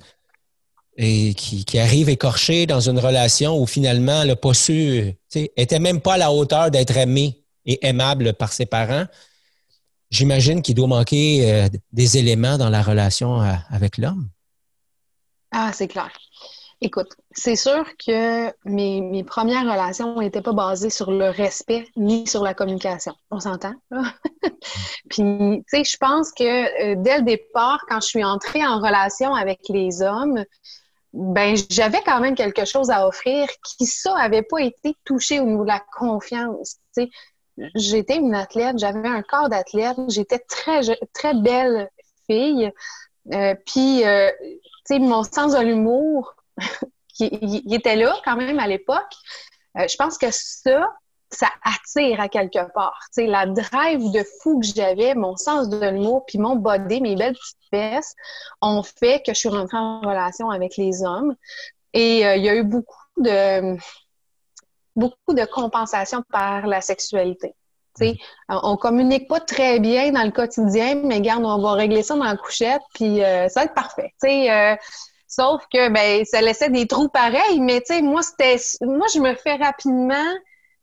et 0.98 1.36
qui, 1.36 1.80
arrive 1.80 2.10
écorchée 2.10 2.66
dans 2.66 2.90
une 2.90 3.00
relation 3.00 3.62
où 3.62 3.68
finalement 3.68 4.24
elle 4.24 4.30
n'a 4.30 4.36
pas 4.36 4.54
su, 4.54 5.14
tu 5.32 5.48
était 5.56 5.80
même 5.80 6.02
pas 6.02 6.16
à 6.16 6.18
la 6.18 6.32
hauteur 6.32 6.72
d'être 6.72 6.98
aimée 6.98 7.44
et 7.66 7.86
aimable 7.88 8.34
par 8.34 8.52
ses 8.52 8.66
parents. 8.66 9.06
J'imagine 10.10 10.62
qu'il 10.62 10.74
doit 10.74 10.88
manquer 10.88 11.52
euh, 11.52 11.70
des 11.92 12.18
éléments 12.18 12.58
dans 12.58 12.70
la 12.70 12.82
relation 12.82 13.42
euh, 13.44 13.54
avec 13.70 13.98
l'homme. 13.98 14.30
Ah, 15.52 15.72
c'est 15.74 15.88
clair. 15.88 16.10
Écoute, 16.80 17.16
c'est 17.32 17.56
sûr 17.56 17.86
que 17.98 18.52
mes, 18.66 19.24
premières 19.24 19.64
relations 19.64 20.20
n'étaient 20.20 20.42
pas 20.42 20.54
basées 20.54 20.92
sur 20.92 21.12
le 21.12 21.30
respect 21.30 21.88
ni 21.96 22.28
sur 22.28 22.44
la 22.44 22.54
communication. 22.54 23.14
On 23.32 23.40
s'entend? 23.40 23.74
Puis, 25.10 25.24
tu 25.24 25.64
sais, 25.68 25.84
je 25.84 25.98
pense 25.98 26.32
que 26.32 26.44
euh, 26.44 26.96
dès 26.98 27.18
le 27.18 27.24
départ, 27.24 27.84
quand 27.90 28.00
je 28.02 28.08
suis 28.08 28.24
entrée 28.24 28.66
en 28.66 28.78
relation 28.78 29.34
avec 29.34 29.62
les 29.70 30.04
hommes, 30.04 30.44
ben 31.14 31.56
j'avais 31.70 32.02
quand 32.06 32.20
même 32.20 32.36
quelque 32.36 32.66
chose 32.66 32.92
à 32.92 33.08
offrir 33.08 33.48
qui, 33.64 33.86
ça, 33.86 34.16
avait 34.16 34.44
pas 34.44 34.62
été 34.62 34.96
touché 35.04 35.40
au 35.40 35.46
niveau 35.46 35.64
de 35.64 35.70
la 35.70 35.84
confiance. 35.98 36.76
Tu 36.96 37.04
sais, 37.04 37.10
j'étais 37.74 38.18
une 38.18 38.36
athlète, 38.36 38.78
j'avais 38.78 39.08
un 39.08 39.24
corps 39.24 39.50
d'athlète, 39.50 39.98
j'étais 40.10 40.40
très, 40.40 40.82
très 41.14 41.34
belle 41.34 41.90
fille. 42.28 42.72
Euh, 43.34 43.56
puis, 43.66 44.06
euh, 44.06 44.30
sais, 44.88 45.00
mon 45.00 45.24
sens 45.24 45.54
de 45.54 45.60
l'humour, 45.60 46.36
qui, 47.14 47.64
était 47.72 47.96
là 47.96 48.16
quand 48.26 48.36
même 48.36 48.60
à 48.60 48.68
l'époque, 48.68 49.14
euh, 49.78 49.88
je 49.88 49.96
pense 49.96 50.18
que 50.18 50.28
ça, 50.32 50.90
ça 51.30 51.50
attire 51.64 52.20
à 52.20 52.30
quelque 52.30 52.72
part. 52.74 53.00
Tu 53.14 53.24
sais, 53.24 53.28
la 53.28 53.46
drive 53.46 54.12
de 54.12 54.24
fou 54.42 54.60
que 54.60 54.68
j'avais, 54.68 55.16
mon 55.16 55.36
sens 55.36 55.70
de 55.70 55.90
l'humour, 55.90 56.26
puis 56.26 56.38
mon 56.38 56.56
body, 56.56 57.02
mes 57.02 57.16
belles 57.16 57.34
petites 57.34 57.70
fesses, 57.70 58.16
ont 58.62 58.84
fait 58.84 59.24
que 59.26 59.34
je 59.34 59.40
suis 59.40 59.50
rentrée 59.50 59.78
en 59.78 60.02
relation 60.02 60.50
avec 60.50 60.78
les 60.78 61.04
hommes. 61.04 61.36
Et 61.94 62.26
euh, 62.26 62.36
il 62.36 62.44
y 62.44 62.50
a 62.50 62.56
eu 62.56 62.64
beaucoup 62.64 62.96
de 63.18 63.78
beaucoup 64.98 65.34
de 65.34 65.46
compensation 65.46 66.24
par 66.32 66.68
la 66.68 66.82
sexualité. 66.82 67.54
sais, 67.96 68.18
mm-hmm. 68.50 68.60
on 68.64 68.78
communique 68.78 69.28
pas 69.28 69.40
très 69.40 69.80
bien 69.80 70.12
dans 70.12 70.24
le 70.24 70.32
quotidien, 70.32 70.96
mais 70.96 71.16
regarde, 71.16 71.46
on 71.46 71.62
va 71.62 71.74
régler 71.74 72.04
ça 72.04 72.16
dans 72.16 72.24
la 72.24 72.36
couchette, 72.36 72.82
puis 72.94 73.24
euh, 73.24 73.48
ça 73.48 73.62
va 73.62 73.66
être 73.66 73.76
parfait. 73.76 74.12
Euh, 74.24 74.76
sauf 75.28 75.62
que 75.72 75.90
ben 75.90 76.24
ça 76.26 76.42
laissait 76.42 76.70
des 76.70 76.88
trous 76.88 77.10
pareils, 77.10 77.60
mais 77.60 77.82
tu 77.82 77.94
sais, 77.94 78.02
moi, 78.02 78.22
c'était 78.22 78.58
moi, 78.82 79.08
je 79.14 79.20
me 79.20 79.36
fais 79.36 79.56
rapidement. 79.56 80.34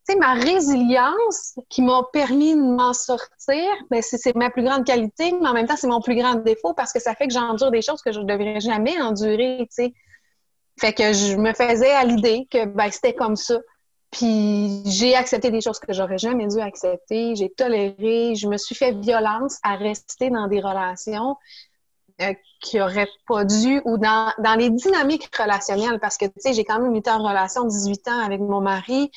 Tu 0.07 0.13
sais, 0.13 0.19
ma 0.19 0.35
résilience 0.35 1.55
qui 1.71 1.81
m'a 1.81 2.03
permis 2.13 2.55
de 2.55 2.61
m'en 2.61 2.93
sortir, 2.93 3.65
ben, 3.91 4.03
c'est 4.03 4.37
ma 4.37 4.51
plus 4.51 4.63
grande 4.63 4.85
qualité, 4.85 5.33
mais 5.41 5.49
en 5.49 5.55
même 5.55 5.67
temps, 5.67 5.77
c'est 5.77 5.87
mon 5.87 6.03
plus 6.03 6.15
grand 6.15 6.35
défaut 6.35 6.75
parce 6.75 6.93
que 6.93 7.01
ça 7.01 7.15
fait 7.15 7.27
que 7.27 7.33
j'endure 7.33 7.71
des 7.71 7.81
choses 7.81 8.03
que 8.03 8.13
je 8.13 8.21
ne 8.21 8.27
devrais 8.27 8.61
jamais 8.61 9.01
endurer, 9.01 9.61
tu 9.61 9.67
sais. 9.71 9.95
Fait 10.79 10.93
que 10.93 11.15
je 11.15 11.37
me 11.37 11.55
faisais 11.55 11.93
à 11.93 12.05
l'idée 12.05 12.47
que 12.51 12.67
ben, 12.67 12.91
c'était 12.91 13.15
comme 13.15 13.37
ça. 13.37 13.59
Puis 14.11 14.83
j'ai 14.85 15.17
accepté 15.17 15.51
des 15.51 15.61
choses 15.61 15.79
que 15.79 15.93
j'aurais 15.93 16.19
jamais 16.19 16.47
dû 16.47 16.61
accepter. 16.61 17.35
J'ai 17.35 17.49
toléré. 17.51 18.35
Je 18.35 18.47
me 18.47 18.59
suis 18.59 18.75
fait 18.75 18.93
violence 18.93 19.59
à 19.63 19.77
rester 19.77 20.31
dans 20.31 20.47
des 20.49 20.61
relations 20.61 21.37
euh, 22.21 22.33
qui 22.61 22.81
aurait 22.81 23.09
pas 23.27 23.45
dû, 23.45 23.83
ou 23.85 23.99
dans, 23.99 24.33
dans 24.39 24.55
les 24.55 24.71
dynamiques 24.71 25.35
relationnelles, 25.37 25.99
parce 26.01 26.17
que, 26.17 26.27
tu 26.27 26.33
sais, 26.39 26.53
j'ai 26.53 26.65
quand 26.65 26.81
même 26.81 26.95
été 26.95 27.11
en 27.11 27.23
relation 27.23 27.65
18 27.65 28.09
ans 28.09 28.21
avec 28.21 28.41
mon 28.41 28.61
mari. 28.61 29.11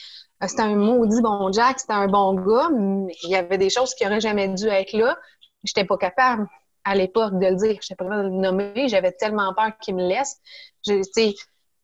Euh, 0.43 0.47
c'était 0.47 0.63
un 0.63 0.75
maudit 0.75 1.21
bon 1.21 1.51
Jack, 1.51 1.79
c'était 1.79 1.93
un 1.93 2.07
bon 2.07 2.33
gars, 2.33 2.69
mais 2.69 3.13
il 3.23 3.29
y 3.29 3.35
avait 3.35 3.57
des 3.57 3.69
choses 3.69 3.93
qui 3.93 4.05
auraient 4.05 4.19
jamais 4.19 4.47
dû 4.49 4.67
être 4.67 4.93
là. 4.93 5.17
J'étais 5.63 5.85
pas 5.85 5.97
capable 5.97 6.47
à 6.83 6.95
l'époque 6.95 7.37
de 7.39 7.47
le 7.47 7.55
dire. 7.55 7.77
J'étais 7.81 7.95
pas 7.95 8.05
capable 8.05 8.29
de 8.29 8.35
le 8.35 8.41
nommer. 8.41 8.87
J'avais 8.87 9.11
tellement 9.11 9.53
peur 9.53 9.77
qu'il 9.79 9.95
me 9.95 10.07
laisse. 10.07 10.37
Je, 10.85 11.01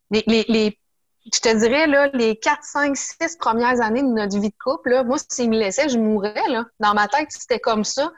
les, 0.09 0.79
je 1.31 1.39
te 1.39 1.57
dirais, 1.57 1.87
là, 1.87 2.09
les 2.13 2.35
4, 2.37 2.63
5, 2.63 2.97
6 2.97 3.37
premières 3.37 3.81
années 3.81 4.01
de 4.01 4.07
notre 4.07 4.39
vie 4.39 4.49
de 4.49 4.55
couple, 4.63 4.89
là, 4.91 5.03
moi, 5.03 5.17
s'il 5.29 5.49
me 5.49 5.57
laissait, 5.57 5.89
je 5.89 5.97
mourrais. 5.97 6.47
Là. 6.49 6.65
Dans 6.79 6.93
ma 6.93 7.07
tête, 7.07 7.27
c'était 7.29 7.59
comme 7.59 7.83
ça. 7.83 8.11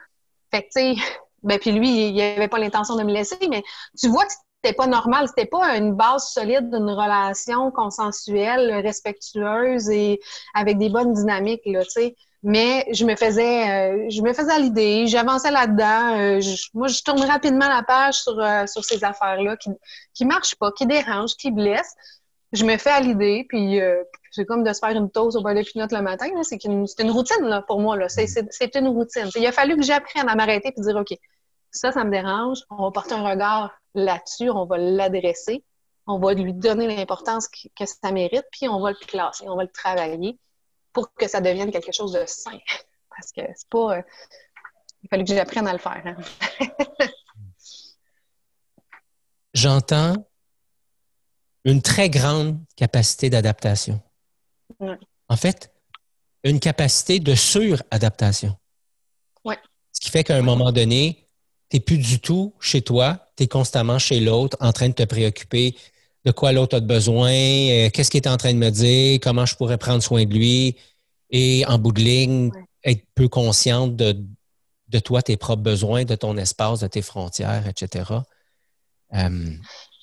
Fait 0.50 0.62
que, 0.62 0.66
tu 0.66 0.96
sais, 0.96 1.02
ben, 1.42 1.58
puis 1.58 1.72
lui, 1.72 2.08
il 2.08 2.20
avait 2.20 2.48
pas 2.48 2.58
l'intention 2.58 2.96
de 2.96 3.02
me 3.02 3.12
laisser, 3.12 3.36
mais 3.48 3.62
tu 3.98 4.08
vois 4.08 4.24
que 4.24 4.32
c'était 4.62 4.74
pas 4.76 4.86
normal. 4.86 5.28
C'était 5.28 5.46
pas 5.46 5.76
une 5.76 5.94
base 5.94 6.30
solide 6.30 6.70
d'une 6.70 6.90
relation 6.90 7.70
consensuelle, 7.70 8.72
respectueuse 8.84 9.88
et 9.90 10.20
avec 10.54 10.78
des 10.78 10.88
bonnes 10.88 11.12
dynamiques, 11.12 11.62
là, 11.66 11.84
tu 11.84 11.90
sais. 11.90 12.16
Mais 12.42 12.86
je 12.92 13.04
me 13.04 13.16
faisais, 13.16 13.68
euh, 13.68 14.06
je 14.08 14.22
me 14.22 14.32
faisais 14.32 14.52
à 14.52 14.58
l'idée, 14.58 15.06
j'avançais 15.06 15.50
là-dedans. 15.50 16.16
Euh, 16.18 16.40
moi, 16.74 16.86
je 16.86 17.02
tourne 17.02 17.22
rapidement 17.22 17.68
la 17.68 17.82
page 17.82 18.14
sur, 18.14 18.38
euh, 18.38 18.66
sur 18.66 18.84
ces 18.84 19.02
affaires-là 19.02 19.56
qui, 19.56 19.70
qui 20.14 20.24
marchent 20.24 20.54
pas, 20.54 20.70
qui 20.70 20.86
dérangent, 20.86 21.36
qui 21.36 21.50
blessent. 21.50 21.94
Je 22.52 22.64
me 22.64 22.76
fais 22.76 22.90
à 22.90 23.00
l'idée, 23.00 23.46
puis 23.48 23.80
c'est 24.36 24.44
comme 24.44 24.62
de 24.62 24.72
se 24.72 24.78
faire 24.78 24.90
une 24.90 25.10
toast 25.10 25.36
au 25.36 25.42
beurre 25.42 25.54
de 25.54 25.62
pinot 25.62 25.86
le 25.90 26.02
matin. 26.02 26.26
C'est 26.42 26.62
une, 26.64 26.86
une, 26.98 27.10
routine 27.10 27.44
là, 27.44 27.62
pour 27.62 27.80
moi. 27.80 27.96
C'est, 28.08 28.74
une 28.76 28.88
routine. 28.88 29.30
Il 29.34 29.46
a 29.46 29.52
fallu 29.52 29.76
que 29.76 29.82
j'apprenne 29.82 30.28
à 30.28 30.34
m'arrêter 30.34 30.74
et 30.76 30.80
dire 30.80 30.96
OK, 30.96 31.18
ça, 31.70 31.90
ça 31.90 32.04
me 32.04 32.10
dérange. 32.10 32.58
On 32.68 32.84
va 32.84 32.90
porter 32.90 33.14
un 33.14 33.26
regard 33.26 33.72
là-dessus, 33.94 34.50
on 34.50 34.66
va 34.66 34.76
l'adresser, 34.76 35.64
on 36.06 36.18
va 36.18 36.34
lui 36.34 36.52
donner 36.52 36.86
l'importance 36.86 37.48
que 37.48 37.86
ça 37.86 38.12
mérite, 38.12 38.44
puis 38.52 38.68
on 38.68 38.78
va 38.78 38.90
le 38.90 39.06
classer, 39.06 39.48
on 39.48 39.56
va 39.56 39.62
le 39.62 39.70
travailler 39.70 40.38
pour 40.92 41.14
que 41.14 41.28
ça 41.28 41.40
devienne 41.40 41.70
quelque 41.70 41.92
chose 41.92 42.12
de 42.12 42.24
sain. 42.26 42.58
Parce 43.08 43.32
que 43.32 43.40
c'est 43.54 43.68
pas. 43.70 43.96
Euh, 43.96 44.02
il 45.02 45.08
fallait 45.08 45.24
que 45.24 45.34
j'apprenne 45.34 45.66
à 45.66 45.72
le 45.72 45.78
faire. 45.78 46.02
Hein. 46.04 46.16
J'entends 49.54 50.14
une 51.64 51.80
très 51.80 52.10
grande 52.10 52.58
capacité 52.76 53.30
d'adaptation. 53.30 54.02
En 55.28 55.36
fait, 55.36 55.72
une 56.44 56.60
capacité 56.60 57.20
de 57.20 57.34
suradaptation. 57.34 58.56
Ouais. 59.44 59.58
Ce 59.92 60.00
qui 60.00 60.10
fait 60.10 60.24
qu'à 60.24 60.36
un 60.36 60.42
moment 60.42 60.72
donné, 60.72 61.28
tu 61.70 61.76
n'es 61.76 61.80
plus 61.80 61.98
du 61.98 62.20
tout 62.20 62.54
chez 62.60 62.82
toi, 62.82 63.26
tu 63.36 63.44
es 63.44 63.48
constamment 63.48 63.98
chez 63.98 64.20
l'autre 64.20 64.56
en 64.60 64.72
train 64.72 64.88
de 64.88 64.94
te 64.94 65.02
préoccuper 65.02 65.76
de 66.26 66.32
quoi 66.32 66.50
l'autre 66.50 66.76
a 66.76 66.80
besoin, 66.80 67.30
euh, 67.32 67.90
qu'est-ce 67.90 68.10
qu'il 68.10 68.20
est 68.20 68.28
en 68.28 68.36
train 68.36 68.52
de 68.52 68.58
me 68.58 68.70
dire, 68.70 69.20
comment 69.22 69.46
je 69.46 69.54
pourrais 69.54 69.78
prendre 69.78 70.02
soin 70.02 70.24
de 70.24 70.34
lui. 70.34 70.76
Et 71.30 71.64
en 71.66 71.78
bout 71.78 71.92
de 71.92 72.00
ligne, 72.00 72.50
être 72.82 73.04
peu 73.14 73.28
consciente 73.28 73.94
de, 73.94 74.24
de 74.88 74.98
toi, 74.98 75.22
tes 75.22 75.36
propres 75.36 75.62
besoins, 75.62 76.04
de 76.04 76.16
ton 76.16 76.36
espace, 76.36 76.80
de 76.80 76.88
tes 76.88 77.02
frontières, 77.02 77.68
etc. 77.68 78.10
Euh, 79.14 79.56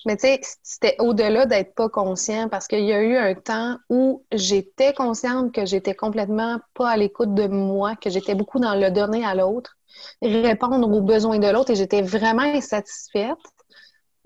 Mais 0.05 0.17
tu 0.17 0.27
sais, 0.27 0.41
c'était 0.63 0.95
au-delà 0.99 1.45
d'être 1.45 1.75
pas 1.75 1.89
conscient 1.89 2.49
parce 2.49 2.67
qu'il 2.67 2.83
y 2.83 2.93
a 2.93 3.01
eu 3.01 3.15
un 3.15 3.35
temps 3.35 3.77
où 3.89 4.25
j'étais 4.31 4.93
consciente 4.93 5.53
que 5.53 5.65
j'étais 5.65 5.95
complètement 5.95 6.59
pas 6.73 6.89
à 6.89 6.97
l'écoute 6.97 7.33
de 7.33 7.47
moi, 7.47 7.95
que 7.95 8.09
j'étais 8.09 8.35
beaucoup 8.35 8.59
dans 8.59 8.75
le 8.75 8.91
donner 8.91 9.25
à 9.25 9.33
l'autre, 9.33 9.77
répondre 10.21 10.89
aux 10.91 11.01
besoins 11.01 11.39
de 11.39 11.47
l'autre 11.47 11.71
et 11.71 11.75
j'étais 11.75 12.01
vraiment 12.01 12.43
insatisfaite. 12.43 13.37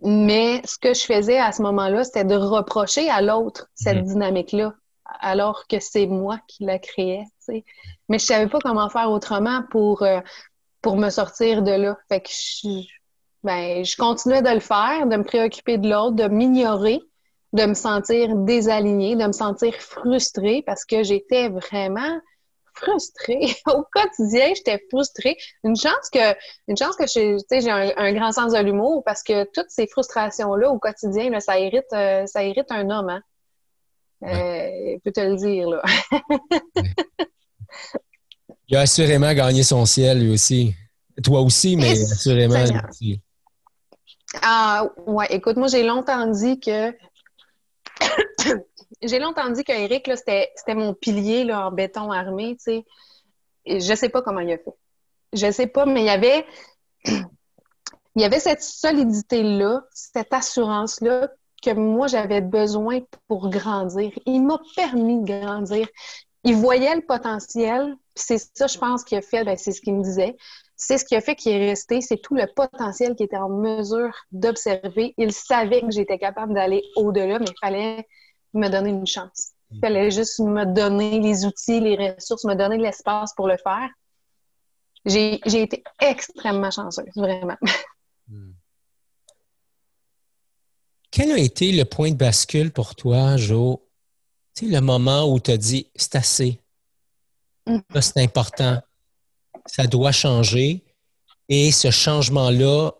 Mais 0.03 0.61
ce 0.65 0.77
que 0.77 0.93
je 0.93 1.03
faisais 1.03 1.39
à 1.39 1.51
ce 1.51 1.61
moment-là, 1.63 2.03
c'était 2.03 2.23
de 2.23 2.35
reprocher 2.35 3.09
à 3.09 3.21
l'autre 3.21 3.67
cette 3.73 3.97
mhm. 3.97 4.05
dynamique-là, 4.05 4.73
alors 5.05 5.67
que 5.67 5.79
c'est 5.79 6.05
moi 6.05 6.39
qui 6.47 6.65
la 6.65 6.79
créais. 6.79 7.23
Mais 8.09 8.19
je 8.19 8.25
savais 8.25 8.47
pas 8.47 8.59
comment 8.59 8.89
faire 8.89 9.09
autrement 9.09 9.63
pour, 9.71 10.03
euh, 10.03 10.19
pour 10.81 10.97
me 10.97 11.09
sortir 11.09 11.63
de 11.63 11.71
là. 11.71 11.97
Fait 12.09 12.21
que 12.21 12.29
je, 12.29 12.85
ben, 13.43 13.83
je 13.85 13.95
continuais 13.95 14.41
de 14.41 14.49
le 14.49 14.59
faire, 14.59 15.07
de 15.07 15.15
me 15.15 15.23
préoccuper 15.23 15.77
de 15.77 15.89
l'autre, 15.89 16.15
de 16.15 16.27
m'ignorer, 16.27 16.99
de 17.53 17.65
me 17.65 17.73
sentir 17.73 18.35
désalignée, 18.35 19.15
de 19.15 19.25
me 19.25 19.31
sentir 19.31 19.73
frustrée 19.75 20.63
parce 20.65 20.85
que 20.85 21.03
j'étais 21.03 21.49
vraiment 21.49 22.19
frustrée. 22.73 23.55
Au 23.67 23.83
quotidien, 23.91 24.53
j'étais 24.55 24.81
frustrée. 24.89 25.37
Une 25.63 25.75
chance 25.75 26.09
que, 26.11 26.35
une 26.67 26.77
chance 26.77 26.95
que 26.95 27.05
j'ai 27.07 27.37
un, 27.69 28.13
grand 28.13 28.31
sens 28.31 28.53
de 28.53 28.59
l'humour 28.59 29.03
parce 29.05 29.23
que 29.23 29.45
toutes 29.53 29.69
ces 29.69 29.87
frustrations-là 29.87 30.69
au 30.69 30.79
quotidien, 30.79 31.39
ça 31.39 31.59
irrite, 31.59 31.91
euh, 31.93 32.25
ça 32.27 32.43
irrite 32.43 32.71
un 32.71 32.89
homme. 32.89 33.09
Hein? 33.09 33.21
Euh, 34.23 34.97
peut 35.03 35.11
te 35.11 35.19
le 35.19 35.35
dire. 35.35 35.69
Là. 35.69 35.81
Il 38.69 38.75
a 38.75 38.81
assurément 38.81 39.33
gagné 39.33 39.63
son 39.63 39.85
ciel, 39.85 40.19
lui 40.23 40.31
aussi. 40.31 40.75
Toi 41.23 41.41
aussi, 41.41 41.77
mais 41.77 41.91
assurément. 41.91 42.63
Aussi. 42.89 43.21
Ah, 44.41 44.87
ouais. 45.05 45.27
Écoute, 45.29 45.57
moi, 45.57 45.67
j'ai 45.67 45.83
longtemps 45.83 46.27
dit 46.27 46.59
que 46.59 46.93
j'ai 49.01 49.19
longtemps 49.19 49.49
dit 49.49 49.63
qu'Éric, 49.63 50.09
c'était, 50.15 50.51
mon 50.75 50.93
pilier 50.93 51.43
là, 51.43 51.67
en 51.67 51.71
béton 51.71 52.11
armé, 52.11 52.57
tu 52.57 52.63
sais. 52.63 52.85
Je 53.65 53.95
sais 53.95 54.09
pas 54.09 54.21
comment 54.21 54.39
il 54.39 54.51
a 54.51 54.57
fait. 54.57 54.73
Je 55.33 55.51
sais 55.51 55.67
pas, 55.67 55.85
mais 55.85 56.01
il 56.01 56.05
y 56.05 56.09
avait, 56.09 56.45
il 57.05 58.21
y 58.21 58.23
avait 58.23 58.39
cette 58.39 58.63
solidité-là, 58.63 59.83
cette 59.93 60.33
assurance-là 60.33 61.29
que 61.61 61.71
moi, 61.71 62.07
j'avais 62.07 62.41
besoin 62.41 62.99
pour 63.27 63.49
grandir. 63.49 64.11
Il 64.25 64.43
m'a 64.43 64.59
permis 64.75 65.21
de 65.21 65.39
grandir. 65.39 65.87
Il 66.43 66.55
voyait 66.55 66.95
le 66.95 67.01
potentiel, 67.01 67.95
c'est 68.15 68.37
ça, 68.37 68.67
je 68.67 68.77
pense, 68.77 69.03
qu'il 69.03 69.17
a 69.17 69.21
fait, 69.21 69.43
ben, 69.43 69.57
c'est 69.57 69.71
ce 69.71 69.81
qu'il 69.81 69.95
me 69.95 70.03
disait. 70.03 70.35
C'est 70.75 70.97
ce 70.97 71.05
qui 71.05 71.15
a 71.15 71.21
fait 71.21 71.35
qu'il 71.35 71.53
est 71.53 71.69
resté, 71.69 72.01
c'est 72.01 72.17
tout 72.17 72.35
le 72.35 72.45
potentiel 72.55 73.15
qu'il 73.15 73.25
était 73.25 73.37
en 73.37 73.49
mesure 73.49 74.13
d'observer. 74.31 75.13
Il 75.17 75.33
savait 75.33 75.81
que 75.81 75.91
j'étais 75.91 76.19
capable 76.19 76.53
d'aller 76.53 76.83
au-delà, 76.95 77.39
mais 77.39 77.47
il 77.49 77.59
fallait 77.59 78.07
me 78.53 78.69
donner 78.69 78.91
une 78.91 79.07
chance. 79.07 79.53
Il 79.71 79.79
fallait 79.79 80.11
juste 80.11 80.39
me 80.39 80.65
donner 80.65 81.19
les 81.19 81.45
outils, 81.45 81.79
les 81.79 82.11
ressources, 82.11 82.45
me 82.45 82.55
donner 82.55 82.77
l'espace 82.77 83.33
pour 83.35 83.47
le 83.47 83.57
faire. 83.57 83.89
J'ai 85.05 85.61
été 85.61 85.83
extrêmement 85.99 86.71
chanceuse, 86.71 87.05
vraiment. 87.15 87.57
Quel 91.11 91.31
a 91.31 91.37
été 91.37 91.71
le 91.71 91.85
point 91.85 92.11
de 92.11 92.15
bascule 92.15 92.71
pour 92.71 92.93
toi, 92.95 93.37
Jo? 93.37 93.86
Tu 94.57 94.65
sais, 94.65 94.71
le 94.71 94.81
moment 94.81 95.31
où 95.31 95.39
tu 95.39 95.51
as 95.51 95.57
dit 95.57 95.87
c'est 95.95 96.15
assez. 96.15 96.59
Hmm. 97.67 97.79
c'est 98.01 98.21
important. 98.21 98.81
Ça 99.67 99.85
doit 99.85 100.11
changer. 100.11 100.83
Et 101.49 101.71
ce 101.71 101.91
changement-là, 101.91 102.91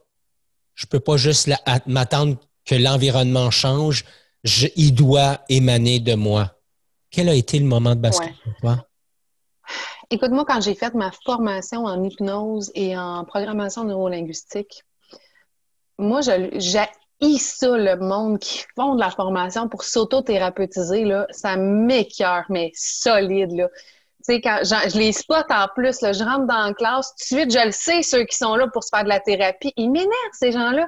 je 0.75 0.85
ne 0.85 0.89
peux 0.89 0.99
pas 0.99 1.17
juste 1.17 1.49
m'attendre 1.87 2.37
que 2.63 2.75
l'environnement 2.75 3.49
change 3.49 4.05
il 4.75 4.93
doit 4.93 5.41
émaner 5.49 5.99
de 5.99 6.13
moi. 6.13 6.53
Quel 7.09 7.27
a 7.27 7.33
été 7.33 7.57
le 7.59 7.65
moment 7.65 7.95
de 7.95 8.01
bascule 8.01 8.35
pour 8.43 8.53
toi? 8.61 8.87
Écoute, 10.09 10.31
moi, 10.31 10.45
quand 10.45 10.61
j'ai 10.61 10.75
fait 10.75 10.93
ma 10.93 11.11
formation 11.25 11.85
en 11.85 12.03
hypnose 12.03 12.71
et 12.75 12.97
en 12.97 13.25
programmation 13.25 13.83
neurolinguistique, 13.83 14.83
moi, 15.97 16.21
j'ai 17.21 17.37
ça, 17.37 17.77
le 17.77 17.95
monde 17.97 18.39
qui 18.39 18.63
font 18.75 18.95
de 18.95 18.99
la 18.99 19.09
formation 19.09 19.67
pour 19.67 19.83
s'auto-thérapeutiser, 19.83 21.03
là, 21.05 21.27
ça 21.31 21.55
m'écœure, 21.57 22.45
mais 22.49 22.71
solide, 22.75 23.51
là. 23.51 23.69
Tu 24.27 24.33
sais, 24.33 24.41
quand 24.41 24.59
je 24.63 24.97
les 24.97 25.13
spot 25.13 25.45
en 25.49 25.67
plus, 25.73 25.99
je 26.01 26.23
rentre 26.23 26.47
dans 26.47 26.67
la 26.67 26.73
classe, 26.73 27.15
tout 27.15 27.35
de 27.35 27.39
suite, 27.39 27.51
je 27.51 27.65
le 27.65 27.71
sais, 27.71 28.03
ceux 28.03 28.23
qui 28.25 28.35
sont 28.35 28.55
là 28.55 28.67
pour 28.67 28.83
se 28.83 28.89
faire 28.93 29.03
de 29.03 29.09
la 29.09 29.19
thérapie, 29.19 29.73
ils 29.77 29.89
m'énervent, 29.89 30.11
ces 30.33 30.51
gens-là. 30.51 30.87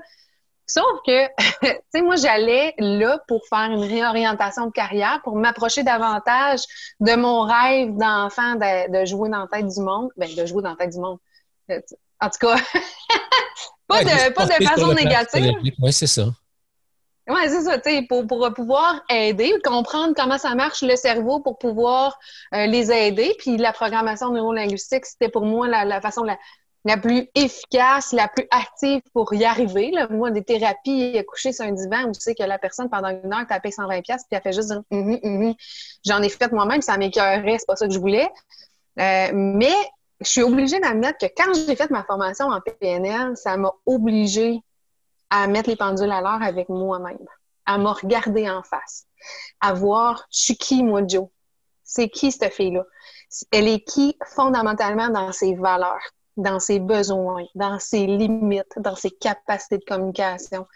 Sauf 0.70 1.00
que, 1.06 1.28
tu 1.62 1.82
sais, 1.94 2.02
moi, 2.02 2.16
j'allais 2.16 2.76
là 2.78 3.20
pour 3.28 3.42
faire 3.48 3.72
une 3.72 3.84
réorientation 3.84 4.68
de 4.68 4.72
carrière, 4.72 5.20
pour 5.24 5.36
m'approcher 5.36 5.84
davantage 5.84 6.62
de 7.00 7.16
mon 7.16 7.42
rêve 7.42 7.96
d'enfant 7.98 8.56
de, 8.56 9.06
jouer 9.06 9.30
dans 9.30 9.42
la 9.42 9.48
tête 9.48 9.68
du 9.68 9.82
monde. 9.82 10.10
Ben, 10.16 10.30
de 10.34 10.46
jouer 10.46 10.62
dans 10.62 10.72
la 10.72 10.76
tête 10.76 10.92
du 10.92 11.00
monde. 11.00 11.18
Euh, 11.72 11.80
en 12.22 12.30
tout 12.30 12.48
cas, 12.48 12.56
pas, 13.90 14.04
de, 14.04 14.34
pas 14.34 14.46
de 14.46 14.64
façon 14.64 14.94
négative. 14.94 15.54
Oui, 15.82 15.92
c'est 15.92 16.08
ça. 16.08 16.28
Oui, 17.28 17.42
c'est 17.48 17.62
ça, 17.62 17.78
tu 17.78 17.92
sais, 17.92 18.06
pour, 18.10 18.26
pour, 18.26 18.52
pouvoir 18.56 19.04
aider, 19.10 19.54
comprendre 19.64 20.14
comment 20.16 20.40
ça 20.40 20.56
marche 20.56 20.82
le 20.82 20.96
cerveau 20.96 21.40
pour 21.42 21.60
pouvoir 21.60 22.18
euh, 22.56 22.66
les 22.66 22.92
aider. 22.92 23.36
Puis 23.38 23.58
la 23.58 23.72
programmation 23.72 24.32
neurolinguistique, 24.32 25.06
c'était 25.06 25.30
pour 25.30 25.46
moi 25.46 25.68
la, 25.68 25.86
la 25.86 26.02
façon 26.02 26.24
la, 26.24 26.40
la 26.86 26.98
plus 26.98 27.28
efficace, 27.36 28.14
la 28.14 28.28
plus 28.28 28.48
active 28.52 29.02
pour 29.14 29.32
y 29.34 29.44
arriver. 29.46 29.92
Là. 29.92 30.08
Moi, 30.10 30.32
des 30.32 30.44
thérapies 30.44 31.22
coucher 31.28 31.52
sur 31.52 31.66
un 31.66 31.72
divan 31.72 32.06
où 32.06 32.14
tu 32.14 32.22
sais 32.22 32.36
que 32.36 32.44
la 32.44 32.58
personne, 32.58 32.90
pendant 32.90 33.10
une 33.10 33.34
heure, 33.34 33.46
t'a 33.48 33.60
payé 33.60 33.76
120$ 33.76 34.02
puis 34.02 34.16
elle 34.32 34.42
fait 34.42 34.54
juste 34.54 34.70
dire 34.70 34.82
mm-hmm, 34.92 35.22
mm-hmm. 35.22 35.56
J'en 36.06 36.22
ai 36.22 36.30
fait 36.30 36.52
moi-même, 36.52 36.82
ça 36.82 36.98
m'écœurait, 36.98 37.58
c'est 37.60 37.68
pas 37.68 37.76
ça 37.76 37.88
que 37.88 37.94
je 37.94 38.00
voulais. 38.00 38.30
Euh, 39.00 39.30
mais 39.34 39.76
je 40.22 40.30
suis 40.30 40.44
obligée 40.44 40.80
d'admettre 40.80 41.18
que 41.18 41.32
quand 41.36 41.54
j'ai 41.54 41.76
fait 41.76 41.90
ma 41.90 42.04
formation 42.04 42.48
en 42.48 42.60
PNL, 42.60 43.38
ça 43.38 43.58
m'a 43.58 43.72
obligée 43.86 44.60
à 45.30 45.48
mettre 45.48 45.70
les 45.70 45.76
pendules 45.76 46.12
à 46.12 46.22
l'heure 46.22 46.42
avec 46.42 46.70
moi-même, 46.70 47.18
à 47.66 47.78
me 47.78 47.90
regarder 47.90 48.50
en 48.50 48.64
face, 48.64 49.06
à 49.62 49.74
voir, 49.74 50.26
je 50.32 50.40
suis 50.40 50.58
qui, 50.58 50.84
moi, 50.84 51.02
Joe? 51.08 51.28
C'est 51.84 52.10
qui 52.10 52.32
cette 52.32 52.54
fille-là? 52.54 52.84
Elle 53.52 53.68
est 53.68 53.84
qui 53.84 54.18
fondamentalement 54.36 55.10
dans 55.10 55.32
ses 55.32 55.56
valeurs, 55.56 56.02
dans 56.38 56.60
ses 56.60 56.80
besoins, 56.80 57.46
dans 57.56 57.80
ses 57.80 58.06
limites, 58.06 58.74
dans 58.78 58.96
ses 58.96 59.12
capacités 59.12 59.78
de 59.78 59.86
communication? 59.86 60.68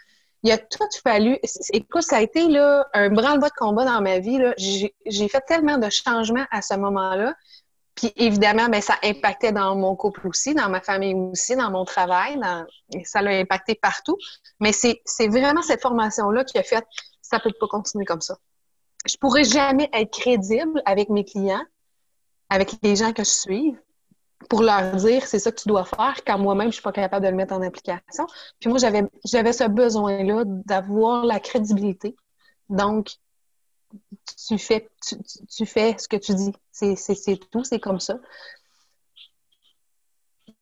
Il 0.42 0.52
a 0.52 0.58
tout 0.58 0.84
fallu. 1.02 1.38
Écoute, 1.72 2.02
ça 2.02 2.18
a 2.18 2.20
été 2.20 2.48
là, 2.48 2.86
un 2.92 3.08
branle-bas 3.08 3.48
de 3.48 3.54
combat 3.54 3.84
dans 3.86 4.02
ma 4.02 4.18
vie. 4.18 4.38
J'ai 4.58 5.28
fait 5.28 5.40
tellement 5.46 5.78
de 5.78 5.88
changements 5.88 6.44
à 6.50 6.60
ce 6.62 6.74
moment-là. 6.74 7.34
Puis 7.94 8.12
évidemment, 8.16 8.68
ben, 8.68 8.80
ça 8.80 8.96
impactait 9.04 9.52
dans 9.52 9.76
mon 9.76 9.94
couple 9.94 10.26
aussi, 10.26 10.54
dans 10.54 10.68
ma 10.68 10.80
famille 10.80 11.14
aussi, 11.14 11.54
dans 11.54 11.70
mon 11.70 11.84
travail. 11.84 12.40
Ça 13.04 13.22
l'a 13.22 13.38
impacté 13.38 13.74
partout. 13.74 14.16
Mais 14.60 14.72
c'est 14.72 15.28
vraiment 15.28 15.62
cette 15.62 15.80
formation-là 15.80 16.44
qui 16.44 16.58
a 16.58 16.62
fait 16.62 16.84
ça 17.22 17.40
peut 17.40 17.52
pas 17.58 17.68
continuer 17.68 18.04
comme 18.04 18.20
ça. 18.20 18.36
Je 19.06 19.16
pourrais 19.16 19.44
jamais 19.44 19.88
être 19.92 20.10
crédible 20.10 20.82
avec 20.84 21.08
mes 21.08 21.24
clients, 21.24 21.64
avec 22.50 22.74
les 22.82 22.96
gens 22.96 23.12
que 23.12 23.24
je 23.24 23.30
suis, 23.30 23.76
pour 24.48 24.62
leur 24.62 24.96
dire 24.96 25.26
c'est 25.26 25.38
ça 25.38 25.50
que 25.50 25.60
tu 25.60 25.68
dois 25.68 25.84
faire 25.84 26.16
quand 26.26 26.38
moi-même 26.38 26.68
je 26.68 26.74
suis 26.74 26.82
pas 26.82 26.92
capable 26.92 27.24
de 27.24 27.30
le 27.30 27.36
mettre 27.36 27.54
en 27.54 27.62
application. 27.62 28.26
Puis 28.60 28.68
moi 28.68 28.78
j'avais 28.78 29.02
j'avais 29.24 29.52
ce 29.52 29.64
besoin-là 29.64 30.42
d'avoir 30.46 31.24
la 31.24 31.40
crédibilité. 31.40 32.14
Donc 32.68 33.14
tu 34.46 34.58
fais 34.58 34.88
tu, 35.48 35.66
fais 35.66 35.96
ce 35.98 36.08
que 36.08 36.16
tu 36.16 36.34
dis. 36.34 36.52
C'est 36.72 37.50
tout, 37.50 37.64
c'est 37.64 37.80
comme 37.80 38.00
ça. 38.00 38.18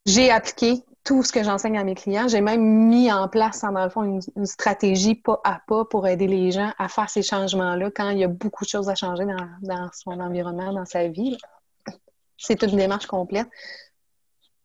J'ai 0.04 0.30
appliqué 0.30 0.82
tout 1.04 1.22
ce 1.22 1.32
que 1.32 1.42
j'enseigne 1.42 1.78
à 1.78 1.84
mes 1.84 1.94
clients. 1.94 2.28
J'ai 2.28 2.40
même 2.40 2.62
mis 2.88 3.10
en 3.12 3.28
place, 3.28 3.60
dans 3.62 3.84
le 3.84 3.90
fond, 3.90 4.02
une, 4.02 4.46
stratégie 4.46 5.14
pas 5.14 5.40
à 5.44 5.60
pas 5.66 5.84
pour 5.84 6.06
aider 6.06 6.26
les 6.26 6.50
gens 6.50 6.72
à 6.78 6.88
faire 6.88 7.10
ces 7.10 7.22
changements-là 7.22 7.90
quand 7.90 8.10
il 8.10 8.18
y 8.18 8.24
a 8.24 8.28
beaucoup 8.28 8.64
de 8.64 8.68
choses 8.68 8.88
à 8.88 8.94
changer 8.94 9.24
dans, 9.24 9.48
dans 9.62 9.90
son 9.92 10.18
environnement, 10.20 10.72
dans 10.72 10.84
sa 10.84 11.08
vie 11.08 11.36
c'est 12.42 12.62
une 12.62 12.76
démarche 12.76 13.06
complète. 13.06 13.48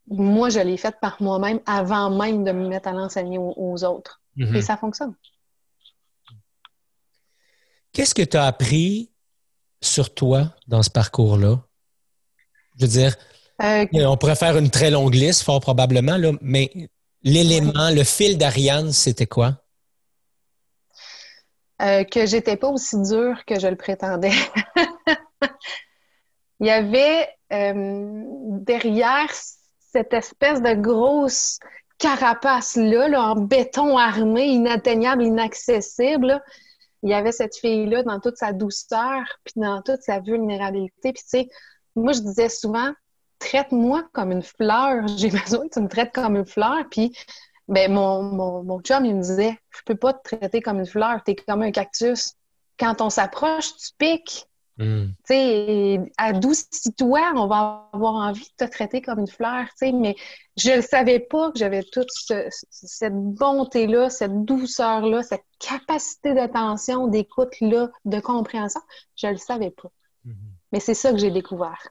Moi, 0.07 0.49
je 0.49 0.59
l'ai 0.59 0.77
faite 0.77 0.97
par 0.99 1.21
moi-même 1.21 1.59
avant 1.65 2.09
même 2.09 2.43
de 2.43 2.51
me 2.51 2.67
mettre 2.67 2.87
à 2.87 2.93
l'enseigner 2.93 3.37
aux, 3.37 3.83
autres. 3.83 4.21
Mhm. 4.35 4.55
Et 4.55 4.61
ça 4.61 4.77
fonctionne. 4.77 5.13
Qu'est-ce 7.97 8.13
que 8.13 8.21
tu 8.21 8.37
as 8.37 8.45
appris 8.45 9.09
sur 9.81 10.13
toi 10.13 10.53
dans 10.67 10.83
ce 10.83 10.89
parcours-là? 10.91 11.57
Je 12.77 12.85
veux 12.85 12.91
dire, 12.91 13.15
euh, 13.63 13.87
on 13.91 14.17
pourrait 14.17 14.35
faire 14.35 14.55
une 14.55 14.69
très 14.69 14.91
longue 14.91 15.15
liste, 15.15 15.41
fort 15.41 15.61
probablement, 15.61 16.15
là, 16.15 16.31
mais 16.39 16.69
l'élément, 17.23 17.89
le 17.89 18.03
fil 18.03 18.37
d'Ariane, 18.37 18.91
c'était 18.91 19.25
quoi? 19.25 19.63
Euh, 21.81 22.03
que 22.03 22.27
j'étais 22.27 22.55
pas 22.55 22.67
aussi 22.67 23.01
dure 23.01 23.43
que 23.47 23.59
je 23.59 23.65
le 23.65 23.75
prétendais. 23.75 24.29
il 26.59 26.67
y 26.67 26.69
avait 26.69 27.27
euh, 27.51 28.21
derrière 28.61 29.31
cette 29.91 30.13
espèce 30.13 30.61
de 30.61 30.75
grosse 30.75 31.57
carapace-là, 31.97 33.19
en 33.19 33.37
béton 33.37 33.97
armé, 33.97 34.45
inatteignable, 34.45 35.23
inaccessible, 35.23 36.43
il 37.07 37.11
y 37.11 37.13
avait 37.13 37.31
cette 37.31 37.55
fille-là 37.55 38.03
dans 38.03 38.19
toute 38.19 38.35
sa 38.35 38.51
douceur, 38.51 39.23
puis 39.45 39.53
dans 39.55 39.81
toute 39.81 40.01
sa 40.01 40.19
vulnérabilité. 40.19 41.13
Puis 41.13 41.23
tu 41.23 41.29
sais, 41.29 41.49
moi, 41.95 42.11
je 42.11 42.19
disais 42.19 42.49
souvent, 42.49 42.91
traite-moi 43.39 44.03
comme 44.11 44.33
une 44.33 44.43
fleur. 44.43 45.07
J'ai 45.17 45.29
besoin 45.29 45.69
que 45.69 45.73
tu 45.73 45.79
me 45.79 45.87
traites 45.87 46.13
comme 46.13 46.35
une 46.35 46.45
fleur. 46.45 46.83
Puis 46.91 47.15
ben, 47.69 47.93
mon, 47.93 48.23
mon, 48.23 48.63
mon 48.63 48.81
chum, 48.81 49.05
il 49.05 49.15
me 49.15 49.21
disait, 49.21 49.57
je 49.69 49.79
peux 49.85 49.95
pas 49.95 50.11
te 50.11 50.35
traiter 50.35 50.59
comme 50.59 50.79
une 50.79 50.85
fleur, 50.85 51.21
tu 51.25 51.31
es 51.31 51.35
comme 51.35 51.61
un 51.61 51.71
cactus. 51.71 52.33
Quand 52.77 52.99
on 52.99 53.09
s'approche, 53.09 53.73
tu 53.77 53.91
piques. 53.97 54.45
Mm. 54.77 55.05
Tu 55.07 55.33
sais, 55.33 55.99
adoucis-toi, 56.17 57.33
on 57.35 57.47
va 57.47 57.89
avoir 57.93 58.13
envie 58.15 58.47
de 58.59 58.65
te 58.65 58.71
traiter 58.71 59.01
comme 59.01 59.19
une 59.19 59.27
fleur, 59.27 59.65
tu 59.69 59.87
sais, 59.87 59.91
mais 59.91 60.15
je 60.55 60.71
ne 60.71 60.81
savais 60.81 61.19
pas 61.19 61.51
que 61.51 61.57
j'avais 61.57 61.83
toute 61.83 62.09
cette 62.69 63.15
bonté-là, 63.15 64.09
cette 64.09 64.45
douceur-là, 64.45 65.23
cette 65.23 65.45
capacité 65.59 66.33
d'attention, 66.33 67.07
d'écoute-là, 67.07 67.89
de 68.05 68.19
compréhension. 68.19 68.81
Je 69.15 69.27
ne 69.27 69.31
le 69.33 69.37
savais 69.37 69.71
pas. 69.71 69.89
Mm-hmm. 70.25 70.33
Mais 70.71 70.79
c'est 70.79 70.93
ça 70.93 71.11
que 71.11 71.17
j'ai 71.17 71.31
découvert. 71.31 71.87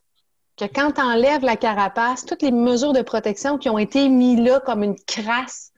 Que 0.57 0.65
quand 0.65 0.93
tu 0.93 1.01
enlèves 1.01 1.43
la 1.45 1.57
carapace, 1.57 2.25
toutes 2.25 2.43
les 2.43 2.53
mesures 2.53 2.93
de 2.93 3.03
protection 3.03 3.59
qui 3.59 3.69
ont 3.69 3.79
été 3.79 4.09
mises 4.09 4.41
là 4.41 4.61
comme 4.61 4.83
une 4.83 4.97
crasse 5.07 5.73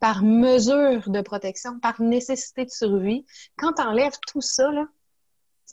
par 0.00 0.22
mesure 0.22 1.08
de 1.08 1.20
protection, 1.20 1.78
par 1.80 2.00
nécessité 2.00 2.64
de 2.64 2.70
survie, 2.70 3.24
quand 3.56 3.74
tu 3.74 3.82
enlèves 3.82 4.18
tout 4.26 4.40
ça, 4.40 4.70
là, 4.70 4.86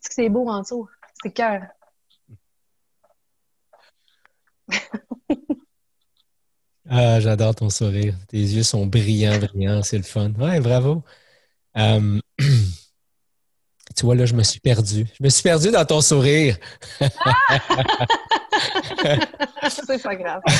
que 0.10 0.16
c'est 0.16 0.30
beau 0.30 0.48
en 0.50 0.62
dessous. 0.62 0.88
C'est 1.22 1.32
cœur. 1.32 1.62
ah, 6.90 7.20
j'adore 7.20 7.56
ton 7.56 7.70
sourire. 7.70 8.16
Tes 8.28 8.38
yeux 8.38 8.64
sont 8.64 8.86
brillants, 8.86 9.40
brillants. 9.40 9.84
C'est 9.84 9.98
le 9.98 10.04
fun. 10.04 10.32
Ouais, 10.32 10.60
bravo. 10.60 11.04
Euh, 11.78 12.20
tu 12.40 14.06
vois, 14.06 14.16
là, 14.16 14.26
je 14.26 14.34
me 14.34 14.44
suis 14.44 14.60
perdu. 14.60 15.08
Je 15.18 15.24
me 15.24 15.30
suis 15.30 15.44
perdu 15.44 15.72
dans 15.72 15.86
ton 15.86 16.02
sourire. 16.02 16.58
c'est 19.70 20.02
pas 20.02 20.16
grave. 20.16 20.42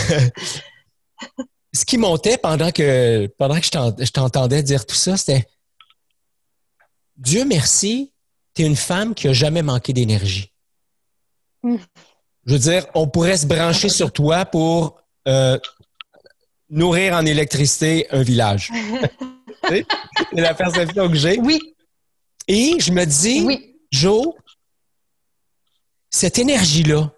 Ce 1.76 1.86
qui 1.86 1.98
montait 1.98 2.38
pendant 2.38 2.72
que, 2.72 3.26
pendant 3.38 3.60
que 3.60 3.66
je 3.66 4.12
t'entendais 4.12 4.62
dire 4.62 4.86
tout 4.86 4.96
ça, 4.96 5.18
c'était 5.18 5.48
Dieu 7.18 7.46
merci, 7.46 8.13
tu 8.54 8.64
es 8.64 8.66
une 8.66 8.76
femme 8.76 9.16
qui 9.16 9.28
a 9.28 9.34
jamais 9.34 9.62
manqué 9.62 9.94
d'énergie. 9.94 10.52
Hmm. 11.64 11.78
Je 12.46 12.54
veux 12.54 12.60
dire, 12.60 12.86
on 12.94 13.08
pourrait 13.08 13.38
se 13.38 13.48
brancher 13.48 13.90
sur 13.90 14.12
toi 14.12 14.46
pour 14.46 15.02
euh, 15.28 15.58
nourrir 16.70 17.14
en 17.14 17.26
électricité 17.26 18.08
un 18.12 18.22
village. 18.22 18.70
c'est 19.70 19.86
la 20.34 20.54
perception 20.54 21.10
que 21.10 21.16
j'ai. 21.16 21.40
Oui. 21.40 21.60
Et 22.48 22.80
je 22.80 22.92
me 22.92 23.06
dis, 23.06 23.42
oui. 23.46 23.78
Joe, 23.92 24.34
cette 26.10 26.38
énergie-là, 26.38 27.12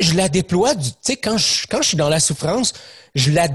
je 0.00 0.14
la 0.14 0.28
déploie, 0.28 0.74
tu 0.74 0.90
sais, 1.00 1.16
quand 1.16 1.36
je, 1.36 1.66
quand 1.68 1.82
je 1.82 1.88
suis 1.88 1.96
dans 1.96 2.08
la 2.08 2.20
souffrance, 2.20 2.72
je 3.14 3.30
la, 3.30 3.48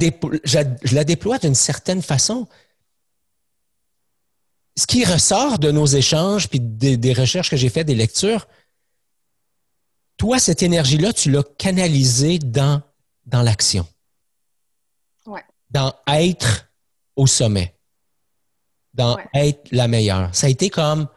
je 0.45 0.95
la 0.95 1.04
déploie 1.04 1.38
d'une 1.38 1.56
certaine 1.56 2.02
façon 2.02 2.47
ce 4.80 4.88
qui 4.88 5.04
ressort 5.04 5.60
de 5.60 5.72
nos 5.72 5.86
échanges 5.86 6.48
puis 6.48 6.62
des, 6.62 7.13
recherches 7.13 7.50
que 7.50 7.58
j'ai 7.58 7.70
faites, 7.70 7.86
des 7.86 7.96
lectures, 7.96 8.48
toi, 10.15 10.39
cette 10.39 10.63
énergie-là, 10.63 11.12
tu 11.12 11.30
l'as 11.30 11.44
canalisée 11.44 12.39
dans, 12.39 12.82
dans 13.26 13.42
l'action. 13.42 13.86
Dans 15.70 15.94
être 16.08 16.72
au 17.15 17.28
sommet. 17.28 17.76
Dans 18.94 19.18
être 19.34 19.68
la 19.72 19.88
meilleure. 19.88 20.34
Ça 20.34 20.48
a 20.48 20.50
été 20.50 20.70
comme 20.70 21.08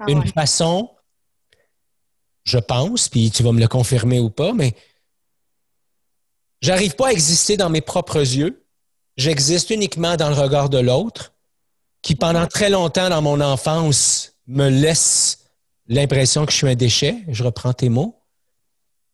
ah 0.00 0.04
une 0.08 0.26
façon, 0.26 0.90
je 2.44 2.58
pense, 2.58 3.08
puis 3.08 3.30
tu 3.30 3.42
vas 3.42 3.52
me 3.52 3.60
le 3.60 3.68
confirmer 3.68 4.18
ou 4.18 4.30
pas, 4.30 4.52
mais 4.52 4.74
j'arrive 6.60 6.96
pas 6.96 7.08
à 7.08 7.12
exister 7.12 7.56
dans 7.56 7.70
mes 7.70 7.80
propres 7.80 8.18
yeux. 8.18 8.66
J'existe 9.16 9.70
uniquement 9.70 10.16
dans 10.16 10.28
le 10.28 10.34
regard 10.34 10.68
de 10.68 10.78
l'autre 10.78 11.32
qui 12.02 12.14
pendant 12.14 12.46
très 12.46 12.70
longtemps 12.70 13.08
dans 13.08 13.22
mon 13.22 13.40
enfance 13.40 14.34
me 14.46 14.68
laisse 14.68 15.44
l'impression 15.86 16.46
que 16.46 16.52
je 16.52 16.56
suis 16.56 16.68
un 16.68 16.74
déchet. 16.74 17.16
Je 17.28 17.44
reprends 17.44 17.72
tes 17.72 17.88
mots. 17.88 18.20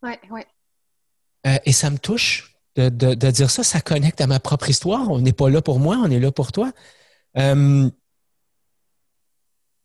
Oui, 0.02 0.12
oui. 0.30 0.42
Euh, 1.46 1.58
et 1.64 1.72
ça 1.72 1.90
me 1.90 1.98
touche 1.98 2.56
de, 2.76 3.14
dire 3.30 3.50
ça. 3.50 3.62
Ça 3.62 3.80
connecte 3.80 4.20
à 4.20 4.26
ma 4.26 4.40
propre 4.40 4.68
histoire. 4.68 5.10
On 5.10 5.20
n'est 5.20 5.32
pas 5.32 5.48
là 5.48 5.62
pour 5.62 5.78
moi, 5.78 5.98
on 6.02 6.10
est 6.10 6.20
là 6.20 6.30
pour 6.30 6.52
toi. 6.52 6.72
Euh, 7.36 7.90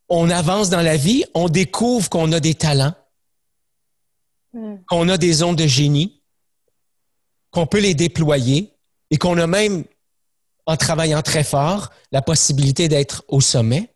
on 0.10 0.30
avance 0.30 0.70
dans 0.70 0.82
la 0.82 0.98
vie, 0.98 1.24
on 1.34 1.48
découvre 1.48 2.10
qu'on 2.10 2.32
a 2.34 2.40
des 2.40 2.54
talents, 2.54 2.94
hmm. 4.54 4.76
qu'on 4.88 5.08
a 5.08 5.18
des 5.18 5.42
ondes 5.42 5.58
de 5.58 5.68
génie, 5.68 6.22
qu'on 7.50 7.66
peut 7.66 7.80
les 7.80 7.94
déployer 7.94 8.74
et 9.10 9.18
qu'on 9.18 9.38
a 9.38 9.48
même 9.48 9.86
en 10.72 10.78
travaillant 10.78 11.22
très 11.22 11.44
fort, 11.44 11.90
la 12.14 12.22
possibilité 12.22 12.88
d'être 12.88 13.26
au 13.28 13.42
sommet. 13.42 13.94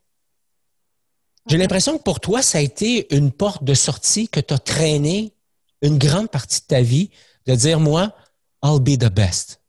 J'ai 1.47 1.57
l'impression 1.57 1.97
que 1.97 2.03
pour 2.03 2.19
toi, 2.19 2.41
ça 2.41 2.57
a 2.57 2.61
été 2.61 3.15
une 3.15 3.31
porte 3.31 3.63
de 3.63 3.73
sortie 3.73 4.27
que 4.27 4.41
tu 4.41 4.53
as 4.53 4.59
traîné 4.59 5.33
une 5.81 5.97
grande 5.97 6.29
partie 6.29 6.59
de 6.59 6.65
ta 6.65 6.81
vie, 6.81 7.11
de 7.45 7.55
dire, 7.55 7.79
moi, 7.79 8.13
I'll 8.61 8.81
be 8.81 8.97
the 8.99 9.09
best. 9.09 9.61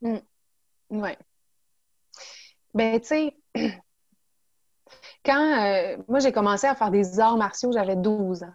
Mm. 0.00 0.18
Oui. 0.90 1.10
Ben, 2.74 3.00
tu 3.00 3.06
sais, 3.06 3.36
quand 5.24 5.64
euh, 5.64 5.98
moi 6.08 6.18
j'ai 6.18 6.32
commencé 6.32 6.66
à 6.66 6.74
faire 6.74 6.90
des 6.90 7.20
arts 7.20 7.36
martiaux, 7.36 7.70
j'avais 7.70 7.96
12 7.96 8.42
ans. 8.42 8.54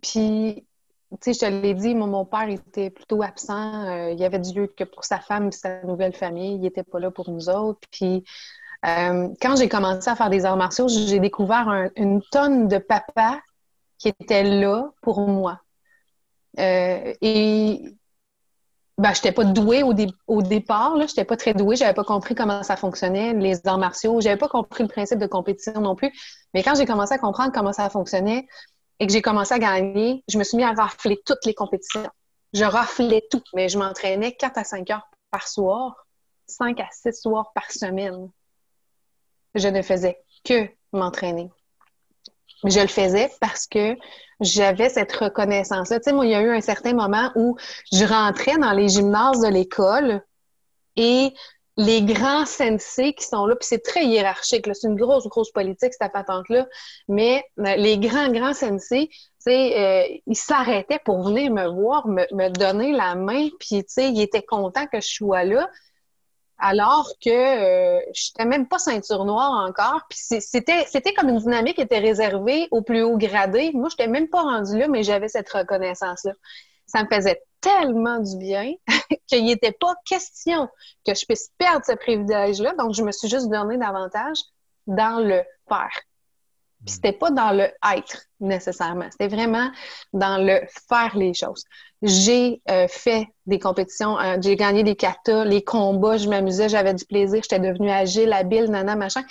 Puis 0.00 0.66
tu 1.20 1.32
sais, 1.32 1.34
je 1.34 1.38
te 1.40 1.62
l'ai 1.62 1.74
dit, 1.74 1.94
mon 1.94 2.24
père 2.24 2.48
était 2.48 2.90
plutôt 2.90 3.22
absent. 3.22 3.84
Euh, 3.86 4.10
il 4.12 4.24
avait 4.24 4.38
du 4.38 4.52
lieu 4.52 4.66
que 4.66 4.84
pour 4.84 5.04
sa 5.04 5.20
femme 5.20 5.48
et 5.48 5.52
sa 5.52 5.82
nouvelle 5.82 6.14
famille. 6.14 6.54
Il 6.54 6.60
n'était 6.60 6.82
pas 6.82 6.98
là 6.98 7.10
pour 7.10 7.30
nous 7.30 7.48
autres. 7.48 7.80
Puis, 7.90 8.24
euh, 8.86 9.28
quand 9.40 9.56
j'ai 9.56 9.68
commencé 9.68 10.08
à 10.08 10.16
faire 10.16 10.30
des 10.30 10.44
arts 10.44 10.56
martiaux, 10.56 10.88
j'ai 10.88 11.20
découvert 11.20 11.90
une 11.96 12.22
tonne 12.30 12.66
de 12.68 12.78
papas 12.78 13.38
qui 13.98 14.08
étaient 14.08 14.42
là 14.42 14.90
pour 15.02 15.20
moi. 15.20 15.60
Euh, 16.58 17.12
et 17.20 17.82
ben, 18.98 19.12
je 19.14 19.18
n'étais 19.18 19.32
pas 19.32 19.44
douée 19.44 19.82
au, 19.82 19.94
au 20.26 20.42
départ, 20.42 20.96
je 20.96 21.02
n'étais 21.02 21.24
pas 21.24 21.36
très 21.36 21.54
douée, 21.54 21.76
j'avais 21.76 21.94
pas 21.94 22.04
compris 22.04 22.34
comment 22.34 22.62
ça 22.62 22.76
fonctionnait, 22.76 23.32
les 23.32 23.66
arts 23.66 23.78
martiaux, 23.78 24.20
j'avais 24.20 24.36
pas 24.36 24.48
compris 24.48 24.82
le 24.82 24.88
principe 24.88 25.18
de 25.18 25.26
compétition 25.26 25.80
non 25.80 25.94
plus. 25.94 26.12
Mais 26.52 26.62
quand 26.62 26.74
j'ai 26.74 26.84
commencé 26.84 27.14
à 27.14 27.18
comprendre 27.18 27.52
comment 27.54 27.72
ça 27.72 27.88
fonctionnait 27.88 28.46
et 29.02 29.06
que 29.08 29.12
j'ai 29.12 29.20
commencé 29.20 29.52
à 29.52 29.58
gagner, 29.58 30.22
je 30.28 30.38
me 30.38 30.44
suis 30.44 30.56
mis 30.56 30.62
à 30.62 30.70
rafler 30.70 31.20
toutes 31.26 31.44
les 31.44 31.54
compétitions. 31.54 32.08
Je 32.52 32.62
raflais 32.62 33.26
tout, 33.32 33.42
mais 33.52 33.68
je 33.68 33.76
m'entraînais 33.76 34.30
4 34.36 34.58
à 34.58 34.62
5 34.62 34.88
heures 34.90 35.08
par 35.32 35.48
soir, 35.48 36.06
5 36.46 36.78
à 36.78 36.86
6 36.92 37.20
soirs 37.20 37.50
par 37.52 37.72
semaine. 37.72 38.30
Je 39.56 39.66
ne 39.66 39.82
faisais 39.82 40.22
que 40.44 40.68
m'entraîner. 40.92 41.50
Je 42.62 42.78
le 42.78 42.86
faisais 42.86 43.28
parce 43.40 43.66
que 43.66 43.96
j'avais 44.38 44.88
cette 44.88 45.12
reconnaissance-là. 45.12 45.98
Tu 45.98 46.04
sais, 46.04 46.12
moi, 46.12 46.24
il 46.24 46.30
y 46.30 46.36
a 46.36 46.42
eu 46.42 46.50
un 46.50 46.60
certain 46.60 46.94
moment 46.94 47.32
où 47.34 47.56
je 47.92 48.04
rentrais 48.04 48.56
dans 48.56 48.70
les 48.70 48.88
gymnases 48.88 49.40
de 49.40 49.48
l'école 49.48 50.24
et 50.94 51.34
les 51.76 52.02
grands 52.02 52.44
sensei 52.44 53.14
qui 53.14 53.24
sont 53.24 53.46
là, 53.46 53.56
puis 53.56 53.66
c'est 53.66 53.82
très 53.82 54.04
hiérarchique, 54.04 54.68
c'est 54.74 54.86
une 54.86 54.96
grosse, 54.96 55.26
grosse 55.26 55.50
politique, 55.50 55.94
cette 55.98 56.12
patente-là, 56.12 56.66
mais 57.08 57.42
euh, 57.60 57.76
les 57.76 57.98
grands, 57.98 58.30
grands 58.30 58.52
sensei, 58.52 59.08
euh, 59.48 60.04
ils 60.26 60.36
s'arrêtaient 60.36 61.00
pour 61.04 61.22
venir 61.22 61.50
me 61.50 61.66
voir, 61.68 62.06
me, 62.06 62.48
donner 62.50 62.92
la 62.92 63.14
main, 63.14 63.48
puis 63.58 63.84
ils 63.96 64.20
étaient 64.20 64.42
contents 64.42 64.86
que 64.86 65.00
je 65.00 65.08
sois 65.08 65.44
là 65.44 65.68
alors 66.62 67.10
que 67.20 67.28
euh, 67.28 68.00
je 68.14 68.30
n'étais 68.30 68.48
même 68.48 68.68
pas 68.68 68.78
ceinture 68.78 69.24
noire 69.24 69.66
encore. 69.68 70.02
C'était, 70.12 70.86
c'était 70.86 71.12
comme 71.12 71.28
une 71.28 71.38
dynamique 71.38 71.74
qui 71.74 71.82
était 71.82 71.98
réservée 71.98 72.68
au 72.70 72.82
plus 72.82 73.02
haut 73.02 73.16
gradé. 73.18 73.72
Moi, 73.74 73.88
je 73.88 74.00
n'étais 74.00 74.10
même 74.10 74.28
pas 74.28 74.42
rendue 74.42 74.78
là, 74.78 74.86
mais 74.86 75.02
j'avais 75.02 75.26
cette 75.26 75.50
reconnaissance-là. 75.50 76.32
Ça 76.86 77.02
me 77.02 77.08
faisait 77.12 77.42
tellement 77.62 78.18
du 78.18 78.36
bien 78.36 78.74
qu'il 79.26 79.46
n'était 79.46 79.72
pas 79.72 79.94
question 80.04 80.68
que 81.06 81.14
je 81.14 81.24
puisse 81.24 81.50
perdre 81.56 81.84
ce 81.86 81.92
privilège-là. 81.92 82.74
Donc, 82.78 82.92
je 82.94 83.02
me 83.02 83.12
suis 83.12 83.28
juste 83.28 83.48
donné 83.48 83.78
davantage 83.78 84.38
dans 84.86 85.24
le 85.24 85.42
faire. 85.68 86.02
Puis 86.84 86.94
c'était 86.94 87.12
pas 87.12 87.30
dans 87.30 87.52
le 87.52 87.68
être 87.96 88.24
nécessairement, 88.40 89.08
c'était 89.12 89.28
vraiment 89.28 89.70
dans 90.12 90.44
le 90.44 90.60
faire 90.88 91.16
les 91.16 91.32
choses. 91.32 91.64
J'ai 92.02 92.60
euh, 92.68 92.88
fait 92.88 93.28
des 93.46 93.60
compétitions, 93.60 94.18
euh, 94.18 94.36
j'ai 94.40 94.56
gagné 94.56 94.82
des 94.82 94.96
katas, 94.96 95.44
les 95.44 95.62
combats, 95.62 96.16
je 96.16 96.28
m'amusais, 96.28 96.68
j'avais 96.68 96.94
du 96.94 97.04
plaisir, 97.04 97.40
j'étais 97.42 97.60
devenue 97.60 97.90
agile, 97.90 98.32
habile, 98.32 98.64
nana, 98.64 98.96
machin. 98.96 99.22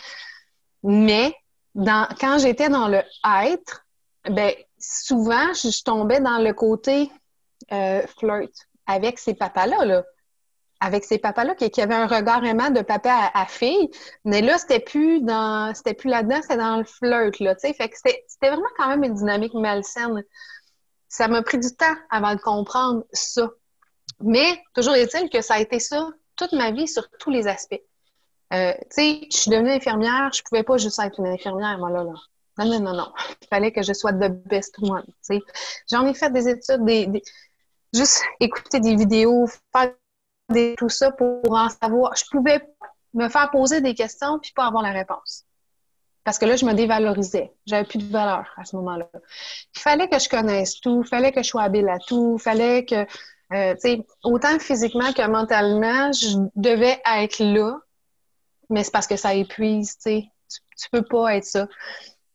Mais 0.84 1.36
dans, 1.76 2.08
quand 2.22 2.38
j'étais 2.40 2.70
dans 2.70 2.88
le 2.88 3.02
être, 3.44 3.86
ben 4.30 4.54
souvent 4.80 5.54
je, 5.54 5.84
tombais 5.84 6.22
dans 6.22 6.38
le 6.38 6.54
côté 6.54 7.12
euh, 7.72 8.02
flirt 8.08 8.52
avec 8.88 9.20
ces 9.20 9.34
papas-là. 9.34 9.86
Là 9.86 10.04
avec 10.82 11.04
ces 11.06 11.20
papas-là, 11.20 11.54
qui, 11.54 11.70
qui, 11.70 11.80
avaient 11.80 11.94
un 11.94 12.08
regard 12.08 12.44
aimant 12.44 12.72
de 12.72 12.82
papa 12.82 13.32
à, 13.34 13.46
fille. 13.46 13.92
Mais 14.26 14.42
là, 14.42 14.58
c'était 14.58 14.80
plus 14.80 15.22
dans, 15.22 15.74
c'était 15.76 15.94
plus 15.94 16.10
là-dedans, 16.10 16.42
c'était 16.42 16.58
dans 16.58 16.78
le 16.78 16.84
flirt, 16.84 17.40
là, 17.40 17.56
tu 17.56 17.68
sais. 17.68 17.74
Fait 17.74 17.88
que 17.88 17.96
c'était 17.96 18.50
vraiment 18.50 18.68
quand 18.78 18.90
même 18.90 19.04
une 19.04 19.14
dynamique 19.14 19.54
malsaine. 19.54 20.24
Ça 21.08 21.28
m'a 21.28 21.44
pris 21.44 21.60
du 21.60 21.70
temps 21.76 21.96
avant 22.10 22.34
de 22.34 22.42
comprendre 22.42 23.04
ça. 23.14 23.52
Mais 24.22 24.60
toujours 24.74 24.96
est-il 24.96 25.30
que 25.30 25.42
ça 25.42 25.56
a 25.56 25.60
été 25.60 25.80
ça 25.80 26.10
toute 26.36 26.54
ma 26.54 26.72
vie 26.72 26.88
sur 26.88 27.08
tous 27.20 27.30
les 27.30 27.48
aspects. 27.48 27.82
Euh, 28.54 28.74
tu 28.74 28.88
sais, 28.90 29.28
je 29.32 29.38
suis 29.38 29.52
devenue 29.52 29.72
infirmière, 29.72 30.32
je 30.34 30.42
pouvais 30.44 30.64
pas 30.64 30.78
juste 30.78 31.00
être 31.00 31.20
une 31.20 31.28
infirmière, 31.28 31.78
moi, 31.78 31.92
là, 31.92 32.04
là. 32.04 32.14
Non, 32.58 32.66
non, 32.66 32.80
non, 32.80 32.94
non. 32.94 33.14
Il 33.42 33.48
fallait 33.48 33.72
que 33.72 33.84
je 33.84 33.94
sois 33.94 34.14
the 34.14 34.30
best 34.48 34.78
one, 34.82 35.06
tu 35.06 35.14
sais. 35.22 35.40
J'en 35.90 36.06
ai 36.08 36.14
fait 36.14 36.32
des 36.32 36.50
études, 36.50 36.84
des, 36.84 37.06
des, 37.06 37.22
juste 37.94 38.22
écouter 38.40 38.80
des 38.80 38.96
vidéos, 38.96 39.48
faire 39.74 39.94
tout 40.78 40.90
ça 40.90 41.12
pour 41.12 41.42
en 41.52 41.70
savoir. 41.70 42.16
Je 42.16 42.26
pouvais 42.30 42.62
me 43.14 43.30
faire 43.30 43.50
poser 43.52 43.82
des 43.82 43.94
questions 43.94 44.40
puis 44.40 44.52
pas 44.56 44.66
avoir 44.66 44.84
la 44.84 44.92
réponse. 44.92 45.46
Parce 46.24 46.38
que 46.38 46.46
là, 46.46 46.56
je 46.56 46.66
me 46.66 46.74
dévalorisais. 46.74 47.52
J'avais 47.66 47.86
plus 47.86 47.98
de 47.98 48.12
valeur 48.12 48.46
à 48.58 48.64
ce 48.64 48.76
moment-là. 48.76 49.10
Il 49.76 49.80
fallait 49.80 50.08
que 50.08 50.20
je 50.20 50.30
connaisse 50.30 50.80
tout, 50.80 51.02
il 51.04 51.08
fallait 51.08 51.32
que 51.32 51.42
je 51.42 51.48
sois 51.48 51.64
habile 51.64 51.90
à 51.90 51.98
tout, 52.00 52.38
il 52.40 52.42
fallait 52.42 52.86
que, 52.86 53.08
euh, 53.54 53.74
tu 53.74 53.80
sais, 53.80 54.06
autant 54.24 54.60
physiquement 54.60 55.12
que 55.14 55.28
mentalement, 55.28 56.12
je 56.12 56.38
devais 56.56 57.02
être 57.06 57.40
là, 57.40 57.78
mais 58.70 58.84
c'est 58.84 58.92
parce 58.92 59.08
que 59.08 59.18
ça 59.18 59.34
épuise, 59.34 59.96
tu 59.96 60.02
sais. 60.02 60.26
Tu, 60.50 60.90
peux 60.92 61.04
pas 61.04 61.36
être 61.36 61.46
ça. 61.46 61.68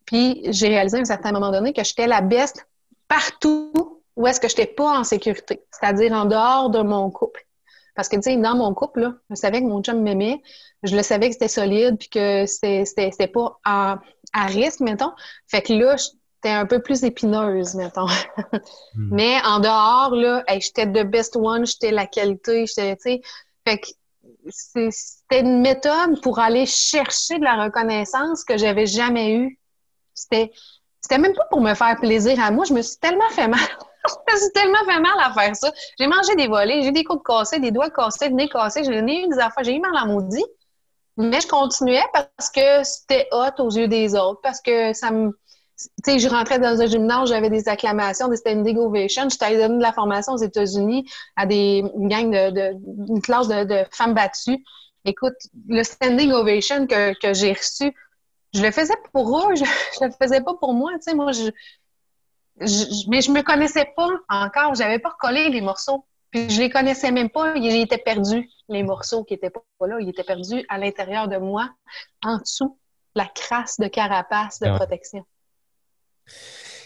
Puis 0.06 0.40
j'ai 0.46 0.68
réalisé 0.68 0.96
à 0.96 1.00
un 1.00 1.04
certain 1.04 1.32
moment 1.32 1.50
donné 1.50 1.72
que 1.72 1.84
j'étais 1.84 2.06
la 2.06 2.22
best 2.22 2.66
partout 3.08 3.95
où 4.16 4.26
est-ce 4.26 4.40
que 4.40 4.48
je 4.48 4.56
n'étais 4.56 4.72
pas 4.72 4.98
en 4.98 5.04
sécurité, 5.04 5.62
c'est-à-dire 5.70 6.12
en 6.12 6.24
dehors 6.24 6.70
de 6.70 6.80
mon 6.80 7.10
couple. 7.10 7.46
Parce 7.94 8.08
que, 8.08 8.16
tu 8.16 8.22
sais, 8.22 8.36
dans 8.36 8.56
mon 8.56 8.74
couple, 8.74 9.00
là, 9.00 9.14
je 9.30 9.36
savais 9.36 9.60
que 9.60 9.66
mon 9.66 9.82
chum 9.82 10.02
m'aimait, 10.02 10.42
je 10.82 10.94
le 10.96 11.02
savais 11.02 11.28
que 11.28 11.32
c'était 11.32 11.48
solide, 11.48 11.96
puis 11.98 12.08
que 12.08 12.44
c'était 12.46 13.28
pas 13.32 13.58
à 13.62 14.00
risque, 14.46 14.80
mettons. 14.80 15.12
Fait 15.48 15.62
que 15.62 15.72
là, 15.72 15.96
j'étais 15.96 16.54
un 16.54 16.66
peu 16.66 16.80
plus 16.82 17.04
épineuse, 17.04 17.74
mettons. 17.74 18.08
Hmm. 18.94 19.08
Mais 19.12 19.36
en 19.44 19.60
dehors, 19.60 20.14
là, 20.14 20.44
j'étais 20.58 20.86
the 20.86 21.06
best 21.06 21.36
one, 21.36 21.66
j'étais 21.66 21.90
la 21.90 22.06
qualité, 22.06 22.66
j'étais, 22.66 22.96
tu 22.96 23.02
sais. 23.02 23.20
Fait 23.66 23.78
que 23.78 23.86
c'était 24.50 25.40
une 25.40 25.60
méthode 25.60 26.20
pour 26.22 26.38
aller 26.38 26.66
chercher 26.66 27.38
de 27.38 27.44
la 27.44 27.64
reconnaissance 27.64 28.44
que 28.44 28.56
j'avais 28.56 28.86
jamais 28.86 29.34
eue. 29.34 29.58
C'était, 30.14 30.52
c'était 31.00 31.18
même 31.18 31.34
pas 31.34 31.44
pour 31.50 31.60
me 31.60 31.74
faire 31.74 31.96
plaisir 31.96 32.38
à 32.42 32.50
moi, 32.50 32.64
je 32.64 32.72
me 32.72 32.82
suis 32.82 32.98
tellement 32.98 33.28
fait 33.30 33.48
mal 33.48 33.60
je 34.08 34.32
me 34.32 34.38
suis 34.38 34.52
tellement 34.52 34.84
fait 34.86 35.00
mal 35.00 35.12
à 35.22 35.32
faire 35.32 35.54
ça. 35.56 35.72
J'ai 35.98 36.06
mangé 36.06 36.34
des 36.36 36.48
volets, 36.48 36.82
j'ai 36.82 36.92
des 36.92 37.04
coups 37.04 37.20
de 37.20 37.24
cassés, 37.24 37.58
des 37.58 37.70
doigts 37.70 37.90
cassés, 37.90 38.28
des 38.28 38.34
nez 38.34 38.48
cassés, 38.48 38.84
j'ai 38.84 38.98
eu 38.98 39.02
des 39.02 39.38
affaires, 39.38 39.64
j'ai 39.64 39.74
eu 39.74 39.80
mal 39.80 39.96
à 39.96 40.06
maudit. 40.06 40.44
Mais 41.16 41.40
je 41.40 41.48
continuais 41.48 42.04
parce 42.12 42.50
que 42.50 42.84
c'était 42.84 43.26
hot 43.32 43.62
aux 43.62 43.70
yeux 43.70 43.88
des 43.88 44.14
autres, 44.14 44.40
parce 44.42 44.60
que 44.60 44.92
ça 44.92 45.10
me. 45.10 45.30
Tu 45.78 46.12
sais, 46.12 46.18
je 46.18 46.28
rentrais 46.28 46.58
dans 46.58 46.80
un 46.80 46.86
gymnase, 46.86 47.28
j'avais 47.28 47.50
des 47.50 47.68
acclamations, 47.68 48.28
des 48.28 48.36
standing 48.36 48.78
ovations. 48.78 49.28
J'étais 49.28 49.44
allée 49.44 49.58
donner 49.58 49.76
de 49.76 49.82
la 49.82 49.92
formation 49.92 50.32
aux 50.32 50.38
États-Unis 50.38 51.06
à 51.36 51.44
des 51.44 51.84
une 51.98 52.08
de, 52.08 53.12
une 53.12 53.20
classe 53.20 53.48
de, 53.48 53.84
femmes 53.90 54.14
battues. 54.14 54.62
Écoute, 55.04 55.34
le 55.68 55.82
standing 55.82 56.32
ovation 56.32 56.86
que, 56.86 57.18
que 57.18 57.34
j'ai 57.34 57.52
reçu, 57.52 57.94
je 58.54 58.62
le 58.62 58.70
faisais 58.70 58.94
pour 59.12 59.38
eux, 59.38 59.54
je, 59.54 59.64
je 60.00 60.06
le 60.06 60.12
faisais 60.20 60.40
pas 60.40 60.54
pour 60.54 60.72
moi. 60.72 60.92
Tu 60.94 61.02
sais, 61.02 61.14
moi, 61.14 61.32
je, 61.32 61.50
mais 62.58 63.20
je 63.20 63.30
me 63.30 63.42
connaissais 63.42 63.86
pas 63.96 64.08
encore. 64.28 64.74
J'avais 64.74 64.98
pas 64.98 65.10
recollé 65.10 65.48
les 65.50 65.60
morceaux. 65.60 66.04
Puis 66.30 66.50
je 66.50 66.60
les 66.60 66.70
connaissais 66.70 67.12
même 67.12 67.30
pas. 67.30 67.56
Ils 67.56 67.80
étaient 67.80 67.98
perdus, 67.98 68.48
les 68.68 68.82
morceaux 68.82 69.24
qui 69.24 69.34
étaient 69.34 69.50
pas 69.50 69.62
là. 69.86 69.98
Ils 70.00 70.08
étaient 70.08 70.24
perdus 70.24 70.64
à 70.68 70.78
l'intérieur 70.78 71.28
de 71.28 71.36
moi, 71.36 71.70
en 72.22 72.38
dessous, 72.38 72.78
la 73.14 73.26
crasse 73.26 73.78
de 73.78 73.88
carapace 73.88 74.58
de 74.60 74.74
protection. 74.74 75.24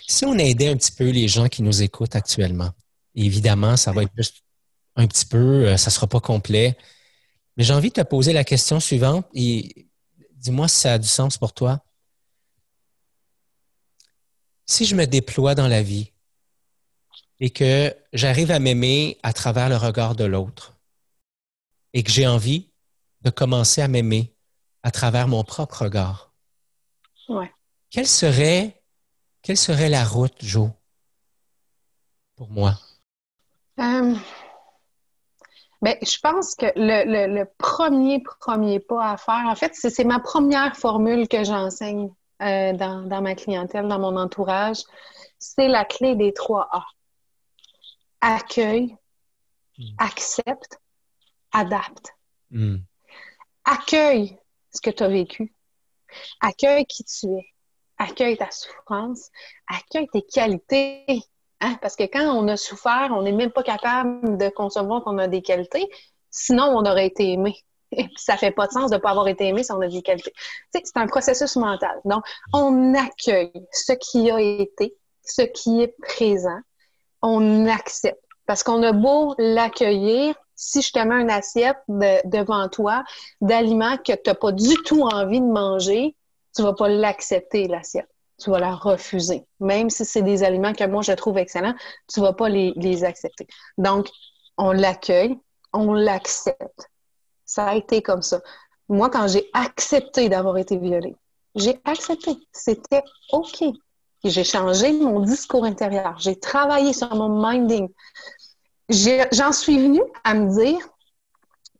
Si 0.06 0.24
on 0.24 0.36
aidait 0.38 0.68
un 0.68 0.76
petit 0.76 0.92
peu 0.92 1.08
les 1.08 1.28
gens 1.28 1.48
qui 1.48 1.62
nous 1.62 1.82
écoutent 1.82 2.16
actuellement, 2.16 2.70
évidemment, 3.14 3.76
ça 3.76 3.92
va 3.92 4.02
être 4.02 4.12
juste 4.16 4.42
un 4.96 5.06
petit 5.06 5.24
peu, 5.24 5.66
euh, 5.66 5.76
ça 5.76 5.90
sera 5.90 6.06
pas 6.06 6.20
complet. 6.20 6.76
Mais 7.56 7.64
j'ai 7.64 7.72
envie 7.72 7.90
de 7.90 7.94
te 7.94 8.00
poser 8.02 8.32
la 8.32 8.44
question 8.44 8.80
suivante 8.80 9.26
et 9.34 9.86
dis-moi 10.32 10.68
si 10.68 10.80
ça 10.80 10.94
a 10.94 10.98
du 10.98 11.08
sens 11.08 11.38
pour 11.38 11.52
toi 11.52 11.80
si 14.70 14.84
je 14.84 14.94
me 14.94 15.04
déploie 15.04 15.56
dans 15.56 15.66
la 15.66 15.82
vie 15.82 16.12
et 17.40 17.50
que 17.50 17.92
j'arrive 18.12 18.52
à 18.52 18.60
m'aimer 18.60 19.18
à 19.24 19.32
travers 19.32 19.68
le 19.68 19.76
regard 19.76 20.14
de 20.14 20.24
l'autre 20.24 20.78
et 21.92 22.04
que 22.04 22.10
j'ai 22.10 22.28
envie 22.28 22.70
de 23.22 23.30
commencer 23.30 23.82
à 23.82 23.88
m'aimer 23.88 24.32
à 24.84 24.92
travers 24.92 25.26
mon 25.26 25.42
propre 25.42 25.82
regard, 25.82 26.32
quelle, 27.90 28.06
serait, 28.06 28.80
quelle 29.42 29.56
serait 29.56 29.88
la 29.88 30.04
route, 30.04 30.36
Jo, 30.40 30.70
pour 32.36 32.48
moi? 32.50 32.78
Euh, 33.80 34.14
ben, 35.82 35.96
je 36.00 36.18
pense 36.22 36.54
que 36.54 36.66
le, 36.76 37.44
premier, 37.58 38.22
premier 38.22 38.78
pas 38.78 39.10
à 39.10 39.16
faire, 39.16 39.46
en 39.46 39.56
fait, 39.56 39.72
c'est 39.74 40.04
ma 40.04 40.20
première 40.20 40.76
formule 40.76 41.26
que 41.26 41.42
j'enseigne 41.42 42.10
euh, 42.40 42.72
dans, 42.72 43.22
ma 43.22 43.34
clientèle, 43.34 43.88
dans 43.88 43.98
mon 43.98 44.16
entourage, 44.16 44.78
c'est 45.38 45.68
la 45.68 45.84
clé 45.84 46.14
des 46.14 46.32
trois 46.32 46.68
A. 46.72 46.84
Accueille, 48.20 48.96
hmm. 49.78 49.84
accepte, 49.98 50.78
adapte. 51.52 52.14
Hmm. 52.50 52.78
Accueille 53.64 54.38
ce 54.72 54.80
que 54.80 54.90
tu 54.90 55.02
as 55.02 55.08
vécu. 55.08 55.54
Accueille 56.40 56.86
qui 56.86 57.04
tu 57.04 57.26
es. 57.26 57.46
Accueille 57.98 58.36
ta 58.36 58.50
souffrance. 58.50 59.30
Accueille 59.68 60.08
tes 60.12 60.22
qualités. 60.22 61.22
Hein? 61.60 61.76
Parce 61.82 61.96
que 61.96 62.04
quand 62.04 62.34
on 62.34 62.48
a 62.48 62.56
souffert, 62.56 63.10
on 63.12 63.22
n'est 63.22 63.32
même 63.32 63.52
pas 63.52 63.62
capable 63.62 64.38
de 64.38 64.48
concevoir 64.48 65.04
qu'on 65.04 65.18
a 65.18 65.28
des 65.28 65.42
qualités. 65.42 65.88
Sinon, 66.30 66.64
on 66.64 66.84
aurait 66.90 67.06
été 67.06 67.32
aimé. 67.32 67.54
Et 67.92 68.04
puis, 68.04 68.18
ça 68.18 68.36
fait 68.36 68.50
pas 68.50 68.66
de 68.66 68.72
sens 68.72 68.90
de 68.90 68.96
ne 68.96 69.00
pas 69.00 69.10
avoir 69.10 69.28
été 69.28 69.46
aimé 69.46 69.64
si 69.64 69.72
on 69.72 69.80
a 69.80 69.88
des 69.88 70.02
qualités. 70.02 70.32
c'est 70.72 70.96
un 70.96 71.06
processus 71.06 71.56
mental. 71.56 72.00
Donc, 72.04 72.24
on 72.52 72.94
accueille 72.94 73.52
ce 73.72 73.92
qui 73.92 74.30
a 74.30 74.40
été, 74.40 74.96
ce 75.22 75.42
qui 75.42 75.82
est 75.82 75.94
présent. 76.00 76.60
On 77.22 77.66
accepte. 77.66 78.22
Parce 78.46 78.62
qu'on 78.62 78.82
a 78.82 78.92
beau 78.92 79.34
l'accueillir, 79.38 80.34
si 80.54 80.82
je 80.82 80.92
te 80.92 80.98
mets 80.98 81.20
une 81.20 81.30
assiette 81.30 81.78
devant 81.88 82.68
toi 82.68 83.04
d'aliments 83.40 83.96
que 83.96 84.12
tu 84.12 84.20
n'as 84.26 84.34
pas 84.34 84.52
du 84.52 84.74
tout 84.84 85.02
envie 85.02 85.40
de 85.40 85.46
manger, 85.46 86.16
tu 86.54 86.62
vas 86.62 86.72
pas 86.72 86.88
l'accepter, 86.88 87.68
l'assiette. 87.68 88.08
Tu 88.38 88.50
vas 88.50 88.58
la 88.58 88.74
refuser. 88.74 89.46
Même 89.60 89.90
si 89.90 90.04
c'est 90.04 90.22
des 90.22 90.42
aliments 90.42 90.72
que 90.72 90.84
moi 90.84 91.02
je 91.02 91.12
trouve 91.12 91.38
excellents, 91.38 91.74
tu 92.12 92.20
vas 92.20 92.32
pas 92.32 92.48
les, 92.48 92.72
les 92.76 93.04
accepter. 93.04 93.46
Donc, 93.78 94.08
on 94.56 94.72
l'accueille, 94.72 95.38
on 95.72 95.92
l'accepte. 95.92 96.90
Ça 97.50 97.66
a 97.66 97.74
été 97.74 98.00
comme 98.00 98.22
ça. 98.22 98.40
Moi, 98.88 99.10
quand 99.10 99.26
j'ai 99.26 99.50
accepté 99.54 100.28
d'avoir 100.28 100.56
été 100.56 100.76
violée, 100.76 101.16
j'ai 101.56 101.80
accepté. 101.84 102.38
C'était 102.52 103.02
OK. 103.32 103.64
J'ai 104.22 104.44
changé 104.44 104.92
mon 104.92 105.18
discours 105.18 105.64
intérieur. 105.64 106.16
J'ai 106.20 106.38
travaillé 106.38 106.92
sur 106.92 107.12
mon 107.12 107.42
minding. 107.44 107.88
J'en 108.88 109.50
suis 109.50 109.78
venue 109.78 110.04
à 110.22 110.34
me 110.34 110.48
dire, 110.48 110.78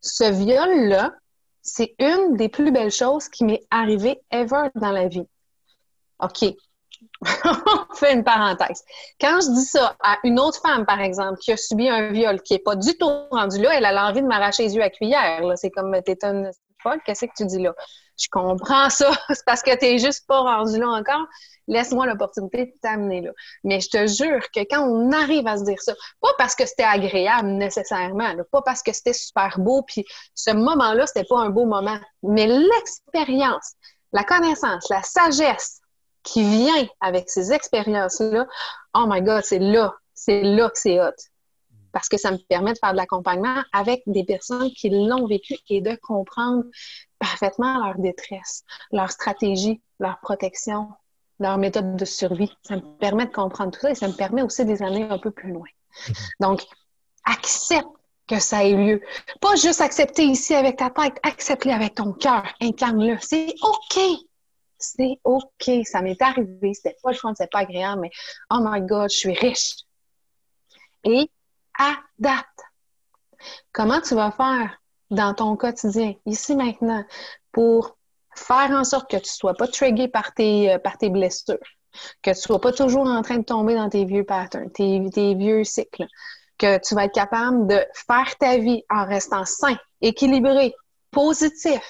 ce 0.01 0.29
viol-là, 0.29 1.13
c'est 1.61 1.95
une 1.99 2.35
des 2.35 2.49
plus 2.49 2.73
belles 2.73 2.91
choses 2.91 3.29
qui 3.29 3.45
m'est 3.45 3.65
arrivée 3.71 4.19
ever 4.29 4.67
dans 4.75 4.91
la 4.91 5.07
vie. 5.07 5.27
OK. 6.19 6.53
On 7.45 7.95
fait 7.95 8.13
une 8.13 8.23
parenthèse. 8.23 8.83
Quand 9.19 9.39
je 9.41 9.53
dis 9.53 9.65
ça 9.65 9.95
à 10.01 10.17
une 10.23 10.39
autre 10.39 10.59
femme, 10.61 10.85
par 10.85 11.01
exemple, 11.01 11.37
qui 11.39 11.51
a 11.51 11.57
subi 11.57 11.89
un 11.89 12.11
viol, 12.11 12.41
qui 12.41 12.53
n'est 12.53 12.59
pas 12.59 12.75
du 12.75 12.97
tout 12.97 13.09
rendu 13.31 13.61
là, 13.61 13.75
elle 13.75 13.85
a 13.85 13.91
l'envie 13.91 14.21
de 14.21 14.27
m'arracher 14.27 14.63
les 14.63 14.75
yeux 14.75 14.83
à 14.83 14.89
cuillère. 14.89 15.41
C'est 15.55 15.69
comme 15.69 15.95
t'es 16.03 16.17
une 16.23 16.51
folle, 16.81 16.99
qu'est-ce 17.05 17.25
que 17.25 17.31
tu 17.35 17.45
dis 17.45 17.61
là? 17.61 17.75
Je 18.19 18.27
comprends 18.31 18.89
ça, 18.89 19.11
c'est 19.29 19.45
parce 19.45 19.61
que 19.61 19.75
tu 19.77 19.85
n'es 19.85 19.99
juste 19.99 20.25
pas 20.27 20.39
rendu 20.39 20.79
là 20.79 20.89
encore. 20.89 21.25
Laisse-moi 21.67 22.07
l'opportunité 22.07 22.65
de 22.65 22.73
t'amener 22.81 23.21
là. 23.21 23.31
Mais 23.63 23.79
je 23.79 23.89
te 23.89 24.07
jure 24.07 24.41
que 24.53 24.61
quand 24.61 24.83
on 24.87 25.11
arrive 25.11 25.47
à 25.47 25.57
se 25.57 25.63
dire 25.63 25.79
ça, 25.79 25.93
pas 26.21 26.33
parce 26.37 26.55
que 26.55 26.65
c'était 26.65 26.83
agréable 26.83 27.49
nécessairement, 27.49 28.33
pas 28.51 28.61
parce 28.63 28.81
que 28.81 28.93
c'était 28.93 29.13
super 29.13 29.59
beau, 29.59 29.83
puis 29.83 30.05
ce 30.33 30.51
moment-là, 30.51 31.05
c'était 31.05 31.27
pas 31.27 31.39
un 31.39 31.49
beau 31.49 31.65
moment, 31.65 31.99
mais 32.23 32.47
l'expérience, 32.47 33.73
la 34.11 34.23
connaissance, 34.23 34.89
la 34.89 35.03
sagesse 35.03 35.80
qui 36.23 36.43
vient 36.43 36.87
avec 36.99 37.29
ces 37.29 37.51
expériences-là, 37.51 38.47
oh 38.93 39.05
my 39.07 39.21
God, 39.21 39.43
c'est 39.43 39.59
là, 39.59 39.93
c'est 40.13 40.43
là 40.43 40.69
que 40.69 40.77
c'est 40.77 41.01
hot. 41.01 41.11
Parce 41.91 42.07
que 42.07 42.17
ça 42.17 42.31
me 42.31 42.37
permet 42.37 42.73
de 42.73 42.77
faire 42.77 42.93
de 42.93 42.97
l'accompagnement 42.97 43.63
avec 43.73 44.01
des 44.05 44.23
personnes 44.23 44.71
qui 44.71 44.89
l'ont 44.89 45.27
vécu 45.27 45.55
et 45.69 45.81
de 45.81 45.95
comprendre 46.01 46.63
parfaitement 47.19 47.85
leur 47.85 47.97
détresse, 47.97 48.63
leur 48.91 49.11
stratégie, 49.11 49.81
leur 49.99 50.19
protection, 50.21 50.89
leur 51.39 51.57
méthode 51.57 51.97
de 51.97 52.05
survie. 52.05 52.51
Ça 52.63 52.77
me 52.77 52.97
permet 52.97 53.25
de 53.25 53.31
comprendre 53.31 53.71
tout 53.71 53.81
ça 53.81 53.91
et 53.91 53.95
ça 53.95 54.07
me 54.07 54.13
permet 54.13 54.41
aussi 54.41 54.63
des 54.63 54.81
années 54.81 55.07
un 55.09 55.17
peu 55.17 55.31
plus 55.31 55.51
loin. 55.51 55.67
Donc, 56.39 56.63
accepte 57.25 57.89
que 58.27 58.39
ça 58.39 58.63
ait 58.63 58.73
lieu. 58.73 59.01
Pas 59.41 59.55
juste 59.55 59.81
accepter 59.81 60.23
ici 60.23 60.55
avec 60.55 60.77
ta 60.77 60.89
tête, 60.89 61.17
accepte-le 61.23 61.71
avec 61.71 61.95
ton 61.95 62.13
cœur, 62.13 62.43
incarne-le. 62.61 63.17
C'est 63.19 63.53
OK 63.61 63.99
c'est 64.81 65.19
OK, 65.23 65.71
ça 65.85 66.01
m'est 66.01 66.21
arrivé, 66.21 66.73
c'était 66.73 66.97
pas 67.01 67.11
le 67.11 67.17
fun, 67.17 67.33
c'était 67.35 67.49
pas 67.49 67.59
agréable, 67.59 68.01
mais 68.01 68.11
oh 68.49 68.59
my 68.61 68.81
God, 68.81 69.09
je 69.09 69.17
suis 69.17 69.33
riche. 69.33 69.75
Et 71.03 71.29
adapte. 71.77 72.47
Comment 73.71 74.01
tu 74.01 74.15
vas 74.15 74.31
faire 74.31 74.81
dans 75.09 75.33
ton 75.33 75.55
quotidien, 75.57 76.13
ici 76.25 76.55
maintenant, 76.55 77.03
pour 77.51 77.97
faire 78.35 78.71
en 78.71 78.83
sorte 78.83 79.09
que 79.09 79.17
tu 79.17 79.29
sois 79.29 79.53
pas 79.53 79.67
trigger 79.67 80.07
par 80.07 80.33
tes, 80.33 80.73
euh, 80.73 80.79
par 80.79 80.97
tes 80.97 81.09
blessures, 81.09 81.57
que 82.21 82.31
tu 82.31 82.39
sois 82.39 82.61
pas 82.61 82.71
toujours 82.71 83.07
en 83.07 83.21
train 83.21 83.37
de 83.37 83.43
tomber 83.43 83.75
dans 83.75 83.89
tes 83.89 84.05
vieux 84.05 84.23
patterns, 84.23 84.71
tes 84.71 85.35
vieux 85.35 85.63
cycles, 85.63 86.07
que 86.57 86.77
tu 86.77 86.95
vas 86.95 87.05
être 87.05 87.13
capable 87.13 87.67
de 87.67 87.83
faire 87.93 88.37
ta 88.39 88.57
vie 88.57 88.83
en 88.89 89.05
restant 89.05 89.45
sain, 89.45 89.75
équilibré, 89.99 90.73
positif? 91.09 91.81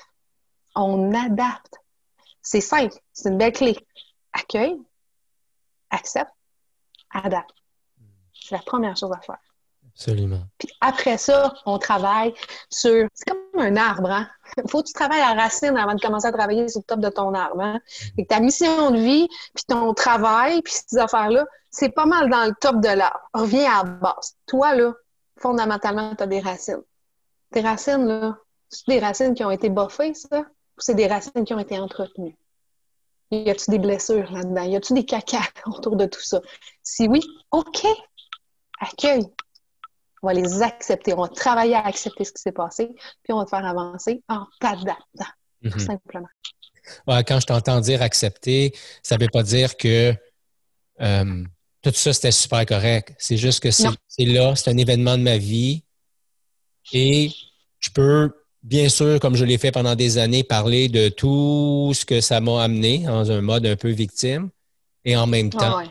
On 0.76 1.14
adapte. 1.14 1.76
C'est 2.42 2.62
simple, 2.62 2.96
c'est 3.14 3.30
une 3.30 3.38
belle 3.38 3.54
clé. 3.54 3.78
Accueille, 4.34 4.80
accepte, 5.90 6.32
adapte. 7.12 7.54
C'est 8.34 8.56
la 8.56 8.62
première 8.62 8.98
chose 8.98 9.12
à 9.12 9.22
faire. 9.22 9.40
Absolument. 9.94 10.42
Puis 10.58 10.70
après 10.80 11.18
ça, 11.18 11.54
on 11.66 11.78
travaille 11.78 12.34
sur. 12.70 13.08
C'est 13.14 13.30
comme 13.30 13.62
un 13.62 13.76
arbre, 13.76 14.10
hein? 14.10 14.30
Il 14.58 14.64
faut 14.70 14.82
que 14.82 14.88
tu 14.88 14.94
travailles 14.94 15.22
à 15.22 15.36
la 15.36 15.44
racine 15.44 15.78
avant 15.78 15.96
de 15.96 16.02
commencer 16.02 16.28
à 16.28 16.32
travailler 16.32 16.68
sur 16.70 16.80
le 16.80 16.86
top 16.86 17.00
de 17.00 17.10
ton 17.10 17.34
arbre. 17.34 17.62
Hein? 17.62 17.80
Et 18.18 18.26
ta 18.26 18.40
mission 18.40 18.92
de 18.92 18.98
vie, 18.98 19.28
puis 19.54 19.64
ton 19.68 19.94
travail, 19.94 20.62
puis 20.62 20.74
ces 20.88 20.98
affaires-là, 20.98 21.46
c'est 21.70 21.90
pas 21.90 22.06
mal 22.06 22.30
dans 22.30 22.46
le 22.46 22.54
top 22.60 22.82
de 22.82 22.88
l'arbre. 22.88 23.20
Reviens 23.34 23.72
à 23.72 23.84
la 23.84 23.90
base. 23.92 24.36
Toi, 24.48 24.76
là, 24.76 24.94
fondamentalement, 25.38 26.16
tu 26.16 26.24
as 26.24 26.28
des 26.28 26.40
racines. 26.40 26.84
Tes 27.52 27.62
racines, 27.62 28.06
là, 28.06 28.38
c'est 28.70 28.88
des 28.88 29.00
racines 29.00 29.34
qui 29.34 29.44
ont 29.44 29.52
été 29.52 29.70
boffées, 29.70 30.14
ça? 30.14 30.46
C'est 30.84 30.96
des 30.96 31.08
racines 31.08 31.44
qui 31.46 31.54
ont 31.54 31.60
été 31.60 31.80
entretenues? 31.80 32.38
Y 33.32 33.50
a-t-il 33.50 33.72
des 33.72 33.80
blessures 33.80 34.30
là-dedans? 34.32 34.64
Y 34.64 34.76
a-t-il 34.76 34.96
des 34.96 35.06
caca 35.06 35.42
autour 35.66 35.96
de 35.96 36.06
tout 36.06 36.22
ça? 36.22 36.42
Si 36.84 37.08
oui, 37.08 37.22
OK, 37.52 37.86
accueille. 38.80 39.26
On 40.22 40.28
va 40.28 40.34
les 40.34 40.62
accepter. 40.62 41.14
On 41.14 41.22
va 41.22 41.30
travailler 41.30 41.76
à 41.76 41.86
accepter 41.86 42.26
ce 42.26 42.32
qui 42.32 42.42
s'est 42.42 42.52
passé, 42.52 42.90
puis 43.24 43.34
on 43.34 43.38
va 43.38 43.46
te 43.46 43.50
faire 43.50 43.66
avancer 43.66 44.22
en 44.28 44.46
t'adaptant, 44.60 45.26
tout 45.64 45.70
mhm. 45.70 45.80
simplement. 45.80 46.28
quand 47.08 47.40
je 47.40 47.46
t'entends 47.48 47.80
dire 47.80 48.02
accepter, 48.02 48.74
ça 49.02 49.18
ne 49.18 49.22
veut 49.22 49.30
pas 49.32 49.44
dire 49.44 49.78
que 49.78 50.14
euh, 51.02 51.44
tout 51.82 51.92
ça, 51.94 52.14
c'était 52.14 52.32
super 52.32 52.66
correct. 52.66 53.16
C'est 53.18 53.38
juste 53.38 53.62
que 53.62 53.72
c'est 53.72 53.90
là, 54.20 54.56
c'est 54.56 54.70
un 54.70 54.78
événement 54.78 55.18
de 55.18 55.24
ma 55.24 55.38
vie 55.38 55.84
et 56.94 57.32
je 57.80 57.90
peux 57.90 58.32
bien 58.64 58.90
sûr, 58.90 59.20
comme 59.20 59.36
je 59.36 59.46
l'ai 59.46 59.58
fait 59.58 59.72
pendant 59.72 59.96
des 59.96 60.18
années, 60.18 60.44
parler 60.44 60.88
de 60.88 61.10
tout 61.10 61.92
ce 61.96 62.06
que 62.06 62.22
ça 62.22 62.40
m'a 62.42 62.64
amené 62.64 63.00
dans 63.00 63.32
un 63.32 63.42
mode 63.42 63.66
un 63.66 63.76
peu 63.76 63.90
victime 63.90 64.50
et 65.06 65.16
en 65.16 65.28
même 65.28 65.50
temps 65.50 65.82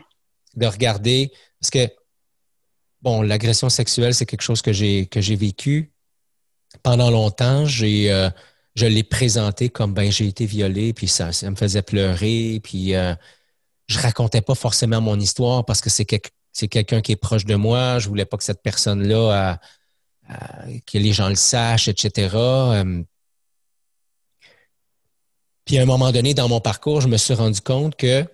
de 0.55 0.65
regarder 0.65 1.31
parce 1.59 1.69
que 1.69 1.93
bon, 3.01 3.21
l'agression 3.21 3.69
sexuelle, 3.69 4.13
c'est 4.13 4.25
quelque 4.25 4.41
chose 4.41 4.61
que 4.61 4.73
j'ai 4.73 5.05
que 5.05 5.21
j'ai 5.21 5.35
vécu 5.35 5.91
pendant 6.83 7.11
longtemps. 7.11 7.65
J'ai 7.65 8.11
euh, 8.11 8.29
je 8.75 8.85
l'ai 8.85 9.03
présenté 9.03 9.69
comme 9.69 9.93
ben 9.93 10.11
j'ai 10.11 10.27
été 10.27 10.45
violé, 10.45 10.93
puis 10.93 11.07
ça, 11.07 11.31
ça 11.31 11.49
me 11.49 11.55
faisait 11.55 11.81
pleurer, 11.81 12.59
puis 12.63 12.95
euh, 12.95 13.13
je 13.87 13.99
racontais 13.99 14.41
pas 14.41 14.55
forcément 14.55 15.01
mon 15.01 15.19
histoire 15.19 15.65
parce 15.65 15.81
que 15.81 15.89
c'est 15.89 16.07
c'est 16.53 16.67
quelqu'un 16.67 17.01
qui 17.01 17.13
est 17.13 17.17
proche 17.17 17.45
de 17.45 17.55
moi. 17.55 17.99
Je 17.99 18.09
voulais 18.09 18.25
pas 18.25 18.37
que 18.37 18.43
cette 18.43 18.61
personne-là 18.61 19.51
euh, 19.51 19.55
que 20.85 20.97
les 20.97 21.13
gens 21.13 21.29
le 21.29 21.35
sachent, 21.35 21.87
etc. 21.87 22.29
Euh, 22.35 23.03
puis 25.65 25.77
à 25.77 25.83
un 25.83 25.85
moment 25.85 26.11
donné, 26.11 26.33
dans 26.33 26.49
mon 26.49 26.59
parcours, 26.59 27.01
je 27.01 27.07
me 27.07 27.17
suis 27.17 27.33
rendu 27.33 27.61
compte 27.61 27.95
que, 27.95 28.25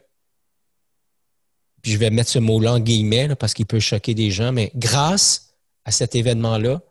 puis 1.81 1.91
je 1.91 1.97
vais 1.97 2.09
mettre 2.09 2.29
ce 2.29 2.39
mot-là 2.39 2.73
en 2.73 2.79
guillemets 2.79 3.35
parce 3.35 3.53
qu'il 3.53 3.65
peut 3.65 3.79
choquer 3.79 4.13
des 4.13 4.31
gens, 4.31 4.51
mais 4.51 4.71
grâce 4.75 5.53
à 5.85 5.91
cet 5.91 6.15
événement-là, 6.15 6.81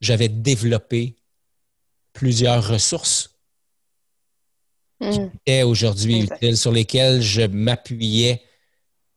j'avais 0.00 0.28
développé 0.28 1.16
plusieurs 2.12 2.66
ressources 2.68 3.36
qui 5.00 5.20
hmm. 5.20 5.30
étaient 5.34 5.62
aujourd'hui 5.62 6.22
utiles, 6.22 6.56
sur 6.56 6.72
lesquelles 6.72 7.20
je 7.20 7.42
m'appuyais 7.42 8.42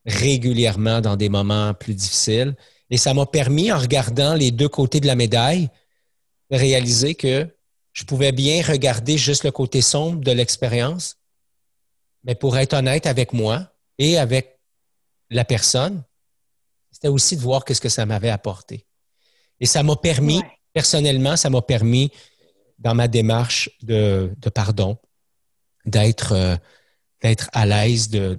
régulièrement 0.06 1.02
dans 1.02 1.16
des 1.16 1.30
moments 1.30 1.74
plus 1.74 1.94
difficiles. 1.94 2.56
Et 2.90 2.98
ça 2.98 3.14
m'a 3.14 3.26
permis, 3.26 3.72
en 3.72 3.78
regardant 3.78 4.34
les 4.34 4.52
deux 4.52 4.70
côtés 4.70 5.00
de 5.00 5.08
la 5.08 5.16
médaille, 5.16 5.70
de 6.50 6.58
réaliser 6.58 7.16
que 7.16 7.48
je 7.94 8.04
pouvais 8.04 8.32
bien 8.32 8.62
regarder 8.64 9.18
juste 9.18 9.44
le 9.44 9.52
côté 9.52 9.82
sombre 9.82 10.22
de 10.22 10.32
l'expérience, 10.32 11.18
mais 12.24 12.36
pour 12.36 12.58
être 12.58 12.74
honnête 12.74 13.06
avec 13.06 13.34
moi 13.34 13.72
et 13.98 14.18
avec 14.18 14.60
la 15.30 15.46
personne, 15.46 16.04
c'était 16.92 17.08
aussi 17.08 17.38
de 17.38 17.42
voir 17.42 17.66
qu'est-ce 17.66 17.82
que 17.82 17.90
ça 17.90 18.06
m'avait 18.06 18.30
apporté. 18.30 18.86
Et 19.60 19.66
ça 19.66 19.84
m'a 19.84 19.96
permis, 19.96 20.42
personnellement, 20.74 21.36
ça 21.36 21.50
m'a 21.50 21.62
permis, 21.62 22.12
dans 22.80 22.96
ma 22.96 23.08
démarche 23.08 23.70
de, 23.82 24.32
pardon, 24.54 24.98
d'être 25.86 26.32
euh, 26.32 26.56
d'être 27.22 27.50
à 27.52 27.66
l'aise, 27.66 28.10
de, 28.10 28.38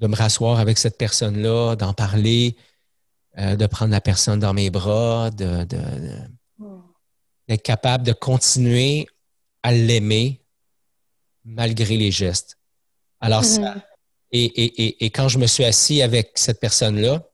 de, 0.00 0.06
me 0.08 0.16
rasseoir 0.16 0.58
avec 0.58 0.78
cette 0.78 0.98
personne-là, 0.98 1.76
d'en 1.76 1.94
parler, 1.94 2.56
euh, 3.38 3.56
de 3.56 3.66
prendre 3.66 3.92
la 3.92 4.02
personne 4.02 4.40
dans 4.40 4.52
mes 4.52 4.68
bras, 4.68 5.30
de, 5.30 5.64
de, 5.64 5.78
hmm. 6.58 6.82
d'être 7.48 7.62
capable 7.62 8.04
de 8.04 8.12
continuer 8.12 9.06
à 9.62 9.72
l'aimer 9.72 10.42
malgré 11.42 11.96
les 11.96 12.10
gestes. 12.10 12.58
Alors, 13.20 13.42
ça, 13.42 13.76
hmm. 13.76 13.82
et, 14.32 14.44
et, 14.44 14.82
et, 14.82 15.04
et, 15.06 15.10
quand 15.10 15.28
je 15.28 15.38
me 15.38 15.46
suis 15.46 15.64
assis 15.64 16.02
avec 16.02 16.32
cette 16.34 16.60
personne-là, 16.60 17.26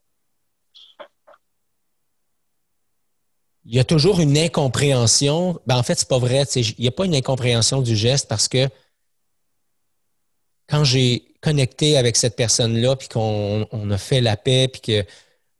il 3.64 3.74
y 3.74 3.80
a 3.80 3.84
toujours 3.84 4.20
une 4.20 4.38
incompréhension. 4.38 5.60
Ben, 5.66 5.78
en 5.78 5.82
fait, 5.82 5.98
c'est 5.98 6.08
pas 6.08 6.18
vrai. 6.20 6.44
Il 6.54 6.74
n'y 6.78 6.86
a 6.86 6.92
pas 6.92 7.06
une 7.06 7.16
incompréhension 7.16 7.82
du 7.82 7.96
geste 7.96 8.28
parce 8.28 8.46
que 8.46 8.68
quand 10.68 10.84
j'ai 10.84 11.34
connecté 11.40 11.96
avec 11.96 12.14
cette 12.14 12.36
personne-là, 12.36 12.94
puis 12.94 13.08
qu'on 13.08 13.90
a 13.90 13.98
fait 13.98 14.20
la 14.20 14.36
paix, 14.36 14.68
puis 14.68 14.80
que 14.80 15.04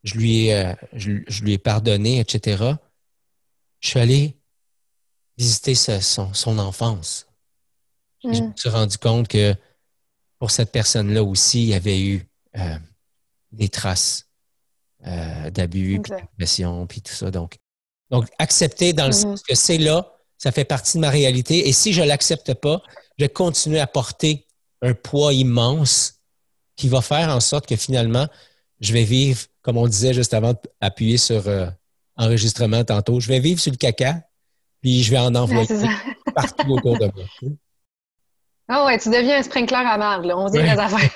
je 0.05 0.15
lui, 0.15 0.47
ai, 0.47 0.55
euh, 0.55 0.75
je, 0.93 1.43
lui 1.43 1.53
ai 1.53 1.59
pardonné, 1.59 2.21
etc., 2.21 2.65
je 3.81 3.89
suis 3.89 4.01
allé 4.01 4.37
visiter 5.37 5.75
son, 5.75 6.59
enfance. 6.59 7.27
Je 8.23 8.29
me 8.29 8.49
mm. 8.49 8.53
suis 8.57 8.69
rendu 8.69 8.99
compte 8.99 9.29
que 9.29 9.55
pour 10.39 10.51
cette 10.51 10.73
personne-là 10.73 11.23
aussi, 11.23 11.63
il 11.63 11.69
y 11.69 11.75
avait 11.75 12.01
eu 12.01 12.27
euh, 12.57 12.79
des 13.53 13.69
traces 13.69 14.27
euh, 15.07 15.51
d'abus, 15.51 16.01
puis 16.03 16.11
d'agression, 16.11 16.87
puis 16.87 17.03
tout 17.03 17.13
ça. 17.13 17.31
Donc, 17.31 17.59
donc, 18.11 18.29
accepter 18.39 18.93
dans 18.93 19.07
le 19.07 19.13
mm-hmm. 19.13 19.23
sens 19.23 19.43
que 19.43 19.55
c'est 19.55 19.79
là, 19.79 20.13
ça 20.39 20.53
fait 20.53 20.65
partie 20.65 20.97
de 20.97 21.01
ma 21.01 21.11
réalité. 21.11 21.69
Et 21.69 21.73
si 21.73 21.93
je 21.93 22.03
ne 22.03 22.07
l'accepte 22.07 22.55
pas, 22.55 22.83
je 23.19 23.25
vais 23.25 23.29
continuer 23.29 23.81
à 23.81 23.87
porter 23.87 24.47
un 24.83 24.95
poids 24.95 25.35
immense 25.35 26.21
qui 26.77 26.89
va 26.89 27.03
faire 27.03 27.29
en 27.29 27.41
sorte 27.41 27.67
que 27.67 27.77
finalement, 27.77 28.29
je 28.81 28.93
vais 28.93 29.05
vivre, 29.05 29.41
comme 29.69 29.77
on 29.77 29.87
disait 29.87 30.15
juste 30.15 30.33
avant 30.33 30.55
d'appuyer 30.81 31.19
sur 31.19 31.47
euh, 31.47 31.67
enregistrement 32.17 32.85
tantôt, 32.85 33.21
je 33.21 33.29
vais 33.29 33.39
vivre 33.39 33.61
sur 33.61 33.71
le 33.71 33.77
caca, 33.77 34.15
puis 34.81 35.03
je 35.03 35.11
vais 35.11 35.19
en 35.19 35.35
envoyer 35.35 35.67
partout 36.35 36.71
autour 36.71 36.99
de 36.99 37.11
moi. 37.15 37.53
Ah 38.67 38.87
ouais, 38.87 38.99
tu 38.99 39.11
deviens 39.11 39.41
un 39.41 39.43
sprinkler 39.43 39.77
à 39.77 39.99
marre, 39.99 40.23
là. 40.23 40.39
On 40.39 40.49
se 40.49 40.53
dit 40.55 40.63
les 40.63 40.71
affaires. 40.71 41.11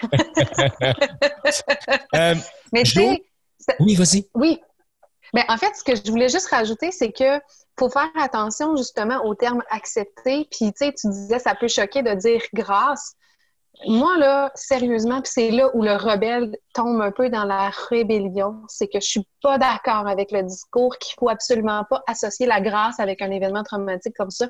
Euh, 2.15 2.35
Mais 2.75 2.83
tu 2.83 2.91
sais. 2.91 3.23
Oui, 3.81 3.95
vas-y. 3.95 4.29
Oui. 4.35 4.61
Mais 5.33 5.45
en 5.49 5.57
fait, 5.57 5.73
ce 5.75 5.83
que 5.83 5.97
je 5.97 6.11
voulais 6.11 6.29
juste 6.29 6.49
rajouter, 6.49 6.91
c'est 6.93 7.11
que 7.11 7.41
faut 7.79 7.89
faire 7.89 8.11
attention 8.21 8.77
justement 8.77 9.25
au 9.25 9.35
terme 9.35 9.63
accepté. 9.71 10.47
Puis, 10.51 10.73
tu 10.73 10.85
sais, 10.85 10.93
tu 10.93 11.09
disais, 11.09 11.39
ça 11.39 11.55
peut 11.55 11.69
choquer 11.69 12.03
de 12.03 12.13
dire 12.15 12.43
grâce. 12.53 13.15
Moi, 13.87 14.17
là, 14.19 14.53
sérieusement, 14.55 15.23
puis 15.23 15.33
c'est 15.35 15.51
là 15.51 15.71
où 15.75 15.83
le 15.83 15.97
rebelle 15.97 16.57
tombe 16.73 17.01
un 17.01 17.11
peu 17.11 17.31
dans 17.31 17.45
la 17.45 17.71
rébellion, 17.71 18.63
c'est 18.69 18.87
que 18.87 19.01
je 19.01 19.07
suis 19.07 19.29
pas 19.43 19.59
d'accord 19.59 20.07
avec 20.07 20.31
le 20.31 20.43
discours 20.43 20.97
qu'il 20.99 21.15
faut 21.19 21.29
absolument 21.29 21.85
pas 21.89 22.03
associer 22.07 22.47
la 22.47 22.61
grâce 22.61 23.01
avec 23.01 23.23
un 23.23 23.31
événement 23.31 23.65
traumatique 23.65 24.15
comme 24.17 24.31
ça. 24.31 24.47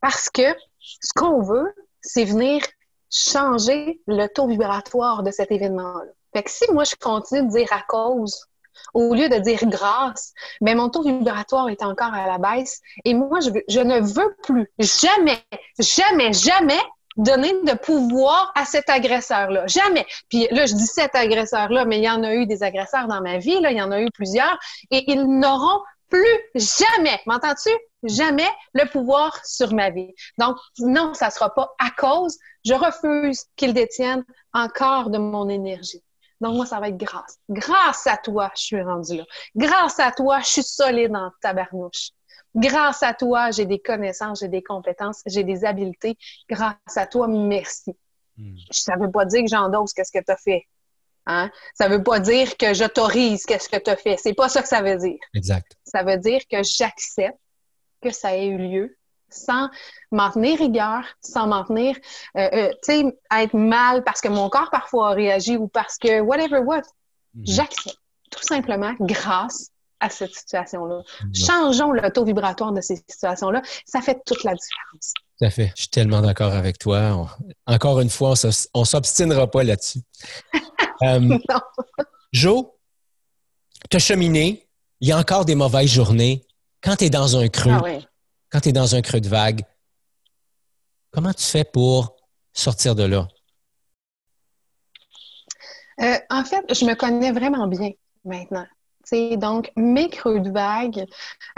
Parce 0.00 0.30
que 0.30 0.54
ce 0.80 1.12
qu'on 1.14 1.42
veut, 1.42 1.74
c'est 2.00 2.24
venir 2.24 2.62
changer 3.10 4.00
le 4.06 4.26
taux 4.28 4.46
vibratoire 4.46 5.22
de 5.22 5.30
cet 5.30 5.50
événement-là. 5.52 6.12
Fait 6.32 6.42
que 6.42 6.50
si 6.50 6.64
moi, 6.72 6.84
je 6.84 6.94
continue 6.96 7.46
de 7.46 7.50
dire 7.50 7.72
à 7.72 7.82
cause, 7.88 8.46
au 8.94 9.14
lieu 9.14 9.28
de 9.28 9.38
dire 9.38 9.60
grâce, 9.64 10.32
mais 10.60 10.74
mon 10.74 10.88
taux 10.88 11.02
vibratoire 11.02 11.68
est 11.68 11.82
encore 11.82 12.12
à 12.12 12.26
la 12.26 12.38
baisse. 12.38 12.80
Et 13.04 13.14
moi, 13.14 13.40
je, 13.40 13.50
je 13.68 13.80
ne 13.80 14.00
veux 14.00 14.36
plus 14.42 14.70
jamais, 14.78 15.42
jamais, 15.78 16.32
jamais 16.32 16.80
donner 17.16 17.52
de 17.62 17.74
pouvoir 17.74 18.52
à 18.54 18.64
cet 18.64 18.88
agresseur-là. 18.88 19.66
Jamais. 19.66 20.06
Puis 20.28 20.48
là, 20.50 20.66
je 20.66 20.74
dis 20.74 20.86
cet 20.86 21.14
agresseur-là, 21.14 21.84
mais 21.84 21.98
il 21.98 22.04
y 22.04 22.10
en 22.10 22.22
a 22.22 22.34
eu 22.34 22.46
des 22.46 22.62
agresseurs 22.62 23.08
dans 23.08 23.20
ma 23.20 23.38
vie, 23.38 23.60
là, 23.60 23.70
il 23.70 23.78
y 23.78 23.82
en 23.82 23.90
a 23.90 24.00
eu 24.00 24.10
plusieurs, 24.12 24.58
et 24.90 25.10
ils 25.10 25.24
n'auront 25.24 25.80
plus 26.08 26.38
jamais, 26.54 27.20
m'entends-tu? 27.26 27.70
Jamais 28.04 28.48
le 28.74 28.88
pouvoir 28.88 29.44
sur 29.44 29.74
ma 29.74 29.90
vie. 29.90 30.14
Donc, 30.38 30.56
non, 30.78 31.14
ça 31.14 31.26
ne 31.26 31.32
sera 31.32 31.52
pas 31.52 31.74
à 31.78 31.90
cause. 31.90 32.38
Je 32.64 32.74
refuse 32.74 33.44
qu'ils 33.56 33.74
détiennent 33.74 34.24
encore 34.52 35.10
de 35.10 35.18
mon 35.18 35.48
énergie. 35.48 36.02
Donc, 36.40 36.54
moi, 36.54 36.66
ça 36.66 36.78
va 36.78 36.88
être 36.88 36.96
grâce. 36.96 37.38
Grâce 37.48 38.06
à 38.06 38.16
toi, 38.18 38.52
je 38.56 38.62
suis 38.62 38.82
rendue 38.82 39.16
là. 39.16 39.24
Grâce 39.56 39.98
à 39.98 40.12
toi, 40.12 40.40
je 40.40 40.46
suis 40.46 40.62
solide 40.62 41.16
en 41.16 41.30
tabarnouche. 41.40 42.10
Grâce 42.54 43.02
à 43.02 43.12
toi, 43.12 43.50
j'ai 43.50 43.66
des 43.66 43.78
connaissances, 43.78 44.40
j'ai 44.40 44.48
des 44.48 44.62
compétences, 44.62 45.22
j'ai 45.26 45.44
des 45.44 45.64
habiletés. 45.64 46.16
Grâce 46.48 46.96
à 46.96 47.06
toi, 47.06 47.28
merci. 47.28 47.94
Hmm. 48.38 48.56
Ça 48.70 48.96
ne 48.96 49.04
veut 49.04 49.10
pas 49.10 49.24
dire 49.24 49.42
que 49.42 49.48
j'endosse 49.48 49.92
qu'est-ce 49.92 50.12
que 50.12 50.24
tu 50.24 50.32
as 50.32 50.36
fait. 50.36 50.66
Hein? 51.26 51.50
Ça 51.74 51.88
ne 51.88 51.96
veut 51.96 52.02
pas 52.02 52.20
dire 52.20 52.56
que 52.56 52.72
j'autorise 52.72 53.44
qu'est-ce 53.44 53.68
que 53.68 53.76
tu 53.76 53.90
as 53.90 53.96
fait. 53.96 54.16
C'est 54.16 54.34
pas 54.34 54.48
ça 54.48 54.62
que 54.62 54.68
ça 54.68 54.80
veut 54.80 54.96
dire. 54.96 55.18
Exact. 55.34 55.76
Ça 55.84 56.02
veut 56.02 56.18
dire 56.18 56.40
que 56.50 56.62
j'accepte 56.62 57.38
que 58.00 58.10
ça 58.10 58.36
ait 58.36 58.46
eu 58.46 58.58
lieu 58.58 58.96
sans 59.28 59.68
m'en 60.12 60.30
tenir 60.30 60.58
rigueur, 60.58 61.04
sans 61.20 61.48
m'en 61.48 61.64
tenir, 61.64 61.96
euh, 62.36 62.48
euh, 62.52 62.70
tu 62.84 62.92
sais, 62.92 63.18
être 63.32 63.54
mal 63.54 64.04
parce 64.04 64.20
que 64.20 64.28
mon 64.28 64.48
corps 64.48 64.70
parfois 64.70 65.10
a 65.10 65.14
réagi 65.14 65.56
ou 65.56 65.66
parce 65.68 65.98
que 65.98 66.20
whatever 66.20 66.60
what. 66.60 66.82
Hmm. 67.34 67.42
J'accepte 67.44 67.98
tout 68.30 68.42
simplement 68.42 68.94
grâce 69.00 69.70
à 70.00 70.10
cette 70.10 70.34
situation-là. 70.34 71.02
Changeons 71.34 71.92
le 71.92 72.10
taux 72.10 72.24
vibratoire 72.24 72.72
de 72.72 72.80
ces 72.80 72.96
situations-là. 73.08 73.62
Ça 73.86 74.00
fait 74.00 74.20
toute 74.24 74.44
la 74.44 74.54
différence. 74.54 75.12
Tout 75.38 75.44
à 75.44 75.50
fait. 75.50 75.72
Je 75.74 75.82
suis 75.82 75.90
tellement 75.90 76.20
d'accord 76.20 76.52
avec 76.52 76.78
toi. 76.78 77.28
encore 77.66 78.00
une 78.00 78.10
fois, 78.10 78.34
on 78.74 78.80
ne 78.80 78.84
s'obstinera 78.84 79.50
pas 79.50 79.64
là-dessus. 79.64 80.00
euh, 81.02 81.38
Jo, 82.32 82.78
tu 83.90 83.96
as 83.96 84.00
cheminé. 84.00 84.68
Il 85.00 85.08
y 85.08 85.12
a 85.12 85.18
encore 85.18 85.44
des 85.44 85.54
mauvaises 85.54 85.90
journées. 85.90 86.44
Quand 86.82 86.96
tu 86.96 87.04
es 87.04 87.10
dans 87.10 87.36
un 87.36 87.48
creux, 87.48 87.72
ah 87.72 87.98
quand 88.50 88.60
tu 88.60 88.68
es 88.70 88.72
dans 88.72 88.94
un 88.94 89.02
creux 89.02 89.20
de 89.20 89.28
vague, 89.28 89.62
comment 91.10 91.32
tu 91.32 91.44
fais 91.44 91.64
pour 91.64 92.16
sortir 92.52 92.94
de 92.94 93.04
là? 93.04 93.28
Euh, 96.00 96.18
en 96.30 96.44
fait, 96.44 96.62
je 96.74 96.84
me 96.84 96.94
connais 96.94 97.32
vraiment 97.32 97.66
bien 97.66 97.90
maintenant 98.24 98.66
donc, 99.12 99.70
mes 99.76 100.08
creux 100.08 100.40
de 100.40 100.50
vague, 100.50 101.06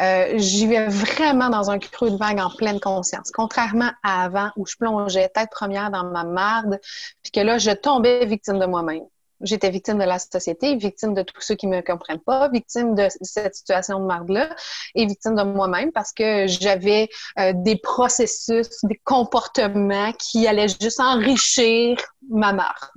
euh, 0.01 0.35
j'y 0.37 0.67
vais 0.67 0.87
vraiment 0.89 1.49
dans 1.49 1.71
un 1.71 1.79
creux 1.79 2.11
de 2.11 2.17
vague 2.17 2.39
en 2.39 2.51
pleine 2.51 2.81
conscience. 2.81 3.31
Contrairement 3.33 3.91
à 4.03 4.25
avant 4.25 4.51
où 4.57 4.67
je 4.67 4.77
plongeais 4.77 5.29
tête 5.29 5.51
première 5.51 5.91
dans 5.91 6.05
ma 6.05 6.25
marde, 6.25 6.79
puis 7.23 7.33
que 7.33 7.41
là, 7.41 7.59
je 7.59 7.71
tombais 7.71 8.27
victime 8.27 8.59
de 8.59 8.67
moi-même. 8.67 9.05
J'étais 9.41 9.71
victime 9.71 9.99
de 9.99 10.05
la 10.05 10.19
société, 10.19 10.75
victime 10.75 11.15
de 11.15 11.23
tous 11.23 11.41
ceux 11.41 11.55
qui 11.55 11.69
me 11.69 11.81
comprennent 11.81 12.19
pas, 12.19 12.49
victime 12.49 12.97
de 12.97 13.07
cette 13.23 13.55
situation 13.55 14.01
de 14.01 14.05
marde-là 14.05 14.55
et 14.97 15.07
victime 15.07 15.37
de 15.37 15.43
moi-même 15.45 15.93
parce 15.93 16.13
que 16.13 16.49
j'avais 16.49 17.09
euh, 17.39 17.53
des 17.55 17.77
processus, 17.77 18.69
des 18.83 19.01
comportements 19.05 20.13
qui 20.15 20.49
allaient 20.49 20.67
juste 20.69 20.99
enrichir 20.99 21.99
ma 22.29 22.53
marde. 22.53 22.91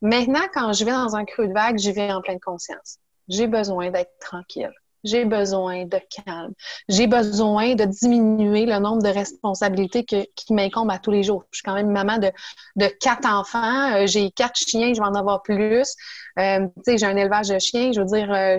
Maintenant, 0.00 0.46
quand 0.54 0.72
je 0.72 0.84
vais 0.84 0.92
dans 0.92 1.16
un 1.16 1.24
creux 1.24 1.48
de 1.48 1.52
vague, 1.52 1.78
j'y 1.78 1.92
vais 1.92 2.12
en 2.12 2.20
pleine 2.20 2.40
conscience. 2.40 2.98
J'ai 3.28 3.46
besoin 3.46 3.90
d'être 3.90 4.18
tranquille. 4.20 4.72
J'ai 5.04 5.24
besoin 5.24 5.84
de 5.84 6.00
calme. 6.24 6.52
J'ai 6.88 7.08
besoin 7.08 7.74
de 7.74 7.84
diminuer 7.84 8.66
le 8.66 8.78
nombre 8.78 9.02
de 9.02 9.08
responsabilités 9.08 10.04
qui 10.04 10.52
m'incombent 10.52 10.92
à 10.92 10.98
tous 10.98 11.10
les 11.10 11.24
jours. 11.24 11.44
Je 11.50 11.58
suis 11.58 11.64
quand 11.64 11.74
même 11.74 11.90
maman 11.90 12.18
de, 12.18 12.86
quatre 13.00 13.26
enfants. 13.26 13.96
Euh, 13.96 14.06
j'ai 14.06 14.30
quatre 14.30 14.56
chiens, 14.56 14.92
je 14.94 15.00
vais 15.00 15.06
en 15.06 15.14
avoir 15.14 15.42
plus. 15.42 15.94
Euh, 16.38 16.68
j'ai 16.86 17.04
un 17.04 17.16
élevage 17.16 17.48
de 17.48 17.58
chiens. 17.58 17.90
Je 17.92 18.00
veux 18.00 18.06
dire, 18.06 18.32
euh, 18.32 18.58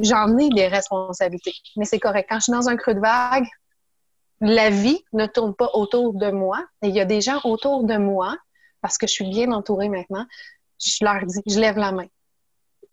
j'en 0.00 0.36
ai 0.36 0.48
des 0.48 0.66
responsabilités. 0.66 1.54
Mais 1.76 1.84
c'est 1.84 2.00
correct. 2.00 2.26
Quand 2.28 2.38
je 2.38 2.44
suis 2.44 2.52
dans 2.52 2.68
un 2.68 2.76
creux 2.76 2.94
de 2.94 3.00
vague, 3.00 3.46
la 4.40 4.68
vie 4.68 5.04
ne 5.12 5.26
tourne 5.26 5.54
pas 5.54 5.70
autour 5.74 6.14
de 6.14 6.30
moi. 6.32 6.64
il 6.82 6.90
y 6.90 7.00
a 7.00 7.04
des 7.04 7.20
gens 7.20 7.40
autour 7.44 7.84
de 7.84 7.96
moi, 7.96 8.36
parce 8.80 8.98
que 8.98 9.06
je 9.06 9.12
suis 9.12 9.28
bien 9.28 9.52
entourée 9.52 9.88
maintenant. 9.88 10.26
Je 10.84 11.04
leur 11.04 11.24
dis, 11.24 11.40
je 11.46 11.60
lève 11.60 11.78
la 11.78 11.92
main 11.92 12.06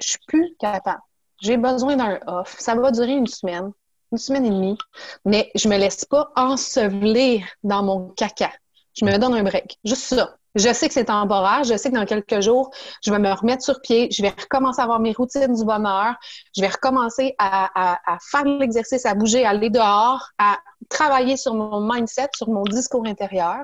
je 0.01 0.09
suis 0.09 0.19
plus 0.27 0.55
capable. 0.59 1.01
J'ai 1.41 1.57
besoin 1.57 1.95
d'un 1.95 2.19
off. 2.27 2.55
Ça 2.59 2.75
va 2.75 2.91
durer 2.91 3.13
une 3.13 3.27
semaine, 3.27 3.71
une 4.11 4.17
semaine 4.17 4.45
et 4.45 4.49
demie, 4.49 4.77
mais 5.25 5.51
je 5.55 5.67
me 5.67 5.77
laisse 5.77 6.05
pas 6.05 6.31
ensevelir 6.35 7.45
dans 7.63 7.83
mon 7.83 8.09
caca. 8.09 8.51
Je 8.93 9.05
me 9.05 9.17
donne 9.17 9.33
un 9.33 9.43
break. 9.43 9.77
Juste 9.83 10.15
ça. 10.15 10.35
Je 10.53 10.73
sais 10.73 10.89
que 10.89 10.93
c'est 10.93 11.05
temporaire. 11.05 11.63
Je 11.63 11.77
sais 11.77 11.89
que 11.89 11.95
dans 11.95 12.05
quelques 12.05 12.41
jours, 12.41 12.71
je 13.03 13.11
vais 13.11 13.19
me 13.19 13.31
remettre 13.31 13.63
sur 13.63 13.79
pied. 13.79 14.09
Je 14.11 14.21
vais 14.21 14.29
recommencer 14.37 14.81
à 14.81 14.83
avoir 14.83 14.99
mes 14.99 15.13
routines 15.13 15.55
du 15.55 15.63
bonheur. 15.63 16.15
Je 16.55 16.61
vais 16.61 16.67
recommencer 16.67 17.35
à, 17.39 17.69
à 18.13 18.17
faire 18.19 18.43
l'exercice, 18.43 19.05
à 19.05 19.15
bouger, 19.15 19.45
à 19.45 19.51
aller 19.51 19.69
dehors, 19.69 20.27
à 20.37 20.57
travailler 20.89 21.37
sur 21.37 21.53
mon 21.53 21.79
mindset, 21.79 22.27
sur 22.35 22.49
mon 22.49 22.63
discours 22.63 23.07
intérieur. 23.07 23.63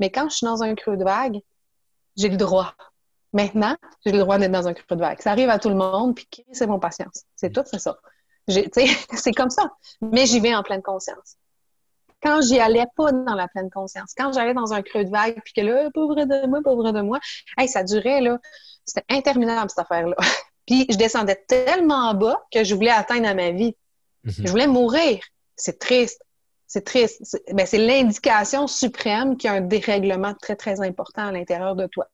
Mais 0.00 0.10
quand 0.10 0.28
je 0.28 0.36
suis 0.36 0.44
dans 0.44 0.62
un 0.62 0.74
creux 0.74 0.96
de 0.96 1.04
vague, 1.04 1.38
j'ai 2.16 2.28
le 2.28 2.36
droit. 2.36 2.74
Maintenant, 3.34 3.76
j'ai 4.06 4.12
le 4.12 4.18
droit 4.20 4.38
d'être 4.38 4.52
dans 4.52 4.68
un 4.68 4.72
creux 4.72 4.96
de 4.96 5.00
vague. 5.00 5.20
Ça 5.20 5.32
arrive 5.32 5.50
à 5.50 5.58
tout 5.58 5.68
le 5.68 5.74
monde, 5.74 6.14
puis 6.14 6.26
c'est 6.52 6.68
mon 6.68 6.78
patience. 6.78 7.24
C'est 7.34 7.52
tout, 7.52 7.64
c'est 7.66 7.80
ça. 7.80 7.98
C'est 8.46 9.32
comme 9.32 9.50
ça. 9.50 9.70
Mais 10.00 10.26
j'y 10.26 10.38
vais 10.38 10.54
en 10.54 10.62
pleine 10.62 10.82
conscience. 10.82 11.36
Quand 12.22 12.40
j'y 12.42 12.60
allais 12.60 12.86
pas 12.96 13.10
dans 13.10 13.34
la 13.34 13.48
pleine 13.48 13.70
conscience, 13.70 14.14
quand 14.16 14.32
j'allais 14.32 14.54
dans 14.54 14.72
un 14.72 14.82
creux 14.82 15.04
de 15.04 15.10
vague, 15.10 15.40
puis 15.44 15.52
que 15.52 15.60
là, 15.62 15.90
pauvre 15.92 16.24
de 16.24 16.46
moi, 16.46 16.60
pauvre 16.62 16.92
de 16.92 17.00
moi, 17.00 17.18
hey, 17.58 17.68
ça 17.68 17.82
durait, 17.82 18.20
là, 18.20 18.38
c'était 18.84 19.04
interminable 19.10 19.68
cette 19.68 19.80
affaire-là. 19.80 20.16
puis 20.66 20.86
je 20.88 20.96
descendais 20.96 21.42
tellement 21.48 22.10
en 22.10 22.14
bas 22.14 22.40
que 22.52 22.64
je 22.64 22.74
voulais 22.74 22.90
atteindre 22.90 23.28
à 23.28 23.34
ma 23.34 23.50
vie. 23.50 23.76
Mm-hmm. 24.24 24.46
Je 24.46 24.50
voulais 24.50 24.66
mourir. 24.66 25.20
C'est 25.56 25.78
triste. 25.78 26.22
C'est 26.66 26.84
triste. 26.84 27.20
C'est 27.24 27.52
ben, 27.52 27.66
l'indication 27.72 28.66
suprême 28.66 29.36
qu'il 29.36 29.50
y 29.50 29.52
a 29.52 29.56
un 29.56 29.60
dérèglement 29.60 30.34
très, 30.34 30.56
très 30.56 30.80
important 30.80 31.26
à 31.26 31.32
l'intérieur 31.32 31.74
de 31.76 31.86
toi. 31.86 32.08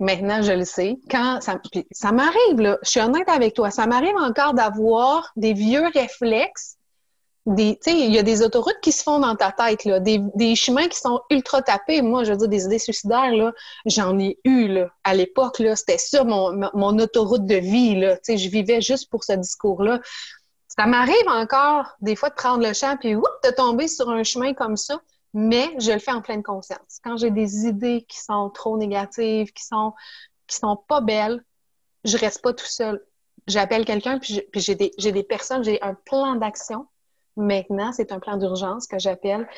Maintenant, 0.00 0.42
je 0.42 0.52
le 0.52 0.64
sais. 0.64 0.98
Quand 1.10 1.40
ça, 1.40 2.12
m'arrive, 2.12 2.60
là, 2.60 2.78
je 2.82 2.90
suis 2.90 3.00
honnête 3.00 3.28
avec 3.28 3.54
toi, 3.54 3.70
ça 3.70 3.86
m'arrive 3.86 4.16
encore 4.16 4.54
d'avoir 4.54 5.32
des 5.36 5.54
vieux 5.54 5.86
réflexes. 5.94 6.76
Il 7.56 7.78
y 8.14 8.18
a 8.18 8.22
des 8.22 8.42
autoroutes 8.42 8.80
qui 8.82 8.92
se 8.92 9.02
font 9.02 9.20
dans 9.20 9.34
ta 9.34 9.52
tête, 9.52 9.86
là, 9.86 10.00
des, 10.00 10.54
chemins 10.54 10.88
qui 10.88 10.98
sont 10.98 11.22
ultra 11.30 11.62
tapés. 11.62 12.02
Moi, 12.02 12.24
je 12.24 12.32
veux 12.32 12.36
dire, 12.36 12.48
des 12.48 12.64
idées 12.66 12.78
suicidaires, 12.78 13.32
j'en 13.86 14.18
ai 14.18 14.38
eu 14.44 14.68
là, 14.68 14.90
à 15.02 15.14
l'époque. 15.14 15.62
C'était 15.74 15.96
ça 15.96 16.24
mon, 16.24 16.98
autoroute 16.98 17.46
de 17.46 17.54
vie. 17.54 17.98
Là, 17.98 18.18
je 18.28 18.48
vivais 18.48 18.82
juste 18.82 19.08
pour 19.10 19.24
ce 19.24 19.32
discours-là. 19.32 20.00
Ça 20.68 20.84
m'arrive 20.84 21.28
encore 21.28 21.86
des 22.02 22.14
fois 22.14 22.28
de 22.28 22.34
prendre 22.34 22.62
le 22.64 22.74
champ 22.74 22.96
puis 23.00 23.14
de 23.14 23.50
tomber 23.56 23.88
sur 23.88 24.10
un 24.10 24.22
chemin 24.22 24.52
comme 24.52 24.76
ça 24.76 25.00
mais 25.34 25.74
je 25.78 25.92
le 25.92 25.98
fais 25.98 26.12
en 26.12 26.22
pleine 26.22 26.42
conscience. 26.42 27.00
Quand 27.04 27.16
j'ai 27.16 27.30
des 27.30 27.66
idées 27.66 28.04
qui 28.08 28.18
sont 28.18 28.50
trop 28.50 28.76
négatives, 28.76 29.52
qui 29.52 29.64
sont 29.64 29.92
qui 30.46 30.56
sont 30.56 30.76
pas 30.76 31.00
belles, 31.00 31.44
je 32.04 32.16
reste 32.16 32.42
pas 32.42 32.52
tout 32.52 32.66
seul. 32.66 33.04
J'appelle 33.46 33.84
quelqu'un, 33.84 34.18
puis 34.18 34.42
j'ai 34.54 34.74
des, 34.74 34.92
des 34.98 35.22
personnes, 35.22 35.62
j'ai 35.62 35.80
un 35.82 35.94
plan 35.94 36.34
d'action. 36.34 36.86
Maintenant, 37.36 37.92
c'est 37.92 38.12
un 38.12 38.18
plan 38.18 38.36
d'urgence 38.36 38.86
que 38.86 38.98
j'appelle. 38.98 39.48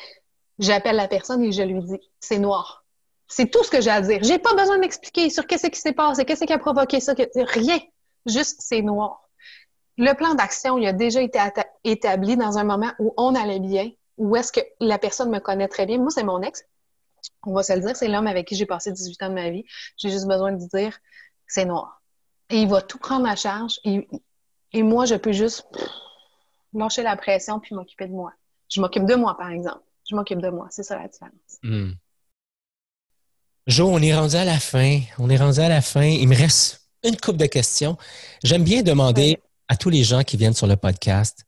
J'appelle 0.59 0.95
la 0.95 1.07
personne 1.07 1.43
et 1.43 1.51
je 1.51 1.63
lui 1.63 1.81
dis, 1.81 1.99
c'est 2.19 2.37
noir. 2.37 2.85
C'est 3.27 3.49
tout 3.49 3.63
ce 3.63 3.71
que 3.71 3.81
j'ai 3.81 3.89
à 3.89 4.01
dire. 4.01 4.19
J'ai 4.21 4.37
pas 4.37 4.53
besoin 4.53 4.75
de 4.75 4.81
m'expliquer 4.81 5.29
sur 5.29 5.47
qu'est-ce 5.47 5.67
qui 5.67 5.79
s'est 5.79 5.93
passé, 5.93 6.25
qu'est-ce 6.25 6.43
qui 6.43 6.53
a 6.53 6.59
provoqué 6.59 6.99
ça, 6.99 7.13
rien. 7.35 7.79
Juste, 8.25 8.61
c'est 8.61 8.81
noir. 8.81 9.29
Le 9.97 10.13
plan 10.13 10.35
d'action, 10.35 10.77
il 10.77 10.85
a 10.85 10.93
déjà 10.93 11.21
été 11.21 11.39
établi 11.83 12.37
dans 12.37 12.57
un 12.57 12.63
moment 12.63 12.91
où 12.99 13.13
on 13.17 13.33
allait 13.35 13.59
bien, 13.59 13.89
où 14.17 14.35
est-ce 14.35 14.51
que 14.51 14.59
la 14.79 14.97
personne 14.97 15.29
me 15.29 15.39
connaît 15.39 15.67
très 15.67 15.85
bien. 15.85 15.97
Moi, 15.97 16.11
c'est 16.11 16.23
mon 16.23 16.41
ex. 16.41 16.63
On 17.43 17.53
va 17.53 17.63
se 17.63 17.73
le 17.73 17.81
dire, 17.81 17.95
c'est 17.95 18.07
l'homme 18.07 18.27
avec 18.27 18.47
qui 18.47 18.55
j'ai 18.55 18.65
passé 18.65 18.91
18 18.91 19.23
ans 19.23 19.29
de 19.29 19.35
ma 19.35 19.49
vie. 19.49 19.63
J'ai 19.97 20.09
juste 20.09 20.27
besoin 20.27 20.51
de 20.51 20.65
dire, 20.73 20.97
c'est 21.47 21.65
noir. 21.65 22.01
Et 22.49 22.57
il 22.57 22.67
va 22.67 22.81
tout 22.81 22.97
prendre 22.97 23.27
à 23.27 23.35
charge. 23.35 23.79
Et, 23.83 24.83
moi, 24.83 25.05
je 25.05 25.15
peux 25.15 25.31
juste 25.31 25.65
lâcher 26.73 27.03
la 27.03 27.15
pression 27.15 27.59
puis 27.59 27.75
m'occuper 27.75 28.07
de 28.07 28.13
moi. 28.13 28.33
Je 28.69 28.81
m'occupe 28.81 29.05
de 29.05 29.15
moi, 29.15 29.37
par 29.37 29.49
exemple. 29.49 29.83
Je 30.09 30.15
m'occupe 30.15 30.39
de 30.39 30.49
moi. 30.49 30.67
C'est 30.71 30.83
ça 30.83 30.97
la 30.97 31.07
différence. 31.07 31.59
Hmm. 31.63 31.91
Jo, 33.67 33.87
on 33.89 34.01
est 34.01 34.15
rendu 34.15 34.35
à 34.35 34.45
la 34.45 34.59
fin. 34.59 34.99
On 35.19 35.29
est 35.29 35.37
rendu 35.37 35.59
à 35.59 35.69
la 35.69 35.81
fin. 35.81 36.03
Il 36.03 36.27
me 36.27 36.35
reste 36.35 36.81
une 37.03 37.17
coupe 37.17 37.37
de 37.37 37.45
questions. 37.45 37.97
J'aime 38.43 38.63
bien 38.63 38.81
demander 38.81 39.39
à 39.67 39.77
tous 39.77 39.89
les 39.89 40.03
gens 40.03 40.23
qui 40.23 40.37
viennent 40.37 40.53
sur 40.53 40.67
le 40.67 40.75
podcast, 40.75 41.45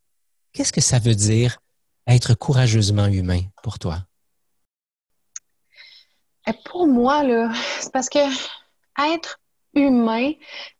qu'est-ce 0.53 0.71
que 0.71 0.79
ça 0.79 0.97
veut 0.97 1.15
dire 1.15 1.57
être 2.07 2.33
courageusement 2.33 3.07
humain 3.07 3.41
pour 3.61 3.79
toi? 3.79 3.99
Pour 6.65 6.87
moi, 6.87 7.23
c'est 7.79 7.91
parce 7.91 8.09
que 8.09 8.19
être 9.13 9.39
humain, 9.73 10.33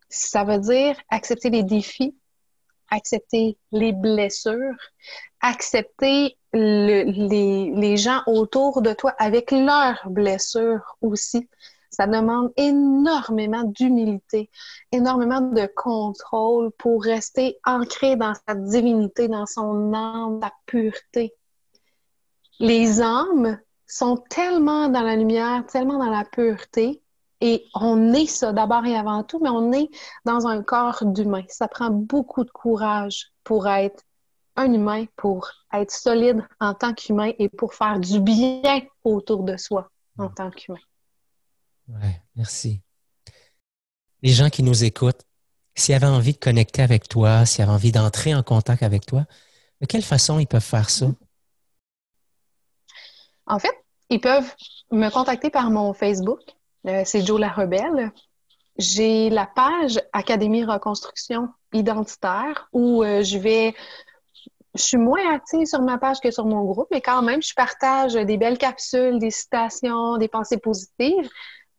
ça 0.10 0.44
veut 0.44 0.60
dire 0.60 0.96
accepter 1.10 1.50
les 1.50 1.64
défis, 1.64 2.16
accepter 2.90 3.58
les 3.72 3.94
blessures, 3.94 4.76
accepter 5.42 6.38
les, 6.54 7.98
gens 7.98 8.22
autour 8.28 8.82
de 8.82 8.94
toi 8.94 9.14
avec 9.18 9.52
leurs 9.52 10.02
blessures 10.10 10.98
aussi. 11.02 11.50
Ça 11.94 12.08
demande 12.08 12.52
énormément 12.58 13.64
d'humilité, 13.64 14.50
énormément 14.92 15.42
de 15.42 15.70
contrôle 15.76 16.72
pour 16.72 17.04
rester 17.04 17.60
ancré 17.66 18.16
dans 18.16 18.34
sa 18.48 18.56
divinité, 18.56 19.28
dans 19.28 19.46
son 19.46 19.94
âme, 19.94 20.40
sa 20.42 20.52
pureté. 20.66 21.36
Les 22.60 23.00
âmes 23.00 23.60
sont 23.86 24.18
tellement 24.18 24.90
dans 24.90 25.04
la 25.04 25.16
lumière, 25.16 25.66
tellement 25.68 26.00
dans 26.00 26.10
la 26.10 26.26
pureté, 26.26 27.04
et 27.42 27.66
on 27.76 28.12
est 28.14 28.26
ça 28.26 28.54
d'abord 28.54 28.86
et 28.86 28.96
avant 28.96 29.22
tout, 29.24 29.40
mais 29.40 29.50
on 29.50 29.72
est 29.72 29.90
dans 30.26 30.48
un 30.48 30.64
corps 30.64 31.04
d'humain. 31.06 31.44
Ça 31.48 31.68
prend 31.68 31.92
beaucoup 31.92 32.44
de 32.44 32.50
courage 32.50 33.34
pour 33.44 33.68
être 33.68 34.02
un 34.56 34.72
humain, 34.74 35.06
pour 35.16 35.50
être 35.72 35.92
solide 35.92 36.44
en 36.60 36.74
tant 36.74 36.94
qu'humain 36.94 37.34
et 37.38 37.50
pour 37.50 37.76
faire 37.76 38.00
du 38.00 38.20
bien 38.20 38.82
autour 39.04 39.44
de 39.44 39.58
soi 39.58 39.90
en 40.18 40.30
tant 40.30 40.50
qu'humain. 40.50 40.80
Ouais, 41.88 42.22
merci. 42.36 42.82
Les 44.22 44.32
gens 44.32 44.50
qui 44.50 44.64
nous 44.64 44.84
écoutent, 44.84 45.22
s'ils 45.76 45.96
avaient 45.96 46.06
envie 46.06 46.34
de 46.34 46.38
connecter 46.38 46.82
avec 46.82 47.08
toi, 47.10 47.46
s'ils 47.46 47.64
avaient 47.64 47.74
envie 47.74 47.92
d'entrer 47.92 48.34
en 48.34 48.44
contact 48.44 48.84
avec 48.84 49.06
toi, 49.06 49.26
de 49.82 49.86
quelle 49.86 50.04
façon 50.04 50.40
ils 50.40 50.48
peuvent 50.48 50.62
faire 50.62 50.90
ça? 50.90 51.08
En 53.46 53.60
fait, 53.60 53.74
ils 54.10 54.22
peuvent 54.22 54.50
me 54.92 55.10
contacter 55.10 55.50
par 55.50 55.70
mon 55.72 55.94
Facebook. 55.94 56.40
Euh, 56.88 57.04
c'est 57.06 57.26
Joe 57.26 57.40
la 57.40 57.50
Rebelle. 57.50 58.12
J'ai 58.78 59.30
la 59.30 59.46
page 59.46 60.00
Académie 60.14 60.64
Reconstruction 60.64 61.50
Identitaire 61.74 62.70
où 62.72 63.04
euh, 63.04 63.24
je 63.24 63.38
vais 63.38 63.76
je 64.76 64.82
suis 64.82 64.98
moins 64.98 65.36
active 65.36 65.68
sur 65.68 65.82
ma 65.82 66.00
page 66.00 66.20
que 66.20 66.32
sur 66.32 66.46
mon 66.46 66.64
groupe, 66.64 66.88
mais 66.90 67.02
quand 67.02 67.22
même, 67.22 67.44
je 67.44 67.54
partage 67.54 68.14
des 68.14 68.38
belles 68.38 68.58
capsules, 68.58 69.20
des 69.20 69.30
citations, 69.30 70.18
des 70.18 70.28
pensées 70.28 70.58
positives 70.58 71.30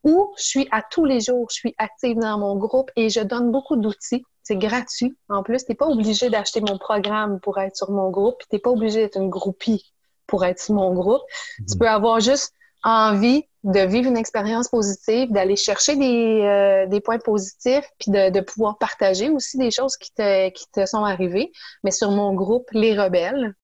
où 0.05 0.33
je 0.37 0.43
suis 0.43 0.69
à 0.71 0.83
tous 0.83 1.05
les 1.05 1.21
jours, 1.21 1.47
je 1.51 1.57
suis 1.57 1.75
active 1.79 2.19
dans 2.19 2.39
mon 2.39 2.57
groupe 2.57 2.91
et 2.97 3.09
je 3.09 3.21
donne 3.21 3.51
beaucoup 3.51 3.77
d'outils. 3.77 4.25
C'est 4.43 4.57
gratuit. 4.57 5.17
En 5.31 5.43
plus, 5.43 5.65
tu 5.65 5.73
n'es 5.73 5.77
pas 5.77 5.87
obligé 5.87 6.29
d'acheter 6.29 6.61
mon 6.61 6.77
programme 6.77 7.41
pour 7.41 7.59
être 7.59 7.77
sur 7.77 7.91
mon 7.91 8.11
groupe, 8.11 8.37
tu 8.41 8.55
n'es 8.55 8.59
pas 8.59 8.71
obligé 8.71 9.01
d'être 9.01 9.17
une 9.17 9.31
groupie 9.31 9.93
pour 10.27 10.45
être 10.45 10.61
sur 10.61 10.75
mon 10.75 10.93
groupe. 10.93 11.23
Tu 11.57 11.75
mhm. 11.75 11.79
peux 11.79 11.89
avoir 11.89 12.21
juste 12.21 12.53
envie 12.83 13.45
de 13.63 13.81
vivre 13.81 14.09
une 14.09 14.19
expérience 14.19 14.69
positive, 14.69 15.33
d'aller 15.33 15.57
chercher 15.57 15.97
des, 15.97 16.43
euh, 16.43 16.87
des, 16.87 17.01
points 17.01 17.19
positifs, 17.19 17.87
puis 17.99 18.11
de, 18.11 18.29
de, 18.29 18.41
pouvoir 18.41 18.77
partager 18.77 19.31
aussi 19.31 19.57
des 19.57 19.71
choses 19.71 19.97
qui 19.97 20.13
te, 20.13 20.51
qui 20.51 20.67
te 20.71 20.85
sont 20.85 21.03
arrivées, 21.03 21.51
mais 21.83 21.91
sur 21.91 22.11
mon 22.11 22.35
groupe 22.35 22.69
Les 22.73 22.99
Rebelles. 22.99 23.55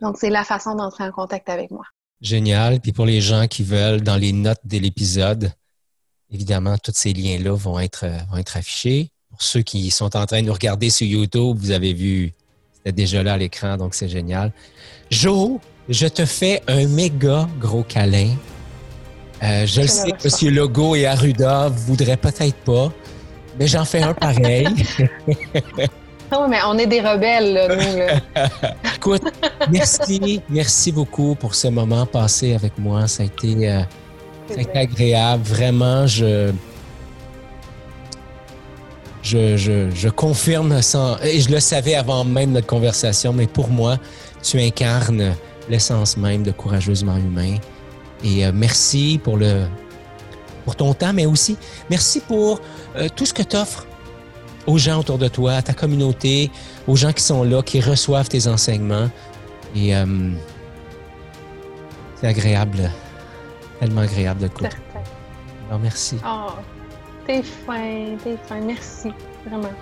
Donc, 0.00 0.16
c'est 0.18 0.30
la 0.30 0.42
façon 0.42 0.74
d'entrer 0.74 1.04
en 1.04 1.12
contact 1.12 1.48
avec 1.48 1.70
moi. 1.70 1.84
Génial. 2.20 2.80
Puis 2.80 2.92
pour 2.92 3.06
les 3.06 3.20
gens 3.20 3.46
qui 3.46 3.62
veulent, 3.62 4.02
dans 4.02 4.16
les 4.16 4.32
notes 4.32 4.60
de 4.64 4.78
l'épisode, 4.78 5.52
évidemment, 6.30 6.76
tous 6.78 6.92
ces 6.94 7.12
liens-là 7.12 7.54
vont 7.56 7.78
être, 7.78 8.04
euh, 8.04 8.18
vont 8.30 8.38
être 8.38 8.56
affichés. 8.56 9.10
Pour 9.30 9.42
ceux 9.42 9.62
qui 9.62 9.90
sont 9.90 10.16
en 10.16 10.26
train 10.26 10.42
de 10.42 10.46
nous 10.46 10.52
regarder 10.52 10.90
sur 10.90 11.06
YouTube, 11.06 11.56
vous 11.58 11.70
avez 11.70 11.92
vu, 11.92 12.32
c'était 12.74 12.92
déjà 12.92 13.22
là 13.22 13.34
à 13.34 13.36
l'écran, 13.36 13.76
donc 13.76 13.94
c'est 13.94 14.08
génial. 14.08 14.52
Jo, 15.10 15.60
je 15.88 16.06
te 16.06 16.24
fais 16.24 16.62
un 16.66 16.86
méga 16.88 17.48
gros 17.60 17.82
câlin. 17.82 18.34
Euh, 19.42 19.66
je 19.66 19.82
le 19.82 19.86
sais 19.86 20.10
que 20.10 20.46
M. 20.46 20.54
Logo 20.54 20.96
et 20.96 21.06
Arruda 21.06 21.68
voudraient 21.68 22.16
peut-être 22.16 22.56
pas, 22.64 22.92
mais 23.58 23.68
j'en 23.68 23.84
fais 23.84 24.02
un 24.02 24.14
pareil. 24.14 24.66
Non, 26.30 26.46
mais 26.48 26.58
on 26.66 26.76
est 26.76 26.86
des 26.86 27.00
rebelles, 27.00 27.54
là, 27.54 27.68
nous. 27.68 28.90
Écoute, 28.96 29.22
merci, 29.70 30.42
merci 30.48 30.92
beaucoup 30.92 31.34
pour 31.34 31.54
ce 31.54 31.68
moment 31.68 32.04
passé 32.04 32.54
avec 32.54 32.78
moi. 32.78 33.06
Ça 33.06 33.22
a 33.22 33.26
été, 33.26 33.70
euh, 33.70 33.80
agréable. 34.74 35.42
Vraiment, 35.44 36.06
je, 36.06 36.52
je, 39.22 39.56
je, 39.56 39.90
je, 39.90 40.08
confirme 40.08 40.82
sans, 40.82 41.18
et 41.22 41.40
je 41.40 41.50
le 41.50 41.60
savais 41.60 41.94
avant 41.94 42.24
même 42.24 42.52
notre 42.52 42.66
conversation, 42.66 43.32
mais 43.32 43.46
pour 43.46 43.68
moi, 43.68 43.96
tu 44.42 44.60
incarnes 44.60 45.34
l'essence 45.68 46.16
même 46.16 46.42
de 46.42 46.50
courageusement 46.50 47.16
humain. 47.16 47.56
Et 48.22 48.44
euh, 48.44 48.52
merci 48.54 49.20
pour 49.22 49.36
le, 49.36 49.66
pour 50.64 50.76
ton 50.76 50.92
temps, 50.92 51.12
mais 51.14 51.24
aussi 51.26 51.56
merci 51.88 52.20
pour 52.20 52.60
euh, 52.96 53.08
tout 53.14 53.24
ce 53.24 53.32
que 53.32 53.42
tu 53.42 53.56
offres 53.56 53.86
aux 54.68 54.76
gens 54.76 55.00
autour 55.00 55.18
de 55.18 55.28
toi, 55.28 55.54
à 55.54 55.62
ta 55.62 55.72
communauté, 55.72 56.50
aux 56.86 56.94
gens 56.94 57.12
qui 57.12 57.22
sont 57.22 57.42
là, 57.42 57.62
qui 57.62 57.80
reçoivent 57.80 58.28
tes 58.28 58.46
enseignements. 58.46 59.10
Et 59.74 59.96
euh, 59.96 60.30
c'est 62.16 62.26
agréable, 62.26 62.90
tellement 63.80 64.02
agréable 64.02 64.42
de 64.42 64.48
côté. 64.48 64.76
Alors, 65.68 65.80
merci. 65.80 66.16
Oh, 66.24 66.50
t'es 67.26 67.42
fin, 67.42 68.16
t'es 68.22 68.36
fin. 68.46 68.60
Merci, 68.60 69.08
vraiment. 69.46 69.72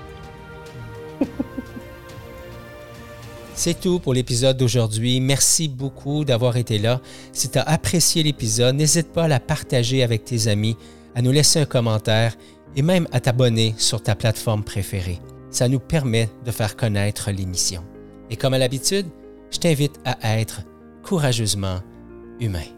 C'est 3.55 3.81
tout 3.81 4.01
pour 4.01 4.13
l'épisode 4.13 4.59
d'aujourd'hui. 4.59 5.19
Merci 5.19 5.67
beaucoup 5.67 6.27
d'avoir 6.27 6.59
été 6.59 6.79
là. 6.79 7.01
Si 7.33 7.49
tu 7.49 7.59
as 7.59 7.63
apprécié 7.63 8.23
l'épisode, 8.23 8.77
n'hésite 8.77 9.11
pas 9.15 9.25
à 9.25 9.29
la 9.29 9.41
partager 9.41 10.03
avec 10.03 10.27
tes 10.27 10.47
amis, 10.49 10.77
à 11.15 11.23
nous 11.23 11.33
laisser 11.33 11.59
un 11.59 11.65
commentaire 11.65 12.37
et 12.77 12.83
même 12.83 13.09
à 13.11 13.21
t'abonner 13.21 13.75
sur 13.79 14.03
ta 14.03 14.15
plateforme 14.15 14.63
préférée. 14.63 15.21
Ça 15.51 15.69
nous 15.69 15.81
permet 15.81 16.29
de 16.45 16.51
faire 16.51 16.77
connaître 16.77 17.31
l'émission. 17.31 17.83
Et 18.31 18.37
comme 18.37 18.55
à 18.55 18.59
l'habitude, 18.59 19.07
je 19.51 19.59
t'invite 19.59 19.99
à 20.05 20.39
être 20.39 20.63
courageusement 21.03 21.81
humain. 22.41 22.76